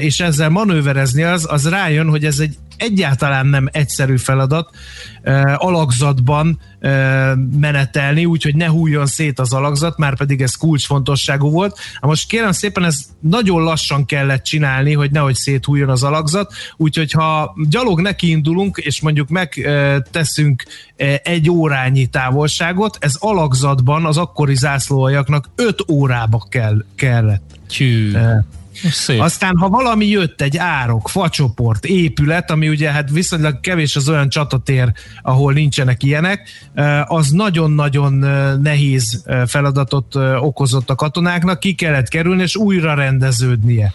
és 0.00 0.20
ezzel 0.20 0.48
manőverezni, 0.48 1.22
az, 1.22 1.46
az 1.50 1.68
rájön, 1.68 2.08
hogy 2.08 2.24
ez 2.24 2.38
egy 2.38 2.56
egyáltalán 2.76 3.46
nem 3.46 3.68
egyszerű 3.72 4.16
feladat 4.16 4.70
alakzatban 5.56 6.60
menetelni, 7.60 8.24
úgyhogy 8.24 8.56
ne 8.56 8.66
hújjon 8.66 9.06
szét 9.06 9.38
az 9.38 9.52
alakzat, 9.52 9.98
már 9.98 10.16
pedig 10.16 10.42
ez 10.42 10.54
kulcsfontosságú 10.54 11.50
volt. 11.50 11.78
Na 12.00 12.08
most 12.08 12.28
kérem 12.28 12.52
szépen, 12.52 12.84
ez 12.84 12.98
nagyon 13.20 13.62
lassan 13.62 14.04
kellett 14.06 14.42
csinálni, 14.42 14.92
hogy 14.92 15.10
nehogy 15.10 15.34
széthújjon 15.34 15.88
az 15.88 16.02
alakzat, 16.02 16.52
úgyhogy 16.76 17.12
ha 17.12 17.54
gyalog 17.68 18.00
neki 18.00 18.30
indulunk, 18.30 18.76
és 18.76 19.00
mondjuk 19.00 19.28
megteszünk 19.28 20.64
egy 21.22 21.50
órányi 21.50 22.06
távolságot, 22.06 22.96
ez 23.00 23.16
alakzatban 23.18 24.04
az 24.04 24.16
akkori 24.16 24.54
zászlóajaknak 24.54 25.48
5 25.54 25.84
órába 25.90 26.46
kell, 26.50 26.84
kellett. 26.94 27.58
Csű. 27.68 28.12
Szép. 28.90 29.20
Aztán, 29.20 29.56
ha 29.56 29.68
valami 29.68 30.06
jött, 30.06 30.40
egy 30.40 30.56
árok, 30.56 31.08
facsoport, 31.08 31.84
épület, 31.84 32.50
ami 32.50 32.68
ugye 32.68 32.90
hát 32.90 33.10
viszonylag 33.10 33.60
kevés 33.60 33.96
az 33.96 34.08
olyan 34.08 34.28
csatatér, 34.28 34.92
ahol 35.22 35.52
nincsenek 35.52 36.02
ilyenek, 36.02 36.48
az 37.04 37.30
nagyon-nagyon 37.30 38.12
nehéz 38.60 39.24
feladatot 39.46 40.14
okozott 40.40 40.90
a 40.90 40.94
katonáknak, 40.94 41.60
ki 41.60 41.74
kellett 41.74 42.08
kerülni, 42.08 42.42
és 42.42 42.56
újra 42.56 42.94
rendeződnie. 42.94 43.92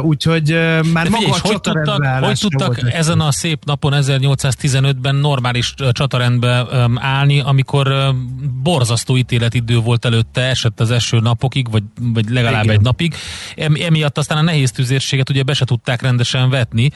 Úgyhogy 0.00 0.50
már 0.92 1.04
De 1.04 1.10
maga 1.10 1.16
figyelj, 1.16 1.30
a 1.30 1.46
hogy 1.46 1.60
tudtak, 1.60 2.24
hogy 2.24 2.38
tudtak 2.38 2.92
ezen 2.92 3.20
a 3.20 3.32
szép 3.32 3.64
napon 3.64 3.92
1815-ben 3.96 5.14
normális 5.14 5.74
csatarendbe 5.92 6.66
állni, 6.94 7.40
amikor 7.40 8.14
borzasztó 8.62 9.16
ítéletidő 9.16 9.78
volt 9.78 10.04
előtte, 10.04 10.40
esett 10.40 10.80
az 10.80 10.90
első 10.90 11.18
napokig, 11.20 11.70
vagy, 11.70 11.82
vagy 12.00 12.28
legalább 12.28 12.64
Igen. 12.64 12.76
egy 12.76 12.82
napig. 12.82 13.14
Emiatt 13.56 14.18
aztán 14.18 14.38
a 14.38 14.42
nehéz 14.42 14.70
tüzérséget 14.70 15.30
ugye 15.30 15.42
be 15.42 15.54
se 15.54 15.64
tudták 15.64 16.02
rendesen 16.02 16.50
vetni, 16.50 16.90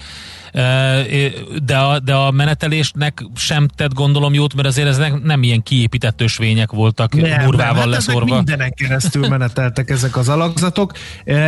de 1.65 1.77
a, 1.77 1.99
de 1.99 2.15
a 2.15 2.31
menetelésnek 2.31 3.25
sem 3.35 3.69
tett 3.69 3.95
gondolom 3.95 4.35
jót, 4.35 4.55
mert 4.55 4.69
azért 4.69 4.89
ezek 4.89 5.23
nem 5.23 5.43
ilyen 5.43 5.63
kiépített 5.63 6.21
ösvények 6.21 6.71
voltak, 6.71 7.15
nem, 7.15 7.45
murvával 7.45 7.75
nem, 7.75 7.77
hát 7.77 7.87
leszorva. 7.87 8.35
Mindenen 8.35 8.73
keresztül 8.75 9.29
meneteltek 9.29 9.91
ezek 9.91 10.17
az 10.17 10.29
alakzatok. 10.29 10.93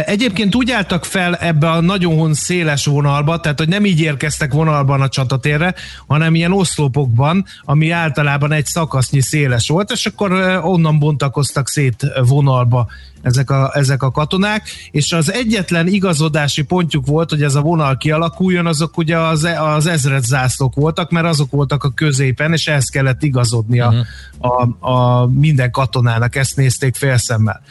Egyébként 0.04 0.54
úgy 0.54 0.70
álltak 0.70 1.04
fel 1.04 1.34
ebbe 1.34 1.70
a 1.70 1.80
nagyon 1.80 2.34
széles 2.34 2.84
vonalba, 2.84 3.40
tehát 3.40 3.58
hogy 3.58 3.68
nem 3.68 3.84
így 3.84 4.00
érkeztek 4.00 4.52
vonalban 4.52 5.00
a 5.00 5.08
csatatérre, 5.08 5.74
hanem 6.06 6.34
ilyen 6.34 6.52
oszlopokban, 6.52 7.44
ami 7.62 7.90
általában 7.90 8.52
egy 8.52 8.66
szakasznyi 8.66 9.20
széles 9.20 9.68
volt, 9.68 9.90
és 9.90 10.06
akkor 10.06 10.32
onnan 10.62 10.98
bontakoztak 10.98 11.68
szét 11.68 12.06
vonalba 12.26 12.88
ezek 13.24 13.50
a, 13.50 13.70
ezek 13.74 14.02
a 14.02 14.10
katonák, 14.10 14.68
és 14.90 15.12
az 15.12 15.32
egyetlen 15.32 15.86
igazodási 15.86 16.62
pontjuk 16.62 17.06
volt, 17.06 17.30
hogy 17.30 17.42
ez 17.42 17.54
a 17.54 17.60
vonal 17.60 17.96
kialakuljon, 17.96 18.66
azok 18.66 18.98
ugye 18.98 19.18
az, 19.18 19.48
az 19.58 19.86
ezred 19.86 20.24
zászlók 20.24 20.74
voltak, 20.74 21.10
mert 21.10 21.26
azok 21.26 21.50
voltak 21.50 21.84
a 21.84 21.90
középen, 21.90 22.52
és 22.52 22.66
ehhez 22.66 22.88
kellett 22.88 23.22
igazodni 23.22 23.80
a, 23.80 23.88
uh-huh. 23.88 24.70
a, 24.80 24.90
a 24.90 25.26
minden 25.26 25.70
katonának, 25.70 26.36
ezt 26.36 26.56
nézték 26.56 26.94
félszemmel. 26.94 27.62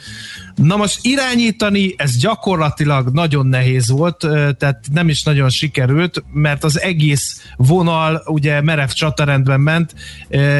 Na 0.54 0.76
most 0.76 0.98
irányítani, 1.02 1.94
ez 1.96 2.16
gyakorlatilag 2.16 3.08
nagyon 3.12 3.46
nehéz 3.46 3.90
volt, 3.90 4.16
tehát 4.58 4.80
nem 4.92 5.08
is 5.08 5.22
nagyon 5.22 5.48
sikerült, 5.48 6.24
mert 6.32 6.64
az 6.64 6.80
egész 6.80 7.42
vonal 7.56 8.22
ugye 8.26 8.60
merev 8.60 8.88
csatarendben 8.88 9.60
ment, 9.60 9.94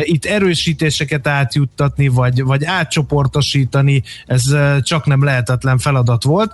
itt 0.01 0.25
erősítéseket 0.25 1.27
átjuttatni, 1.27 2.09
vagy, 2.09 2.43
vagy 2.43 2.65
átcsoportosítani, 2.65 4.03
ez 4.27 4.43
csak 4.81 5.07
nem 5.07 5.25
lehetetlen 5.25 5.79
feladat 5.79 6.23
volt 6.23 6.53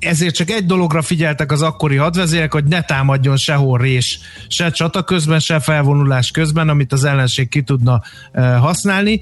ezért 0.00 0.34
csak 0.34 0.50
egy 0.50 0.66
dologra 0.66 1.02
figyeltek 1.02 1.52
az 1.52 1.62
akkori 1.62 1.96
hadvezérek, 1.96 2.52
hogy 2.52 2.64
ne 2.64 2.82
támadjon 2.82 3.36
sehol 3.36 3.78
rés, 3.78 4.20
se 4.48 4.70
csata 4.70 5.02
közben, 5.02 5.38
se 5.38 5.60
felvonulás 5.60 6.30
közben, 6.30 6.68
amit 6.68 6.92
az 6.92 7.04
ellenség 7.04 7.48
ki 7.48 7.62
tudna 7.62 8.02
használni. 8.58 9.20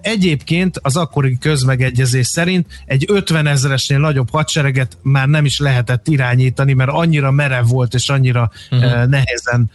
Egyébként 0.00 0.78
az 0.82 0.96
akkori 0.96 1.38
közmegegyezés 1.38 2.26
szerint 2.26 2.66
egy 2.86 3.04
50 3.08 3.46
ezeresnél 3.46 3.98
nagyobb 3.98 4.30
hadsereget 4.30 4.96
már 5.02 5.28
nem 5.28 5.44
is 5.44 5.58
lehetett 5.58 6.08
irányítani, 6.08 6.72
mert 6.72 6.90
annyira 6.90 7.30
merev 7.30 7.66
volt, 7.66 7.94
és 7.94 8.08
annyira 8.08 8.50
uh-huh. 8.70 9.06
nehezen 9.06 9.70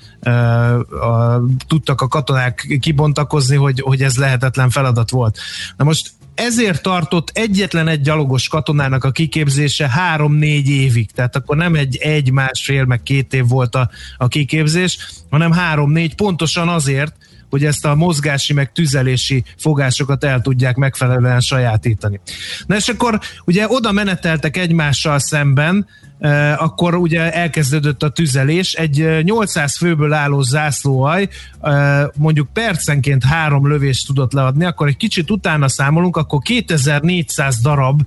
tudtak 1.67 2.01
a 2.01 2.07
katonák 2.07 2.77
kibontakozni, 2.79 3.55
hogy, 3.55 3.81
hogy 3.81 4.01
ez 4.01 4.17
lehetetlen 4.17 4.69
feladat 4.69 5.09
volt. 5.09 5.37
Na 5.77 5.83
most 5.83 6.11
ezért 6.35 6.81
tartott 6.81 7.29
egyetlen 7.33 7.87
egy 7.87 8.01
gyalogos 8.01 8.47
katonának 8.47 9.03
a 9.03 9.11
kiképzése 9.11 9.89
három-négy 9.89 10.69
évig. 10.69 11.11
Tehát 11.11 11.35
akkor 11.35 11.57
nem 11.57 11.75
egy 11.75 11.95
egy, 11.95 12.31
másfél, 12.31 12.85
meg 12.85 13.03
két 13.03 13.33
év 13.33 13.47
volt 13.47 13.75
a, 13.75 13.89
a 14.17 14.27
kiképzés, 14.27 14.97
hanem 15.29 15.51
három-négy, 15.51 16.15
pontosan 16.15 16.67
azért, 16.67 17.15
hogy 17.49 17.65
ezt 17.65 17.85
a 17.85 17.95
mozgási 17.95 18.53
meg 18.53 18.71
tüzelési 18.71 19.43
fogásokat 19.57 20.23
el 20.23 20.41
tudják 20.41 20.75
megfelelően 20.75 21.39
sajátítani. 21.39 22.19
Na 22.65 22.75
és 22.75 22.87
akkor 22.87 23.19
ugye 23.45 23.65
oda 23.67 23.91
meneteltek 23.91 24.57
egymással 24.57 25.19
szemben, 25.19 25.87
akkor 26.57 26.95
ugye 26.95 27.33
elkezdődött 27.33 28.03
a 28.03 28.09
tüzelés. 28.09 28.73
Egy 28.73 29.01
uh, 29.01 29.21
800 29.21 29.77
főből 29.77 30.13
álló 30.13 30.41
zászlóaj 30.41 31.27
uh, 31.61 32.01
mondjuk 32.15 32.47
percenként 32.53 33.23
három 33.23 33.67
lövést 33.67 34.07
tudott 34.07 34.33
leadni, 34.33 34.65
akkor 34.65 34.87
egy 34.87 34.97
kicsit 34.97 35.31
utána 35.31 35.67
számolunk, 35.67 36.17
akkor 36.17 36.39
2400 36.41 37.59
darab 37.61 38.01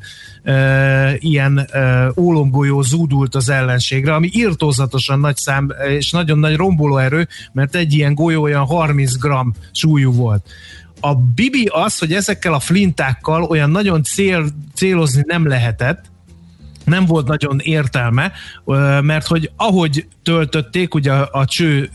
ilyen 1.19 1.69
ólomgolyó 2.17 2.83
zúdult 2.83 3.35
az 3.35 3.49
ellenségre, 3.49 4.15
ami 4.15 4.31
írtózatosan 4.33 5.21
nagy 5.21 5.37
szám, 5.37 5.73
és 5.89 6.11
nagyon 6.11 6.39
nagy 6.39 6.57
rombolóerő, 6.57 7.29
mert 7.53 7.75
egy 7.75 7.95
ilyen 7.95 8.15
golyó 8.15 8.43
olyan 8.43 8.65
30 8.65 9.17
gram 9.17 9.55
súlyú 9.73 10.13
volt 10.13 10.47
a 11.01 11.15
Bibi 11.15 11.69
az, 11.73 11.99
hogy 11.99 12.13
ezekkel 12.13 12.55
a 12.55 12.61
flintákkal 12.61 13.43
olyan 13.43 13.71
nagyon 13.71 14.03
cél, 14.03 14.47
célozni 14.75 15.23
nem 15.27 15.47
lehetett, 15.47 16.05
nem 16.89 17.05
volt 17.05 17.26
nagyon 17.26 17.59
értelme, 17.62 18.32
mert 19.01 19.26
hogy 19.26 19.51
ahogy 19.57 20.07
töltötték, 20.22 20.95
ugye 20.95 21.12
a 21.12 21.45
cső 21.45 21.91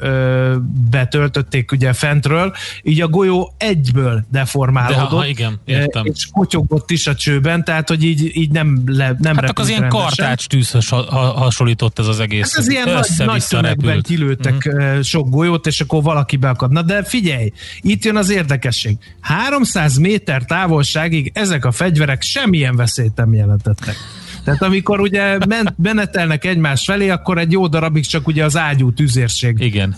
betöltötték 0.89 1.71
ugye 1.71 1.93
fentről, 1.93 2.53
így 2.83 3.01
a 3.01 3.07
golyó 3.07 3.53
egyből 3.57 4.25
deformálódott. 4.31 5.09
De, 5.09 5.15
aha, 5.15 5.27
igen, 5.27 5.59
értem. 5.65 6.05
És 6.05 6.27
kotyogott 6.31 6.91
is 6.91 7.07
a 7.07 7.15
csőben, 7.15 7.63
tehát 7.63 7.89
hogy 7.89 8.03
így, 8.03 8.37
így 8.37 8.51
nem 8.51 8.83
le, 8.85 9.15
nem 9.19 9.35
Hát 9.35 9.49
akkor 9.49 9.63
az 9.63 9.69
ilyen 9.69 9.89
kartács 9.89 10.47
tűzhöz 10.47 10.87
hasonlított 11.35 11.99
ez 11.99 12.07
az 12.07 12.19
egész. 12.19 12.49
Hát 12.51 12.59
ez 12.59 12.69
ilyen 12.69 12.89
nagy, 12.89 13.09
nagy 13.17 13.43
tömegben 13.47 14.01
kilőttek 14.01 14.65
uh-huh. 14.65 15.01
sok 15.01 15.29
golyót, 15.29 15.67
és 15.67 15.81
akkor 15.81 16.03
valaki 16.03 16.37
beakad. 16.37 16.71
Na 16.71 16.81
de 16.81 17.03
figyelj, 17.03 17.51
itt 17.81 18.03
jön 18.03 18.15
az 18.15 18.29
érdekesség. 18.29 18.97
300 19.21 19.97
méter 19.97 20.45
távolságig 20.45 21.31
ezek 21.33 21.65
a 21.65 21.71
fegyverek 21.71 22.21
semmilyen 22.21 22.75
veszélyt 22.75 23.15
nem 23.15 23.33
jelentettek. 23.33 23.95
Tehát 24.43 24.61
amikor 24.61 24.99
ugye 24.99 25.37
ment, 25.47 25.73
menetelnek 25.77 26.45
egymás 26.45 26.83
felé, 26.85 27.09
akkor 27.09 27.37
egy 27.37 27.51
jó 27.51 27.67
darabig 27.67 28.05
csak 28.05 28.27
ugye 28.27 28.43
az 28.43 28.57
ágyú 28.57 28.93
tüzérség 28.93 29.59
Igen 29.59 29.95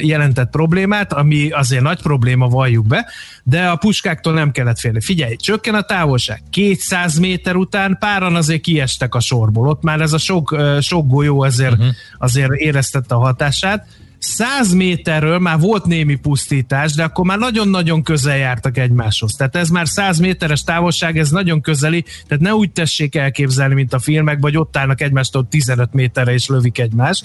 jelentett 0.00 0.50
problémát, 0.50 1.12
ami 1.12 1.50
azért 1.50 1.82
nagy 1.82 2.02
probléma, 2.02 2.48
valljuk 2.48 2.86
be, 2.86 3.06
de 3.42 3.66
a 3.66 3.76
puskáktól 3.76 4.32
nem 4.32 4.50
kellett 4.50 4.78
félni. 4.78 5.00
Figyelj, 5.00 5.36
csökken 5.36 5.74
a 5.74 5.82
távolság. 5.82 6.42
200 6.50 7.18
méter 7.18 7.56
után 7.56 7.96
páran 8.00 8.34
azért 8.34 8.60
kiestek 8.60 9.14
a 9.14 9.20
sorból. 9.20 9.68
Ott 9.68 9.82
már 9.82 10.00
ez 10.00 10.12
a 10.12 10.18
sok, 10.18 10.56
sok 10.80 11.06
golyó 11.06 11.40
azért, 11.40 11.72
uh-huh. 11.72 11.88
azért 12.18 12.52
éreztette 12.52 13.14
a 13.14 13.18
hatását 13.18 13.86
100 14.18 14.72
méterről 14.72 15.38
már 15.38 15.58
volt 15.58 15.84
némi 15.84 16.14
pusztítás, 16.14 16.92
de 16.92 17.02
akkor 17.02 17.24
már 17.24 17.38
nagyon-nagyon 17.38 18.02
közel 18.02 18.36
jártak 18.36 18.78
egymáshoz. 18.78 19.32
Tehát 19.32 19.56
ez 19.56 19.68
már 19.68 19.88
100 19.88 20.18
méteres 20.18 20.62
távolság, 20.62 21.18
ez 21.18 21.30
nagyon 21.30 21.60
közeli, 21.60 22.04
tehát 22.26 22.44
ne 22.44 22.54
úgy 22.54 22.70
tessék 22.70 23.14
elképzelni, 23.14 23.74
mint 23.74 23.92
a 23.92 23.98
filmek, 23.98 24.38
vagy 24.40 24.56
ott 24.56 24.76
állnak 24.76 25.00
egymástól 25.00 25.48
15 25.48 25.92
méterre 25.92 26.32
és 26.32 26.48
lövik 26.48 26.78
egymást. 26.78 27.24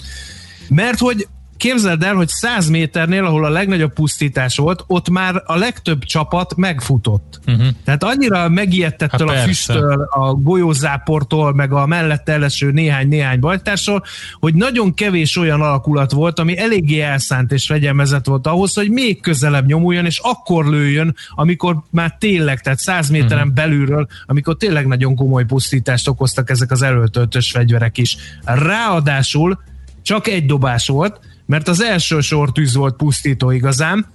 Mert 0.68 0.98
hogy 0.98 1.28
képzeld 1.56 2.02
el, 2.02 2.14
hogy 2.14 2.28
100 2.28 2.68
méternél, 2.68 3.24
ahol 3.24 3.44
a 3.44 3.48
legnagyobb 3.48 3.92
pusztítás 3.92 4.56
volt, 4.56 4.84
ott 4.86 5.08
már 5.08 5.42
a 5.46 5.56
legtöbb 5.56 6.04
csapat 6.04 6.56
megfutott. 6.56 7.40
Uh-huh. 7.46 7.66
Tehát 7.84 8.04
annyira 8.04 8.48
megijedtettől 8.48 9.28
hát 9.28 9.38
a 9.38 9.40
füsttől, 9.40 10.08
a 10.10 10.32
golyózáportól, 10.32 11.54
meg 11.54 11.72
a 11.72 11.86
mellette 11.86 12.32
eleső 12.32 12.70
néhány-néhány 12.70 13.40
bajtársról, 13.40 14.04
hogy 14.40 14.54
nagyon 14.54 14.94
kevés 14.94 15.36
olyan 15.36 15.60
alakulat 15.60 16.12
volt, 16.12 16.38
ami 16.38 16.58
eléggé 16.58 17.00
elszánt 17.00 17.52
és 17.52 17.66
fegyelmezett 17.66 18.26
volt 18.26 18.46
ahhoz, 18.46 18.74
hogy 18.74 18.90
még 18.90 19.20
közelebb 19.20 19.66
nyomuljon, 19.66 20.04
és 20.04 20.20
akkor 20.22 20.66
lőjön, 20.66 21.16
amikor 21.30 21.82
már 21.90 22.16
tényleg, 22.18 22.60
tehát 22.60 22.78
100 22.78 23.08
méteren 23.08 23.38
uh-huh. 23.38 23.54
belülről, 23.54 24.06
amikor 24.26 24.56
tényleg 24.56 24.86
nagyon 24.86 25.14
komoly 25.14 25.44
pusztítást 25.44 26.08
okoztak 26.08 26.50
ezek 26.50 26.70
az 26.70 26.82
előtöltös 26.82 27.50
fegyverek 27.50 27.98
is. 27.98 28.16
Ráadásul 28.44 29.58
csak 30.02 30.26
egy 30.26 30.46
dobás 30.46 30.86
volt, 30.86 31.20
mert 31.46 31.68
az 31.68 31.82
első 31.82 32.20
sor 32.20 32.52
tűz 32.52 32.74
volt 32.74 32.96
pusztító 32.96 33.50
igazán, 33.50 34.06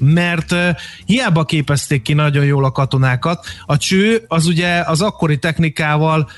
mert 0.00 0.54
hiába 1.04 1.44
képezték 1.44 2.02
ki 2.02 2.12
nagyon 2.12 2.44
jól 2.44 2.64
a 2.64 2.70
katonákat. 2.70 3.46
A 3.66 3.76
cső 3.76 4.24
az 4.28 4.46
ugye 4.46 4.82
az 4.86 5.00
akkori 5.00 5.38
technikával 5.38 6.30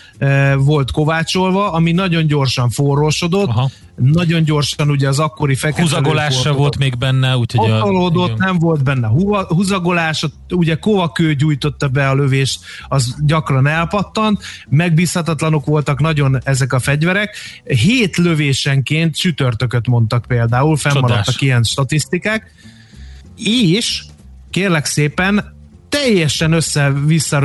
volt 0.56 0.90
kovácsolva, 0.90 1.72
ami 1.72 1.92
nagyon 1.92 2.26
gyorsan 2.26 2.70
forrósodott, 2.70 3.48
Aha. 3.48 3.70
nagyon 3.96 4.42
gyorsan 4.42 4.90
ugye 4.90 5.08
az 5.08 5.18
akkori 5.18 5.54
fekete 5.54 5.82
Húzagolás 5.82 6.40
se 6.40 6.50
volt 6.50 6.78
még 6.78 6.98
benne, 6.98 7.36
úgyhogy 7.36 7.70
a, 7.70 8.32
nem 8.36 8.58
volt 8.58 8.82
benne 8.82 9.06
húzagolás, 9.48 10.24
ugye 10.48 10.74
kovakő 10.74 11.34
gyújtotta 11.34 11.88
be 11.88 12.08
a 12.08 12.14
lövést, 12.14 12.60
az 12.88 13.16
gyakran 13.26 13.66
elpattant, 13.66 14.42
megbízhatatlanok 14.68 15.64
voltak 15.64 16.00
nagyon 16.00 16.38
ezek 16.44 16.72
a 16.72 16.78
fegyverek. 16.78 17.36
Hét 17.64 18.16
lövésenként 18.16 19.16
csütörtököt 19.16 19.86
mondtak 19.86 20.24
például, 20.26 20.76
fennmaradtak 20.76 21.24
Csodás. 21.24 21.40
ilyen 21.40 21.62
statisztikák, 21.62 22.54
és 23.38 24.04
kérlek 24.50 24.84
szépen 24.84 25.55
teljesen 26.02 26.52
össze-vissza 26.52 27.40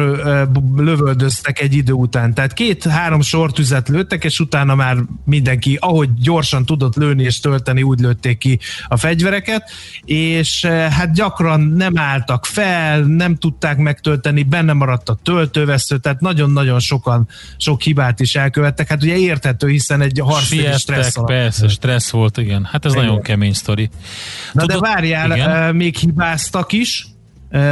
lövöldöztek 0.78 1.62
egy 1.62 1.74
idő 1.74 1.92
után. 1.92 2.34
Tehát 2.34 2.54
két-három 2.54 3.22
sortüzet 3.22 3.90
lőttek, 3.90 4.24
és 4.24 4.40
utána 4.40 4.76
már 4.76 4.98
mindenki, 5.26 5.78
ahogy 5.82 6.10
gyorsan 6.14 6.66
tudott 6.66 6.96
lőni 6.96 7.24
és 7.24 7.40
tölteni, 7.40 7.84
úgy 7.84 8.00
lőtték 8.00 8.38
ki 8.38 8.60
a 8.88 8.98
fegyvereket, 8.98 9.72
és 10.06 10.66
hát 10.66 11.14
gyakran 11.14 11.62
nem 11.62 11.98
álltak 11.98 12.46
fel, 12.46 13.02
nem 13.02 13.36
tudták 13.36 13.78
megtölteni, 13.78 14.44
benne 14.44 14.74
maradt 14.74 15.10
a 15.10 15.20
töltővesző, 15.24 15.98
tehát 15.98 16.20
nagyon-nagyon 16.20 16.80
sokan 16.80 17.28
sok 17.58 17.82
hibát 17.82 18.20
is 18.20 18.36
elkövettek. 18.36 18.88
Hát 18.88 19.04
ugye 19.04 19.16
érthető, 19.16 19.68
hiszen 19.68 20.02
egy 20.02 20.22
harci 20.24 20.68
stressz 20.78 21.18
alatt. 21.18 21.30
Persze, 21.30 21.68
stressz 21.68 22.10
volt, 22.10 22.38
igen. 22.38 22.68
Hát 22.72 22.86
ez 22.86 22.94
igen. 22.94 23.06
nagyon 23.06 23.22
kemény 23.22 23.54
sztori. 23.54 23.90
Na 24.52 24.62
Tudod, 24.62 24.82
de 24.82 24.88
várjál, 24.88 25.32
igen? 25.32 25.76
még 25.76 25.96
hibáztak 25.96 26.72
is, 26.72 27.06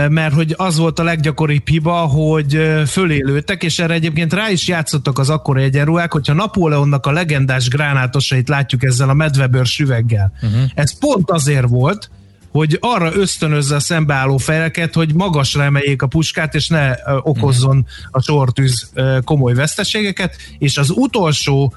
mert 0.10 0.34
hogy 0.34 0.54
az 0.58 0.78
volt 0.78 1.00
a 1.00 1.04
leggyakoribb 1.04 1.68
hiba, 1.68 1.96
hogy 1.96 2.62
fölélőtek, 2.88 3.64
és 3.64 3.80
erre 3.80 3.94
egyébként 3.94 4.34
rá 4.34 4.50
is 4.50 4.68
játszottak 4.68 5.20
az 5.20 5.30
akkori 5.30 5.64
egyenruhák, 5.64 6.12
hogyha 6.12 6.34
Napóleonnak 6.34 7.06
a 7.06 7.12
legendás 7.12 7.68
gránátosait 7.68 8.50
látjuk 8.50 8.84
ezzel 8.84 9.10
a 9.10 9.14
medvebőr 9.14 9.66
süveggel. 9.66 10.32
Uh-huh. 10.42 10.62
Ez 10.74 11.00
pont 11.00 11.32
azért 11.32 11.68
volt, 11.68 12.10
hogy 12.52 12.78
arra 12.82 13.16
ösztönözze 13.16 13.76
a 13.76 13.80
szembeálló 13.80 14.38
fejeket, 14.38 14.94
hogy 14.94 15.14
magasra 15.14 15.64
emeljék 15.64 16.02
a 16.02 16.08
puskát, 16.08 16.56
és 16.56 16.68
ne 16.68 16.92
okozzon 17.22 17.86
a 18.12 18.22
sortűz 18.22 18.92
komoly 19.24 19.54
veszteségeket, 19.54 20.36
és 20.58 20.78
az 20.78 20.90
utolsó 20.90 21.74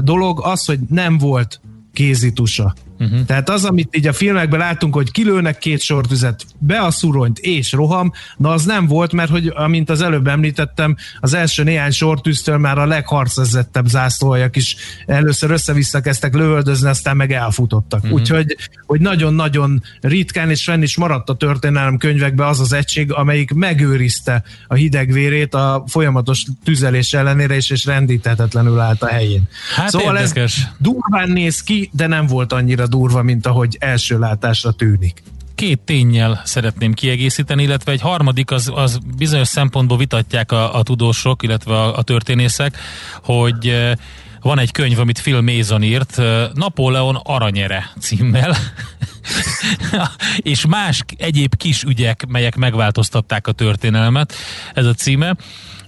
dolog 0.00 0.40
az, 0.44 0.64
hogy 0.64 0.78
nem 0.88 1.18
volt 1.18 1.60
kézitusa. 1.92 2.74
Uh-huh. 3.04 3.26
Tehát 3.26 3.50
az, 3.50 3.64
amit 3.64 3.96
így 3.96 4.06
a 4.06 4.12
filmekben 4.12 4.58
látunk, 4.58 4.94
hogy 4.94 5.10
kilőnek 5.10 5.58
két 5.58 5.80
sortüzet, 5.80 6.44
be 6.58 6.80
a 6.80 6.90
szuronyt 6.90 7.38
és 7.38 7.72
roham, 7.72 8.12
na 8.36 8.50
az 8.50 8.64
nem 8.64 8.86
volt, 8.86 9.12
mert 9.12 9.30
hogy 9.30 9.52
amint 9.54 9.90
az 9.90 10.00
előbb 10.00 10.26
említettem, 10.26 10.96
az 11.20 11.34
első 11.34 11.62
néhány 11.62 11.90
sortűztől 11.90 12.58
már 12.58 12.78
a 12.78 12.86
legharcezettebb 12.86 13.86
zászlóajak 13.86 14.56
is 14.56 14.76
először 15.06 15.50
össze-vissza 15.50 16.00
kezdtek 16.00 16.34
lövöldözni, 16.34 16.88
aztán 16.88 17.16
meg 17.16 17.32
elfutottak. 17.32 18.02
Uh-huh. 18.02 18.18
Úgyhogy 18.20 18.56
hogy 18.86 19.00
nagyon-nagyon 19.00 19.82
ritkán 20.00 20.50
és 20.50 20.64
fenn 20.64 20.82
is 20.82 20.96
maradt 20.96 21.28
a 21.28 21.34
történelem 21.34 21.96
könyvekben 21.96 22.46
az 22.46 22.60
az 22.60 22.72
egység, 22.72 23.12
amelyik 23.12 23.52
megőrizte 23.52 24.42
a 24.66 24.74
hidegvérét 24.74 25.54
a 25.54 25.84
folyamatos 25.86 26.44
tüzelés 26.64 27.12
ellenére, 27.12 27.54
és, 27.54 27.70
és 27.70 27.84
rendíthetetlenül 27.84 28.80
állt 28.80 29.02
a 29.02 29.06
helyén. 29.06 29.42
Hát 29.74 29.88
szóval 29.88 30.16
érdekes. 30.16 30.58
ez 30.58 30.68
durván 30.78 31.30
néz 31.30 31.62
ki, 31.62 31.90
de 31.92 32.06
nem 32.06 32.26
volt 32.26 32.52
annyira 32.52 32.86
durva, 32.94 33.22
mint 33.22 33.46
ahogy 33.46 33.76
első 33.80 34.18
látásra 34.18 34.72
tűnik. 34.72 35.22
Két 35.54 35.80
tényel 35.80 36.42
szeretném 36.44 36.92
kiegészíteni, 36.92 37.62
illetve 37.62 37.92
egy 37.92 38.00
harmadik, 38.00 38.50
az, 38.50 38.70
az 38.74 38.98
bizonyos 39.16 39.48
szempontból 39.48 39.96
vitatják 39.96 40.52
a, 40.52 40.74
a 40.74 40.82
tudósok, 40.82 41.42
illetve 41.42 41.74
a, 41.74 41.96
a 41.96 42.02
történészek, 42.02 42.76
hogy 43.22 43.74
van 44.40 44.58
egy 44.58 44.70
könyv, 44.70 44.98
amit 44.98 45.20
Phil 45.20 45.40
Mason 45.40 45.82
írt, 45.82 46.20
Napóleon 46.52 47.20
aranyere 47.22 47.90
címmel, 48.00 48.56
és 50.52 50.66
más 50.66 51.04
egyéb 51.16 51.56
kis 51.56 51.82
ügyek, 51.82 52.26
melyek 52.26 52.56
megváltoztatták 52.56 53.46
a 53.46 53.52
történelmet, 53.52 54.34
ez 54.74 54.86
a 54.86 54.94
címe 54.94 55.36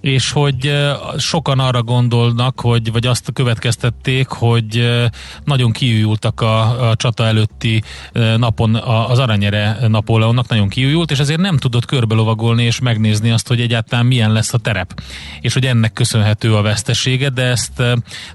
és 0.07 0.31
hogy 0.31 0.87
sokan 1.17 1.59
arra 1.59 1.83
gondolnak, 1.83 2.61
hogy, 2.61 2.93
vagy 2.93 3.07
azt 3.07 3.31
következtették, 3.33 4.29
hogy 4.29 5.01
nagyon 5.45 5.73
kiújultak 5.73 6.41
a, 6.41 6.89
a 6.89 6.95
csata 6.97 7.25
előtti 7.25 7.83
napon 8.37 8.75
az 8.85 9.19
aranyere 9.19 9.79
Napóleonnak, 9.89 10.49
nagyon 10.49 10.69
kiújult, 10.69 11.11
és 11.11 11.19
ezért 11.19 11.41
nem 11.41 11.57
tudott 11.57 11.85
körbelovagolni 11.85 12.63
és 12.63 12.81
megnézni 12.81 13.31
azt, 13.31 13.49
hogy 13.49 13.61
egyáltalán 13.61 14.07
milyen 14.07 14.33
lesz 14.33 14.55
a 14.55 14.59
terep, 14.59 15.03
és 15.41 15.53
hogy 15.53 15.67
ennek 15.67 15.93
köszönhető 15.93 16.55
a 16.55 16.63
vesztesége, 16.63 17.29
de 17.29 17.43
ezt 17.43 17.83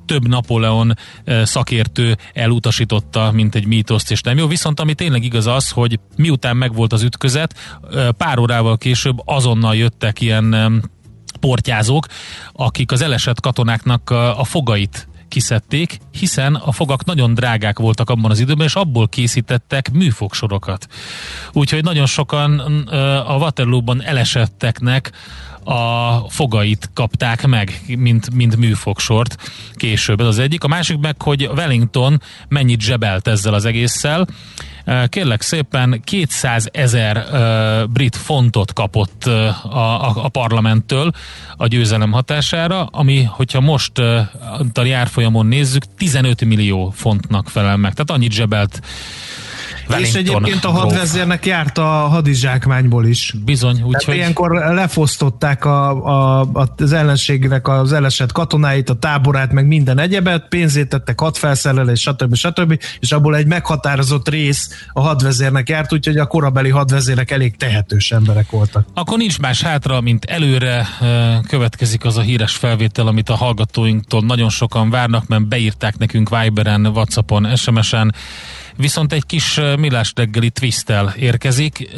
több 0.05 0.27
Napóleon 0.27 0.97
szakértő 1.43 2.17
elutasította, 2.33 3.31
mint 3.31 3.55
egy 3.55 3.65
mítoszt, 3.65 4.11
és 4.11 4.21
nem 4.21 4.37
jó. 4.37 4.47
Viszont 4.47 4.79
ami 4.79 4.93
tényleg 5.01 5.23
igaz 5.23 5.47
az, 5.47 5.69
hogy 5.69 5.99
miután 6.15 6.57
megvolt 6.57 6.93
az 6.93 7.03
ütközet, 7.03 7.55
pár 8.17 8.39
órával 8.39 8.77
később 8.77 9.21
azonnal 9.25 9.75
jöttek 9.75 10.21
ilyen 10.21 10.83
portyázók, 11.39 12.05
akik 12.53 12.91
az 12.91 13.01
elesett 13.01 13.39
katonáknak 13.39 14.09
a 14.09 14.43
fogait 14.43 15.07
kiszedték, 15.27 15.97
hiszen 16.11 16.55
a 16.55 16.71
fogak 16.71 17.05
nagyon 17.05 17.33
drágák 17.33 17.79
voltak 17.79 18.09
abban 18.09 18.31
az 18.31 18.39
időben, 18.39 18.65
és 18.65 18.75
abból 18.75 19.07
készítettek 19.07 19.91
műfogsorokat. 19.91 20.87
Úgyhogy 21.53 21.83
nagyon 21.83 22.05
sokan 22.05 22.59
a 23.27 23.35
Waterloo-ban 23.35 24.03
elesetteknek 24.03 25.11
a 25.63 26.11
fogait 26.29 26.89
kapták 26.93 27.47
meg, 27.47 27.81
mint, 27.87 28.33
mint 28.33 28.57
műfogsort 28.57 29.51
később. 29.75 30.19
Ez 30.19 30.27
az 30.27 30.39
egyik. 30.39 30.63
A 30.63 30.67
másik 30.67 30.97
meg, 30.97 31.21
hogy 31.21 31.49
Wellington 31.55 32.21
mennyit 32.47 32.81
zsebelt 32.81 33.27
ezzel 33.27 33.53
az 33.53 33.65
egésszel. 33.65 34.27
Kérlek 35.07 35.41
szépen 35.41 36.01
200 36.03 36.69
ezer 36.71 37.25
brit 37.89 38.15
fontot 38.15 38.73
kapott 38.73 39.25
a, 39.25 39.47
a, 39.73 40.25
a 40.25 40.29
parlamenttől 40.29 41.11
a 41.57 41.67
győzelem 41.67 42.11
hatására, 42.11 42.85
ami, 42.85 43.23
hogyha 43.23 43.61
most 43.61 43.97
a 44.73 44.83
járfolyamon 44.83 45.45
nézzük, 45.45 45.83
15 45.97 46.45
millió 46.45 46.89
fontnak 46.95 47.49
felel 47.49 47.77
meg. 47.77 47.93
Tehát 47.93 48.11
annyit 48.11 48.31
zsebelt 48.31 48.81
Wellington 49.89 50.21
és 50.21 50.29
egyébként 50.29 50.65
a 50.65 50.69
hadvezérnek 50.69 51.45
járt 51.45 51.77
a 51.77 51.83
hadizsákmányból 51.83 53.05
is. 53.05 53.33
Bizony, 53.45 53.81
úgyhogy... 53.83 54.15
Ilyenkor 54.15 54.51
lefosztották 54.51 55.65
a, 55.65 56.39
a, 56.39 56.47
az 56.77 56.93
ellenségnek 56.93 57.67
az 57.67 57.93
elesett 57.93 58.31
katonáit, 58.31 58.89
a 58.89 58.93
táborát, 58.93 59.51
meg 59.51 59.67
minden 59.67 59.99
egyebet, 59.99 60.47
pénzét 60.47 60.89
tettek 60.89 61.19
hadfelszerelés, 61.19 61.99
stb. 61.99 62.35
stb. 62.35 62.79
És 62.99 63.11
abból 63.11 63.35
egy 63.35 63.47
meghatározott 63.47 64.29
rész 64.29 64.85
a 64.93 65.01
hadvezérnek 65.01 65.69
járt, 65.69 65.93
úgyhogy 65.93 66.17
a 66.17 66.25
korabeli 66.25 66.69
hadvezérek 66.69 67.31
elég 67.31 67.57
tehetős 67.57 68.11
emberek 68.11 68.49
voltak. 68.49 68.85
Akkor 68.93 69.17
nincs 69.17 69.39
más 69.39 69.61
hátra, 69.61 70.01
mint 70.01 70.25
előre 70.25 70.87
következik 71.47 72.05
az 72.05 72.17
a 72.17 72.21
híres 72.21 72.55
felvétel, 72.55 73.07
amit 73.07 73.29
a 73.29 73.35
hallgatóinktól 73.35 74.21
nagyon 74.21 74.49
sokan 74.49 74.89
várnak, 74.89 75.27
mert 75.27 75.47
beírták 75.47 75.97
nekünk 75.97 76.29
Viberen, 76.29 76.85
Whatsappon, 76.85 77.55
SMS-en, 77.55 78.15
viszont 78.75 79.13
egy 79.13 79.25
kis 79.25 79.59
millás 79.77 80.13
reggeli 80.15 80.49
twisttel 80.49 81.13
érkezik, 81.17 81.89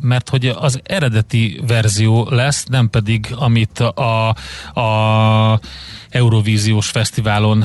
mert 0.00 0.28
hogy 0.28 0.46
az 0.46 0.80
eredeti 0.82 1.60
verzió 1.66 2.26
lesz, 2.30 2.64
nem 2.64 2.90
pedig 2.90 3.34
amit 3.38 3.80
a, 3.80 4.28
a 4.80 5.60
Eurovíziós 6.10 6.88
fesztiválon 6.88 7.64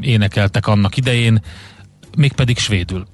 énekeltek 0.00 0.66
annak 0.66 0.96
idején, 0.96 1.42
mégpedig 2.16 2.58
svédül. 2.58 3.06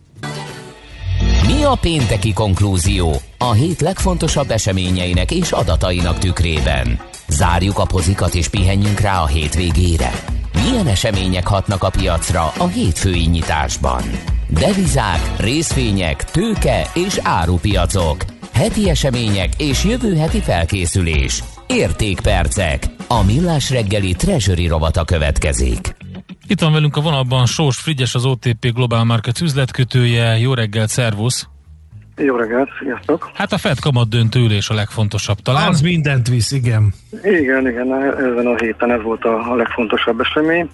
Mi 1.47 1.63
a 1.63 1.75
pénteki 1.81 2.33
konklúzió 2.33 3.21
a 3.39 3.53
hét 3.53 3.81
legfontosabb 3.81 4.51
eseményeinek 4.51 5.31
és 5.31 5.51
adatainak 5.51 6.19
tükrében? 6.19 7.01
Zárjuk 7.29 7.79
a 7.79 7.85
pozikat 7.85 8.35
és 8.35 8.49
pihenjünk 8.49 9.01
rá 9.01 9.21
a 9.21 9.27
hétvégére. 9.27 10.11
Milyen 10.65 10.87
események 10.87 11.47
hatnak 11.47 11.83
a 11.83 11.91
piacra 11.91 12.53
a 12.59 12.67
hétfői 12.67 13.27
nyitásban? 13.27 14.03
Devizák, 14.61 15.21
részvények, 15.39 16.25
tőke 16.25 16.83
és 16.95 17.19
árupiacok. 17.23 18.17
Heti 18.53 18.89
események 18.89 19.49
és 19.59 19.85
jövő 19.85 20.17
heti 20.17 20.41
felkészülés. 20.41 21.43
Értékpercek. 21.67 22.83
A 23.09 23.25
millás 23.25 23.71
reggeli 23.71 24.13
treasury 24.13 24.67
rovata 24.67 25.05
következik. 25.05 25.81
Itt 26.49 26.61
van 26.61 26.73
velünk 26.73 26.97
a 26.97 27.01
vonalban 27.01 27.47
Sós 27.47 27.77
Frigyes, 27.81 28.15
az 28.15 28.25
OTP 28.25 28.73
Global 28.75 29.05
Markets 29.05 29.41
üzletkötője. 29.41 30.39
Jó 30.39 30.55
reggelt, 30.55 30.89
szervusz! 30.89 31.49
Jó 32.17 32.37
reggelt, 32.37 32.69
sziasztok! 32.83 33.31
Hát 33.35 33.53
a 33.53 33.59
Fed 33.59 33.79
kamat 33.81 34.09
döntő 34.09 34.41
ülés 34.41 34.69
a 34.69 34.75
legfontosabb 34.75 35.39
talán. 35.39 35.69
Az 35.69 35.81
mindent 35.81 36.29
visz, 36.29 36.53
igen. 36.53 36.93
Igen, 37.23 37.69
igen, 37.69 37.93
ezen 38.17 38.47
a 38.47 38.57
héten 38.57 38.91
ez 38.91 39.03
volt 39.03 39.25
a, 39.25 39.53
a 39.53 39.55
legfontosabb 39.55 40.21
esemény, 40.21 40.71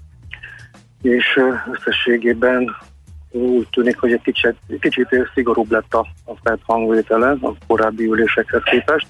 és 1.03 1.39
összességében 1.72 2.76
úgy 3.31 3.68
tűnik, 3.70 3.99
hogy 3.99 4.12
egy 4.12 4.22
kicsit, 4.22 4.57
kicsit 4.81 5.09
szigorúbb 5.35 5.70
lett 5.70 5.95
a, 5.95 6.07
a 6.24 6.33
Fed 6.43 6.59
hangvétele 6.62 7.37
a 7.41 7.53
korábbi 7.66 8.05
ülésekhez 8.05 8.62
képest, 8.62 9.07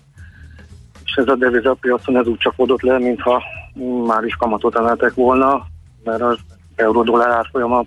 és 1.04 1.14
ez 1.14 1.28
a 1.28 1.36
devizapiacon 1.36 2.16
ez 2.16 2.26
úgy 2.26 2.38
csapódott 2.38 2.82
le, 2.82 2.98
mintha 2.98 3.42
már 4.06 4.24
is 4.24 4.34
kamatot 4.34 4.76
emeltek 4.76 5.14
volna, 5.14 5.66
mert 6.04 6.22
az 6.22 6.38
euró-dollár 6.74 7.30
árfolyama 7.30 7.84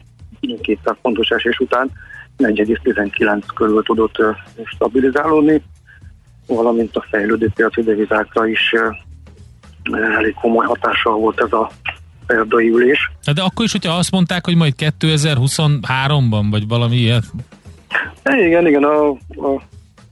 200 0.61 0.95
pontos 1.01 1.29
esés 1.29 1.59
után 1.59 1.91
4,19 2.37 3.43
körül 3.55 3.83
tudott 3.83 4.17
stabilizálódni, 4.63 5.63
valamint 6.47 6.95
a 6.95 7.05
fejlődő 7.09 7.49
piaci 7.55 7.81
devizákra 7.81 8.47
is 8.47 8.73
elég 9.91 10.33
komoly 10.33 10.65
hatással 10.65 11.13
volt 11.13 11.41
ez 11.41 11.51
a 11.51 11.71
szerdai 12.31 12.69
ülés. 12.69 13.11
De 13.33 13.41
akkor 13.41 13.65
is, 13.65 13.71
hogyha 13.71 13.97
azt 13.97 14.11
mondták, 14.11 14.45
hogy 14.45 14.55
majd 14.55 14.73
2023-ban, 14.77 16.45
vagy 16.49 16.67
valami 16.67 16.95
ilyet? 16.95 17.23
Igen, 18.23 18.67
igen, 18.67 18.83
a, 18.83 19.09
a 19.09 19.61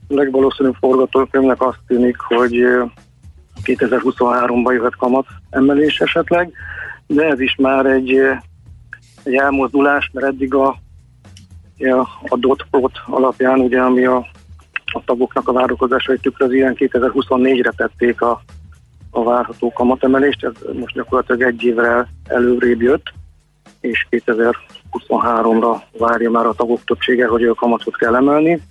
legvalószínűbb 0.08 0.74
forgatókönyvnek 0.80 1.62
azt 1.62 1.78
tűnik, 1.86 2.16
hogy 2.18 2.64
2023-ban 3.64 4.72
jöhet 4.72 4.96
kamat 4.96 5.26
emelés 5.50 5.98
esetleg, 5.98 6.52
de 7.06 7.24
ez 7.24 7.40
is 7.40 7.54
már 7.58 7.86
egy, 7.86 8.10
egy 9.22 9.34
elmozdulás, 9.34 10.10
mert 10.12 10.26
eddig 10.26 10.54
a, 10.54 10.76
a 12.28 12.36
dot 12.36 12.66
plot 12.70 12.92
alapján, 13.06 13.60
ugye, 13.60 13.80
ami 13.80 14.04
a, 14.04 14.16
a 14.84 15.02
tagoknak 15.04 15.48
a 15.48 15.52
várakozásait 15.52 16.20
tükrözi, 16.20 16.56
ilyen 16.56 16.76
2024-re 16.78 17.70
tették 17.76 18.20
a 18.20 18.42
a 19.10 19.22
várható 19.22 19.72
kamatemelést, 19.72 20.44
ez 20.44 20.52
most 20.72 20.94
gyakorlatilag 20.94 21.42
egy 21.42 21.62
évre 21.62 22.08
előrébb 22.24 22.82
jött, 22.82 23.12
és 23.80 24.06
2023-ra 24.10 25.82
várja 25.98 26.30
már 26.30 26.46
a 26.46 26.52
tagok 26.52 26.84
többsége, 26.84 27.26
hogy 27.26 27.44
a 27.44 27.54
kamatot 27.54 27.96
kell 27.96 28.14
emelni. 28.14 28.62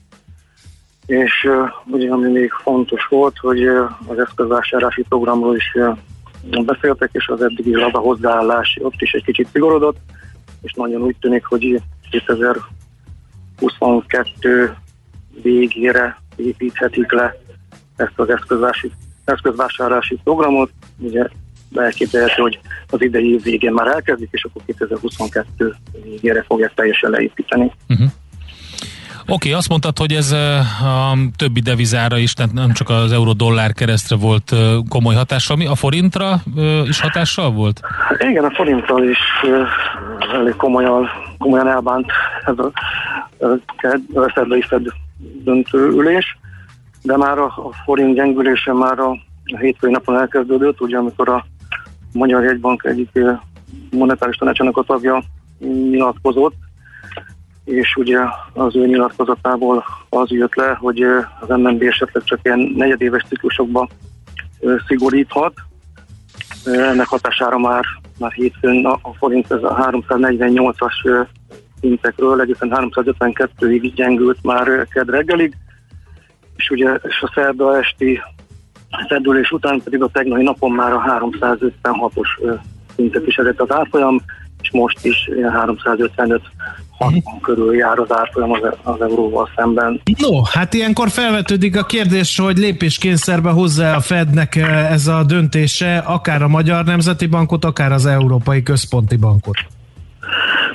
És 1.06 1.50
ugye 1.86 2.12
ami 2.12 2.32
még 2.32 2.52
fontos 2.52 3.06
volt, 3.06 3.38
hogy 3.38 3.68
az 4.08 4.20
eszközvásárlási 4.20 5.06
programról 5.10 5.56
is 5.56 5.78
beszéltek, 6.66 7.10
és 7.12 7.28
az 7.28 7.42
eddigi 7.42 7.74
az 7.74 7.94
a 7.94 7.98
hozzáállás 7.98 8.78
ott 8.82 9.02
is 9.02 9.12
egy 9.12 9.24
kicsit 9.24 9.48
szigorodott, 9.52 9.98
és 10.62 10.74
nagyon 10.74 11.02
úgy 11.02 11.16
tűnik, 11.20 11.46
hogy 11.46 11.82
2022 12.10 14.76
végére 15.42 16.22
építhetik 16.36 17.12
le 17.12 17.36
ezt 17.96 18.20
az 18.20 18.30
eszközvásárlási 18.30 18.92
eszközvásárlási 19.30 20.20
programot, 20.24 20.72
ugye 20.98 21.28
elképzelhető, 21.76 22.42
hogy 22.42 22.60
az 22.90 23.02
idei 23.02 23.32
év 23.32 23.44
végén 23.44 23.74
már 23.74 23.88
elkezdik, 23.88 24.30
és 24.32 24.44
akkor 24.44 24.62
2022 24.66 25.76
végére 26.04 26.44
fogják 26.48 26.74
teljesen 26.74 27.10
leépíteni. 27.10 27.72
Uh-huh. 27.90 28.08
Oké, 29.32 29.48
okay, 29.48 29.52
azt 29.52 29.70
mondtad, 29.70 29.98
hogy 29.98 30.12
ez 30.12 30.32
a 30.32 31.18
többi 31.36 31.60
devizára 31.60 32.18
is, 32.18 32.34
tehát 32.34 32.54
nem 32.54 32.72
csak 32.72 32.90
az 32.90 33.12
euró-dollár 33.12 33.74
keresztre 33.74 34.16
volt 34.16 34.56
komoly 34.90 35.16
hatással. 35.16 35.56
Mi 35.58 35.66
a 35.66 35.76
forintra 35.76 36.42
is 36.88 37.00
hatással 37.00 37.52
volt? 37.52 37.82
Igen, 38.30 38.44
a 38.44 38.52
forintra 38.52 39.04
is 39.04 39.18
elég 40.34 40.56
komolyan, 40.56 41.08
komolyan 41.38 41.68
elbánt 41.68 42.12
ez 42.46 42.56
a, 42.58 42.72
a 44.14 44.32
szerdai 44.34 44.62
Fed 44.62 44.86
döntőülés 45.44 46.38
de 47.02 47.18
már 47.18 47.38
a, 47.38 47.46
a 47.46 47.72
forint 47.86 48.16
gyengülése 48.16 48.74
már 48.74 49.00
a, 49.00 49.10
a 49.54 49.58
hétfői 49.58 49.92
napon 49.92 50.18
elkezdődött, 50.18 50.82
ugye 50.82 50.98
amikor 50.98 51.30
a 51.30 51.46
Magyar 52.14 52.44
Jegybank 52.44 52.84
egyik 52.84 53.20
monetáris 53.92 54.36
tanácsának 54.36 54.78
a 54.78 54.84
tagja 54.84 55.24
nyilatkozott, 55.60 56.56
és 57.66 57.96
ugye 57.96 58.20
az 58.54 58.76
ő 58.76 58.86
nyilatkozatából 58.86 59.84
az 60.10 60.30
jött 60.30 60.56
le, 60.56 60.78
hogy 60.80 61.02
az 61.40 61.48
MNB 61.48 61.82
esetleg 61.82 62.24
csak 62.24 62.40
ilyen 62.44 62.60
negyedéves 62.60 63.24
ciklusokban 63.28 63.90
szigoríthat. 64.88 65.54
Ennek 66.66 67.08
hatására 67.08 67.58
már, 67.58 67.84
már 68.20 68.32
hétfőn 68.32 68.86
a 68.86 69.14
forint 69.18 69.52
ez 69.52 69.64
a 69.64 69.90
348-as 69.92 71.28
szintekről 71.80 72.42
egészen 72.42 72.72
352-ig 72.76 73.92
gyengült 73.96 74.38
már 74.44 74.88
ked 74.88 75.10
reggelig, 75.10 75.56
és 76.60 76.70
ugye 76.70 76.90
és 77.08 77.22
a 77.22 77.32
szerda 77.36 77.78
esti 77.78 78.22
fedülés 79.08 79.52
után 79.52 79.82
pedig 79.84 80.02
a 80.02 80.08
tegnapi 80.08 80.44
napon 80.44 80.72
már 80.72 80.92
a 80.94 81.04
356-os 81.84 82.60
szintet 82.96 83.28
is 83.28 83.36
elért 83.36 83.62
az 83.62 83.72
árfolyam, 83.72 84.22
és 84.62 84.72
most 84.72 85.06
is 85.06 85.30
355 85.52 86.42
60 86.98 87.18
uh-huh. 87.18 87.42
körül 87.42 87.76
jár 87.76 88.00
az 88.00 88.14
árfolyam 88.14 88.52
az, 88.52 88.60
az 88.84 89.02
euróval 89.02 89.50
szemben. 89.56 90.02
No, 90.18 90.44
hát 90.44 90.74
ilyenkor 90.74 91.10
felvetődik 91.10 91.78
a 91.78 91.84
kérdés, 91.84 92.40
hogy 92.40 92.58
lépéskényszerbe 92.58 93.50
hozzá 93.50 93.96
a 93.96 94.00
Fednek 94.00 94.56
ez 94.90 95.08
a 95.08 95.24
döntése, 95.24 95.98
akár 95.98 96.42
a 96.42 96.48
Magyar 96.48 96.86
Nemzeti 96.86 97.28
Bankot, 97.28 97.66
akár 97.66 97.92
az 97.92 98.06
Európai 98.06 98.64
Központi 98.64 99.18
Bankot. 99.18 99.58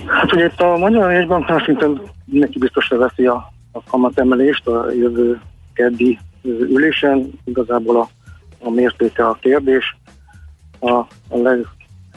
Hát 0.06 0.32
ugye 0.32 0.44
itt 0.44 0.60
a 0.60 0.76
Magyar 0.76 1.12
Jegybanknál 1.12 1.62
szinte 1.64 1.86
neki 2.24 2.58
biztosra 2.58 2.98
veszi 2.98 3.26
a, 3.26 3.52
a 3.72 3.82
kamatemelést 3.90 4.66
a 4.66 4.86
jövő 4.98 5.40
keddi 5.74 6.18
ülésen. 6.42 7.30
Igazából 7.44 8.00
a, 8.00 8.08
a 8.58 8.70
mértéke 8.70 9.26
a 9.26 9.38
kérdés. 9.40 9.96
A, 10.80 10.92
a 11.28 11.58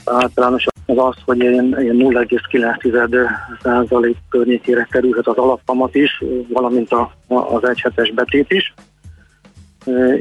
legáltalánosabb 0.05 0.73
az 0.85 0.97
az, 0.97 1.15
hogy 1.25 1.39
ilyen, 1.39 1.81
ilyen 1.81 1.97
0,9% 1.99 4.15
környékére 4.29 4.87
kerülhet 4.91 5.27
az 5.27 5.37
alapkamat 5.37 5.95
is, 5.95 6.23
valamint 6.49 6.91
a, 6.91 7.11
a, 7.27 7.35
az 7.35 7.67
egyhetes 7.67 8.11
betét 8.11 8.51
is. 8.51 8.73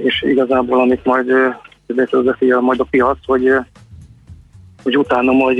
És 0.04 0.22
igazából, 0.22 0.80
amit 0.80 1.04
majd 1.04 1.32
beszélgeti 1.86 2.52
majd 2.60 2.80
a 2.80 2.86
piac, 2.90 3.18
hogy, 3.26 3.52
hogy 4.82 4.98
utána 4.98 5.32
majd 5.32 5.58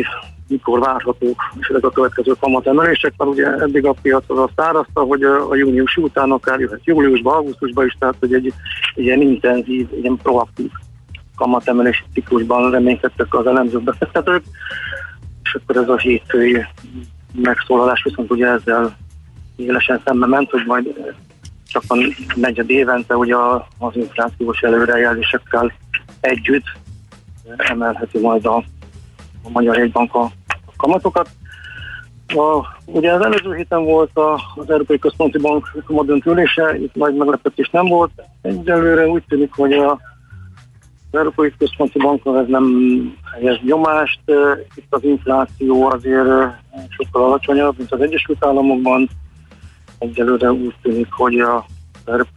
mikor 0.48 0.80
várhatók 0.80 1.40
és 1.60 1.68
ezek 1.68 1.84
a 1.84 1.90
következő 1.90 2.32
kamatemelések, 2.40 3.14
mert 3.16 3.30
ugye 3.30 3.46
eddig 3.46 3.86
a 3.86 3.94
piac 4.02 4.24
az 4.26 4.38
azt 4.38 4.60
árazta, 4.60 5.00
hogy 5.00 5.22
a, 5.22 5.54
június 5.54 5.96
után 5.96 6.30
akár 6.30 6.60
jöhet 6.60 6.84
júliusban, 6.84 7.34
augusztusban 7.34 7.86
is, 7.86 7.96
tehát 7.98 8.16
hogy 8.20 8.34
egy, 8.34 8.52
egy 8.94 9.04
ilyen 9.04 9.20
intenzív, 9.20 9.88
ilyen 10.00 10.18
proaktív 10.22 10.70
kamatemelési 11.36 12.02
ciklusban 12.12 12.70
reménykedtek 12.70 13.34
az 13.34 13.46
elemzők 13.46 13.82
befektetők, 13.82 14.44
és 15.42 15.54
akkor 15.54 15.76
ez 15.76 15.88
a 15.88 15.96
hétfői 15.96 16.66
megszólalás 17.34 18.02
viszont 18.02 18.30
ugye 18.30 18.46
ezzel 18.46 18.96
élesen 19.56 20.02
szembe 20.04 20.26
ment, 20.26 20.50
hogy 20.50 20.62
majd 20.66 21.14
csak 21.68 21.82
a 21.88 21.96
negyed 22.34 22.70
évente 22.70 23.16
ugye 23.16 23.34
az 23.78 23.96
inflációs 23.96 24.60
előrejelzésekkel 24.60 25.72
együtt 26.20 26.64
emelheti 27.56 28.18
majd 28.18 28.46
a 28.46 28.64
a 29.46 29.50
Magyar 29.52 29.76
Jegybank 29.76 30.14
a 30.14 30.30
kamatokat. 30.76 31.28
A, 32.26 32.66
ugye 32.84 33.12
az 33.12 33.24
előző 33.24 33.54
héten 33.54 33.84
volt 33.84 34.16
a, 34.16 34.40
az 34.56 34.70
Európai 34.70 34.98
Központi 34.98 35.38
Bank 35.38 35.82
kamadönt 35.86 36.26
ülése, 36.26 36.78
itt 36.78 36.94
nagy 36.94 37.14
meglepetés 37.14 37.70
nem 37.70 37.86
volt. 37.86 38.10
Egyelőre 38.42 39.06
úgy 39.06 39.22
tűnik, 39.28 39.52
hogy 39.52 39.72
a, 39.72 39.90
az 41.10 41.18
Európai 41.18 41.52
Központi 41.58 41.98
Bank 41.98 42.22
ez 42.24 42.46
nem 42.48 42.66
helyez 43.32 43.58
nyomást. 43.62 44.20
Itt 44.74 44.86
az 44.88 45.04
infláció 45.04 45.86
azért 45.86 46.28
sokkal 46.88 47.24
alacsonyabb, 47.24 47.74
mint 47.78 47.92
az 47.92 48.00
Egyesült 48.00 48.44
Államokban. 48.44 49.08
Egyelőre 49.98 50.52
úgy 50.52 50.74
tűnik, 50.82 51.08
hogy 51.10 51.40
a 51.40 51.66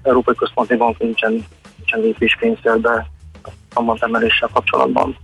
Európai 0.03 0.35
Központi 0.35 0.75
Bank 0.75 0.99
nincsen, 0.99 1.45
nincsen 1.77 1.99
lépéskényszerbe 1.99 3.07
a 3.43 3.49
kamatemeléssel 3.73 4.49
kapcsolatban. 4.53 5.17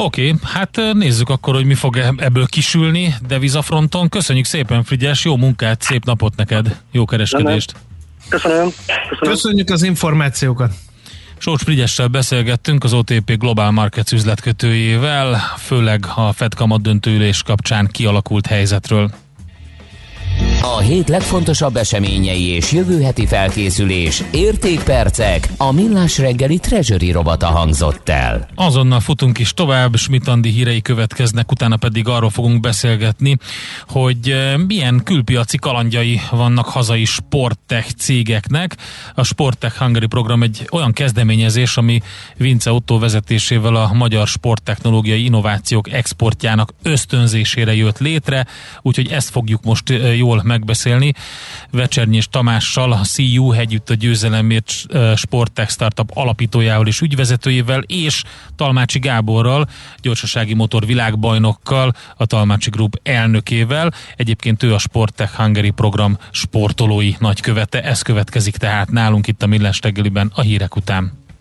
Oké, 0.00 0.34
hát 0.42 0.80
nézzük 0.92 1.28
akkor, 1.28 1.54
hogy 1.54 1.64
mi 1.64 1.74
fog 1.74 1.96
e- 1.96 2.12
ebből 2.16 2.46
kisülni 2.46 3.14
devizafronton. 3.26 4.08
Köszönjük 4.08 4.44
szépen, 4.44 4.84
Frigyes, 4.84 5.24
jó 5.24 5.36
munkát, 5.36 5.82
szép 5.82 6.04
napot 6.04 6.36
neked, 6.36 6.80
jó 6.92 7.04
kereskedést. 7.04 7.74
Köszönöm. 8.28 8.68
Köszönöm. 9.08 9.34
Köszönjük 9.34 9.70
az 9.70 9.82
információkat. 9.82 10.72
Sócs 11.38 11.62
Frigyessel 11.62 12.06
beszélgettünk 12.06 12.84
az 12.84 12.92
OTP 12.92 13.38
Global 13.38 13.70
Markets 13.70 14.12
üzletkötőjével, 14.12 15.40
főleg 15.56 16.04
a 16.14 16.32
Fed 16.32 16.54
kamat 16.54 16.82
döntőülés 16.82 17.42
kapcsán 17.42 17.86
kialakult 17.86 18.46
helyzetről. 18.46 19.10
A 20.62 20.80
hét 20.80 21.08
legfontosabb 21.08 21.76
eseményei 21.76 22.46
és 22.46 22.72
jövő 22.72 23.02
heti 23.02 23.26
felkészülés, 23.26 24.22
értékpercek, 24.30 25.48
a 25.56 25.72
millás 25.72 26.18
reggeli 26.18 26.58
treasury 26.58 27.10
robata 27.10 27.46
hangzott 27.46 28.08
el. 28.08 28.48
Azonnal 28.54 29.00
futunk 29.00 29.38
is 29.38 29.54
tovább, 29.54 29.96
Smitandi 29.96 30.50
hírei 30.50 30.82
következnek, 30.82 31.50
utána 31.50 31.76
pedig 31.76 32.08
arról 32.08 32.30
fogunk 32.30 32.60
beszélgetni, 32.60 33.36
hogy 33.88 34.30
eh, 34.30 34.56
milyen 34.66 35.00
külpiaci 35.04 35.56
kalandjai 35.56 36.20
vannak 36.30 36.66
hazai 36.66 37.04
sporttech 37.04 37.90
cégeknek. 37.90 38.76
A 39.14 39.22
Sporttech 39.22 39.78
Hungary 39.78 40.06
program 40.06 40.42
egy 40.42 40.66
olyan 40.70 40.92
kezdeményezés, 40.92 41.76
ami 41.76 42.00
Vince 42.36 42.72
Otto 42.72 42.98
vezetésével 42.98 43.74
a 43.74 43.92
magyar 43.92 44.26
sporttechnológiai 44.26 45.24
innovációk 45.24 45.92
exportjának 45.92 46.74
ösztönzésére 46.82 47.74
jött 47.74 47.98
létre, 47.98 48.46
úgyhogy 48.82 49.08
ezt 49.10 49.30
fogjuk 49.30 49.64
most 49.64 49.90
eh, 49.90 50.18
jól 50.28 50.42
megbeszélni. 50.44 51.12
Vecsernyés 51.70 52.28
Tamással, 52.30 52.92
a 52.92 53.00
CU 53.00 53.50
Hegyütt 53.50 53.90
a 53.90 53.94
győzelemért 53.94 54.72
Sporttech 55.16 55.70
Startup 55.70 56.10
alapítójával 56.14 56.86
és 56.86 57.00
ügyvezetőjével, 57.00 57.82
és 57.86 58.22
Talmácsi 58.56 58.98
Gáborral, 58.98 59.68
gyorsasági 60.00 60.54
motor 60.54 60.86
világbajnokkal, 60.86 61.94
a 62.16 62.26
Talmácsi 62.26 62.70
Group 62.70 63.00
elnökével. 63.02 63.92
Egyébként 64.16 64.62
ő 64.62 64.74
a 64.74 64.78
Sporttech 64.78 65.34
Hungary 65.34 65.70
program 65.70 66.18
sportolói 66.30 67.12
nagykövete. 67.18 67.82
Ez 67.82 68.02
következik 68.02 68.56
tehát 68.56 68.90
nálunk 68.90 69.26
itt 69.26 69.42
a 69.42 69.46
Millás 69.46 69.80
reggeliben 69.82 70.30
a 70.34 70.40
hírek 70.40 70.76
után. 70.76 71.27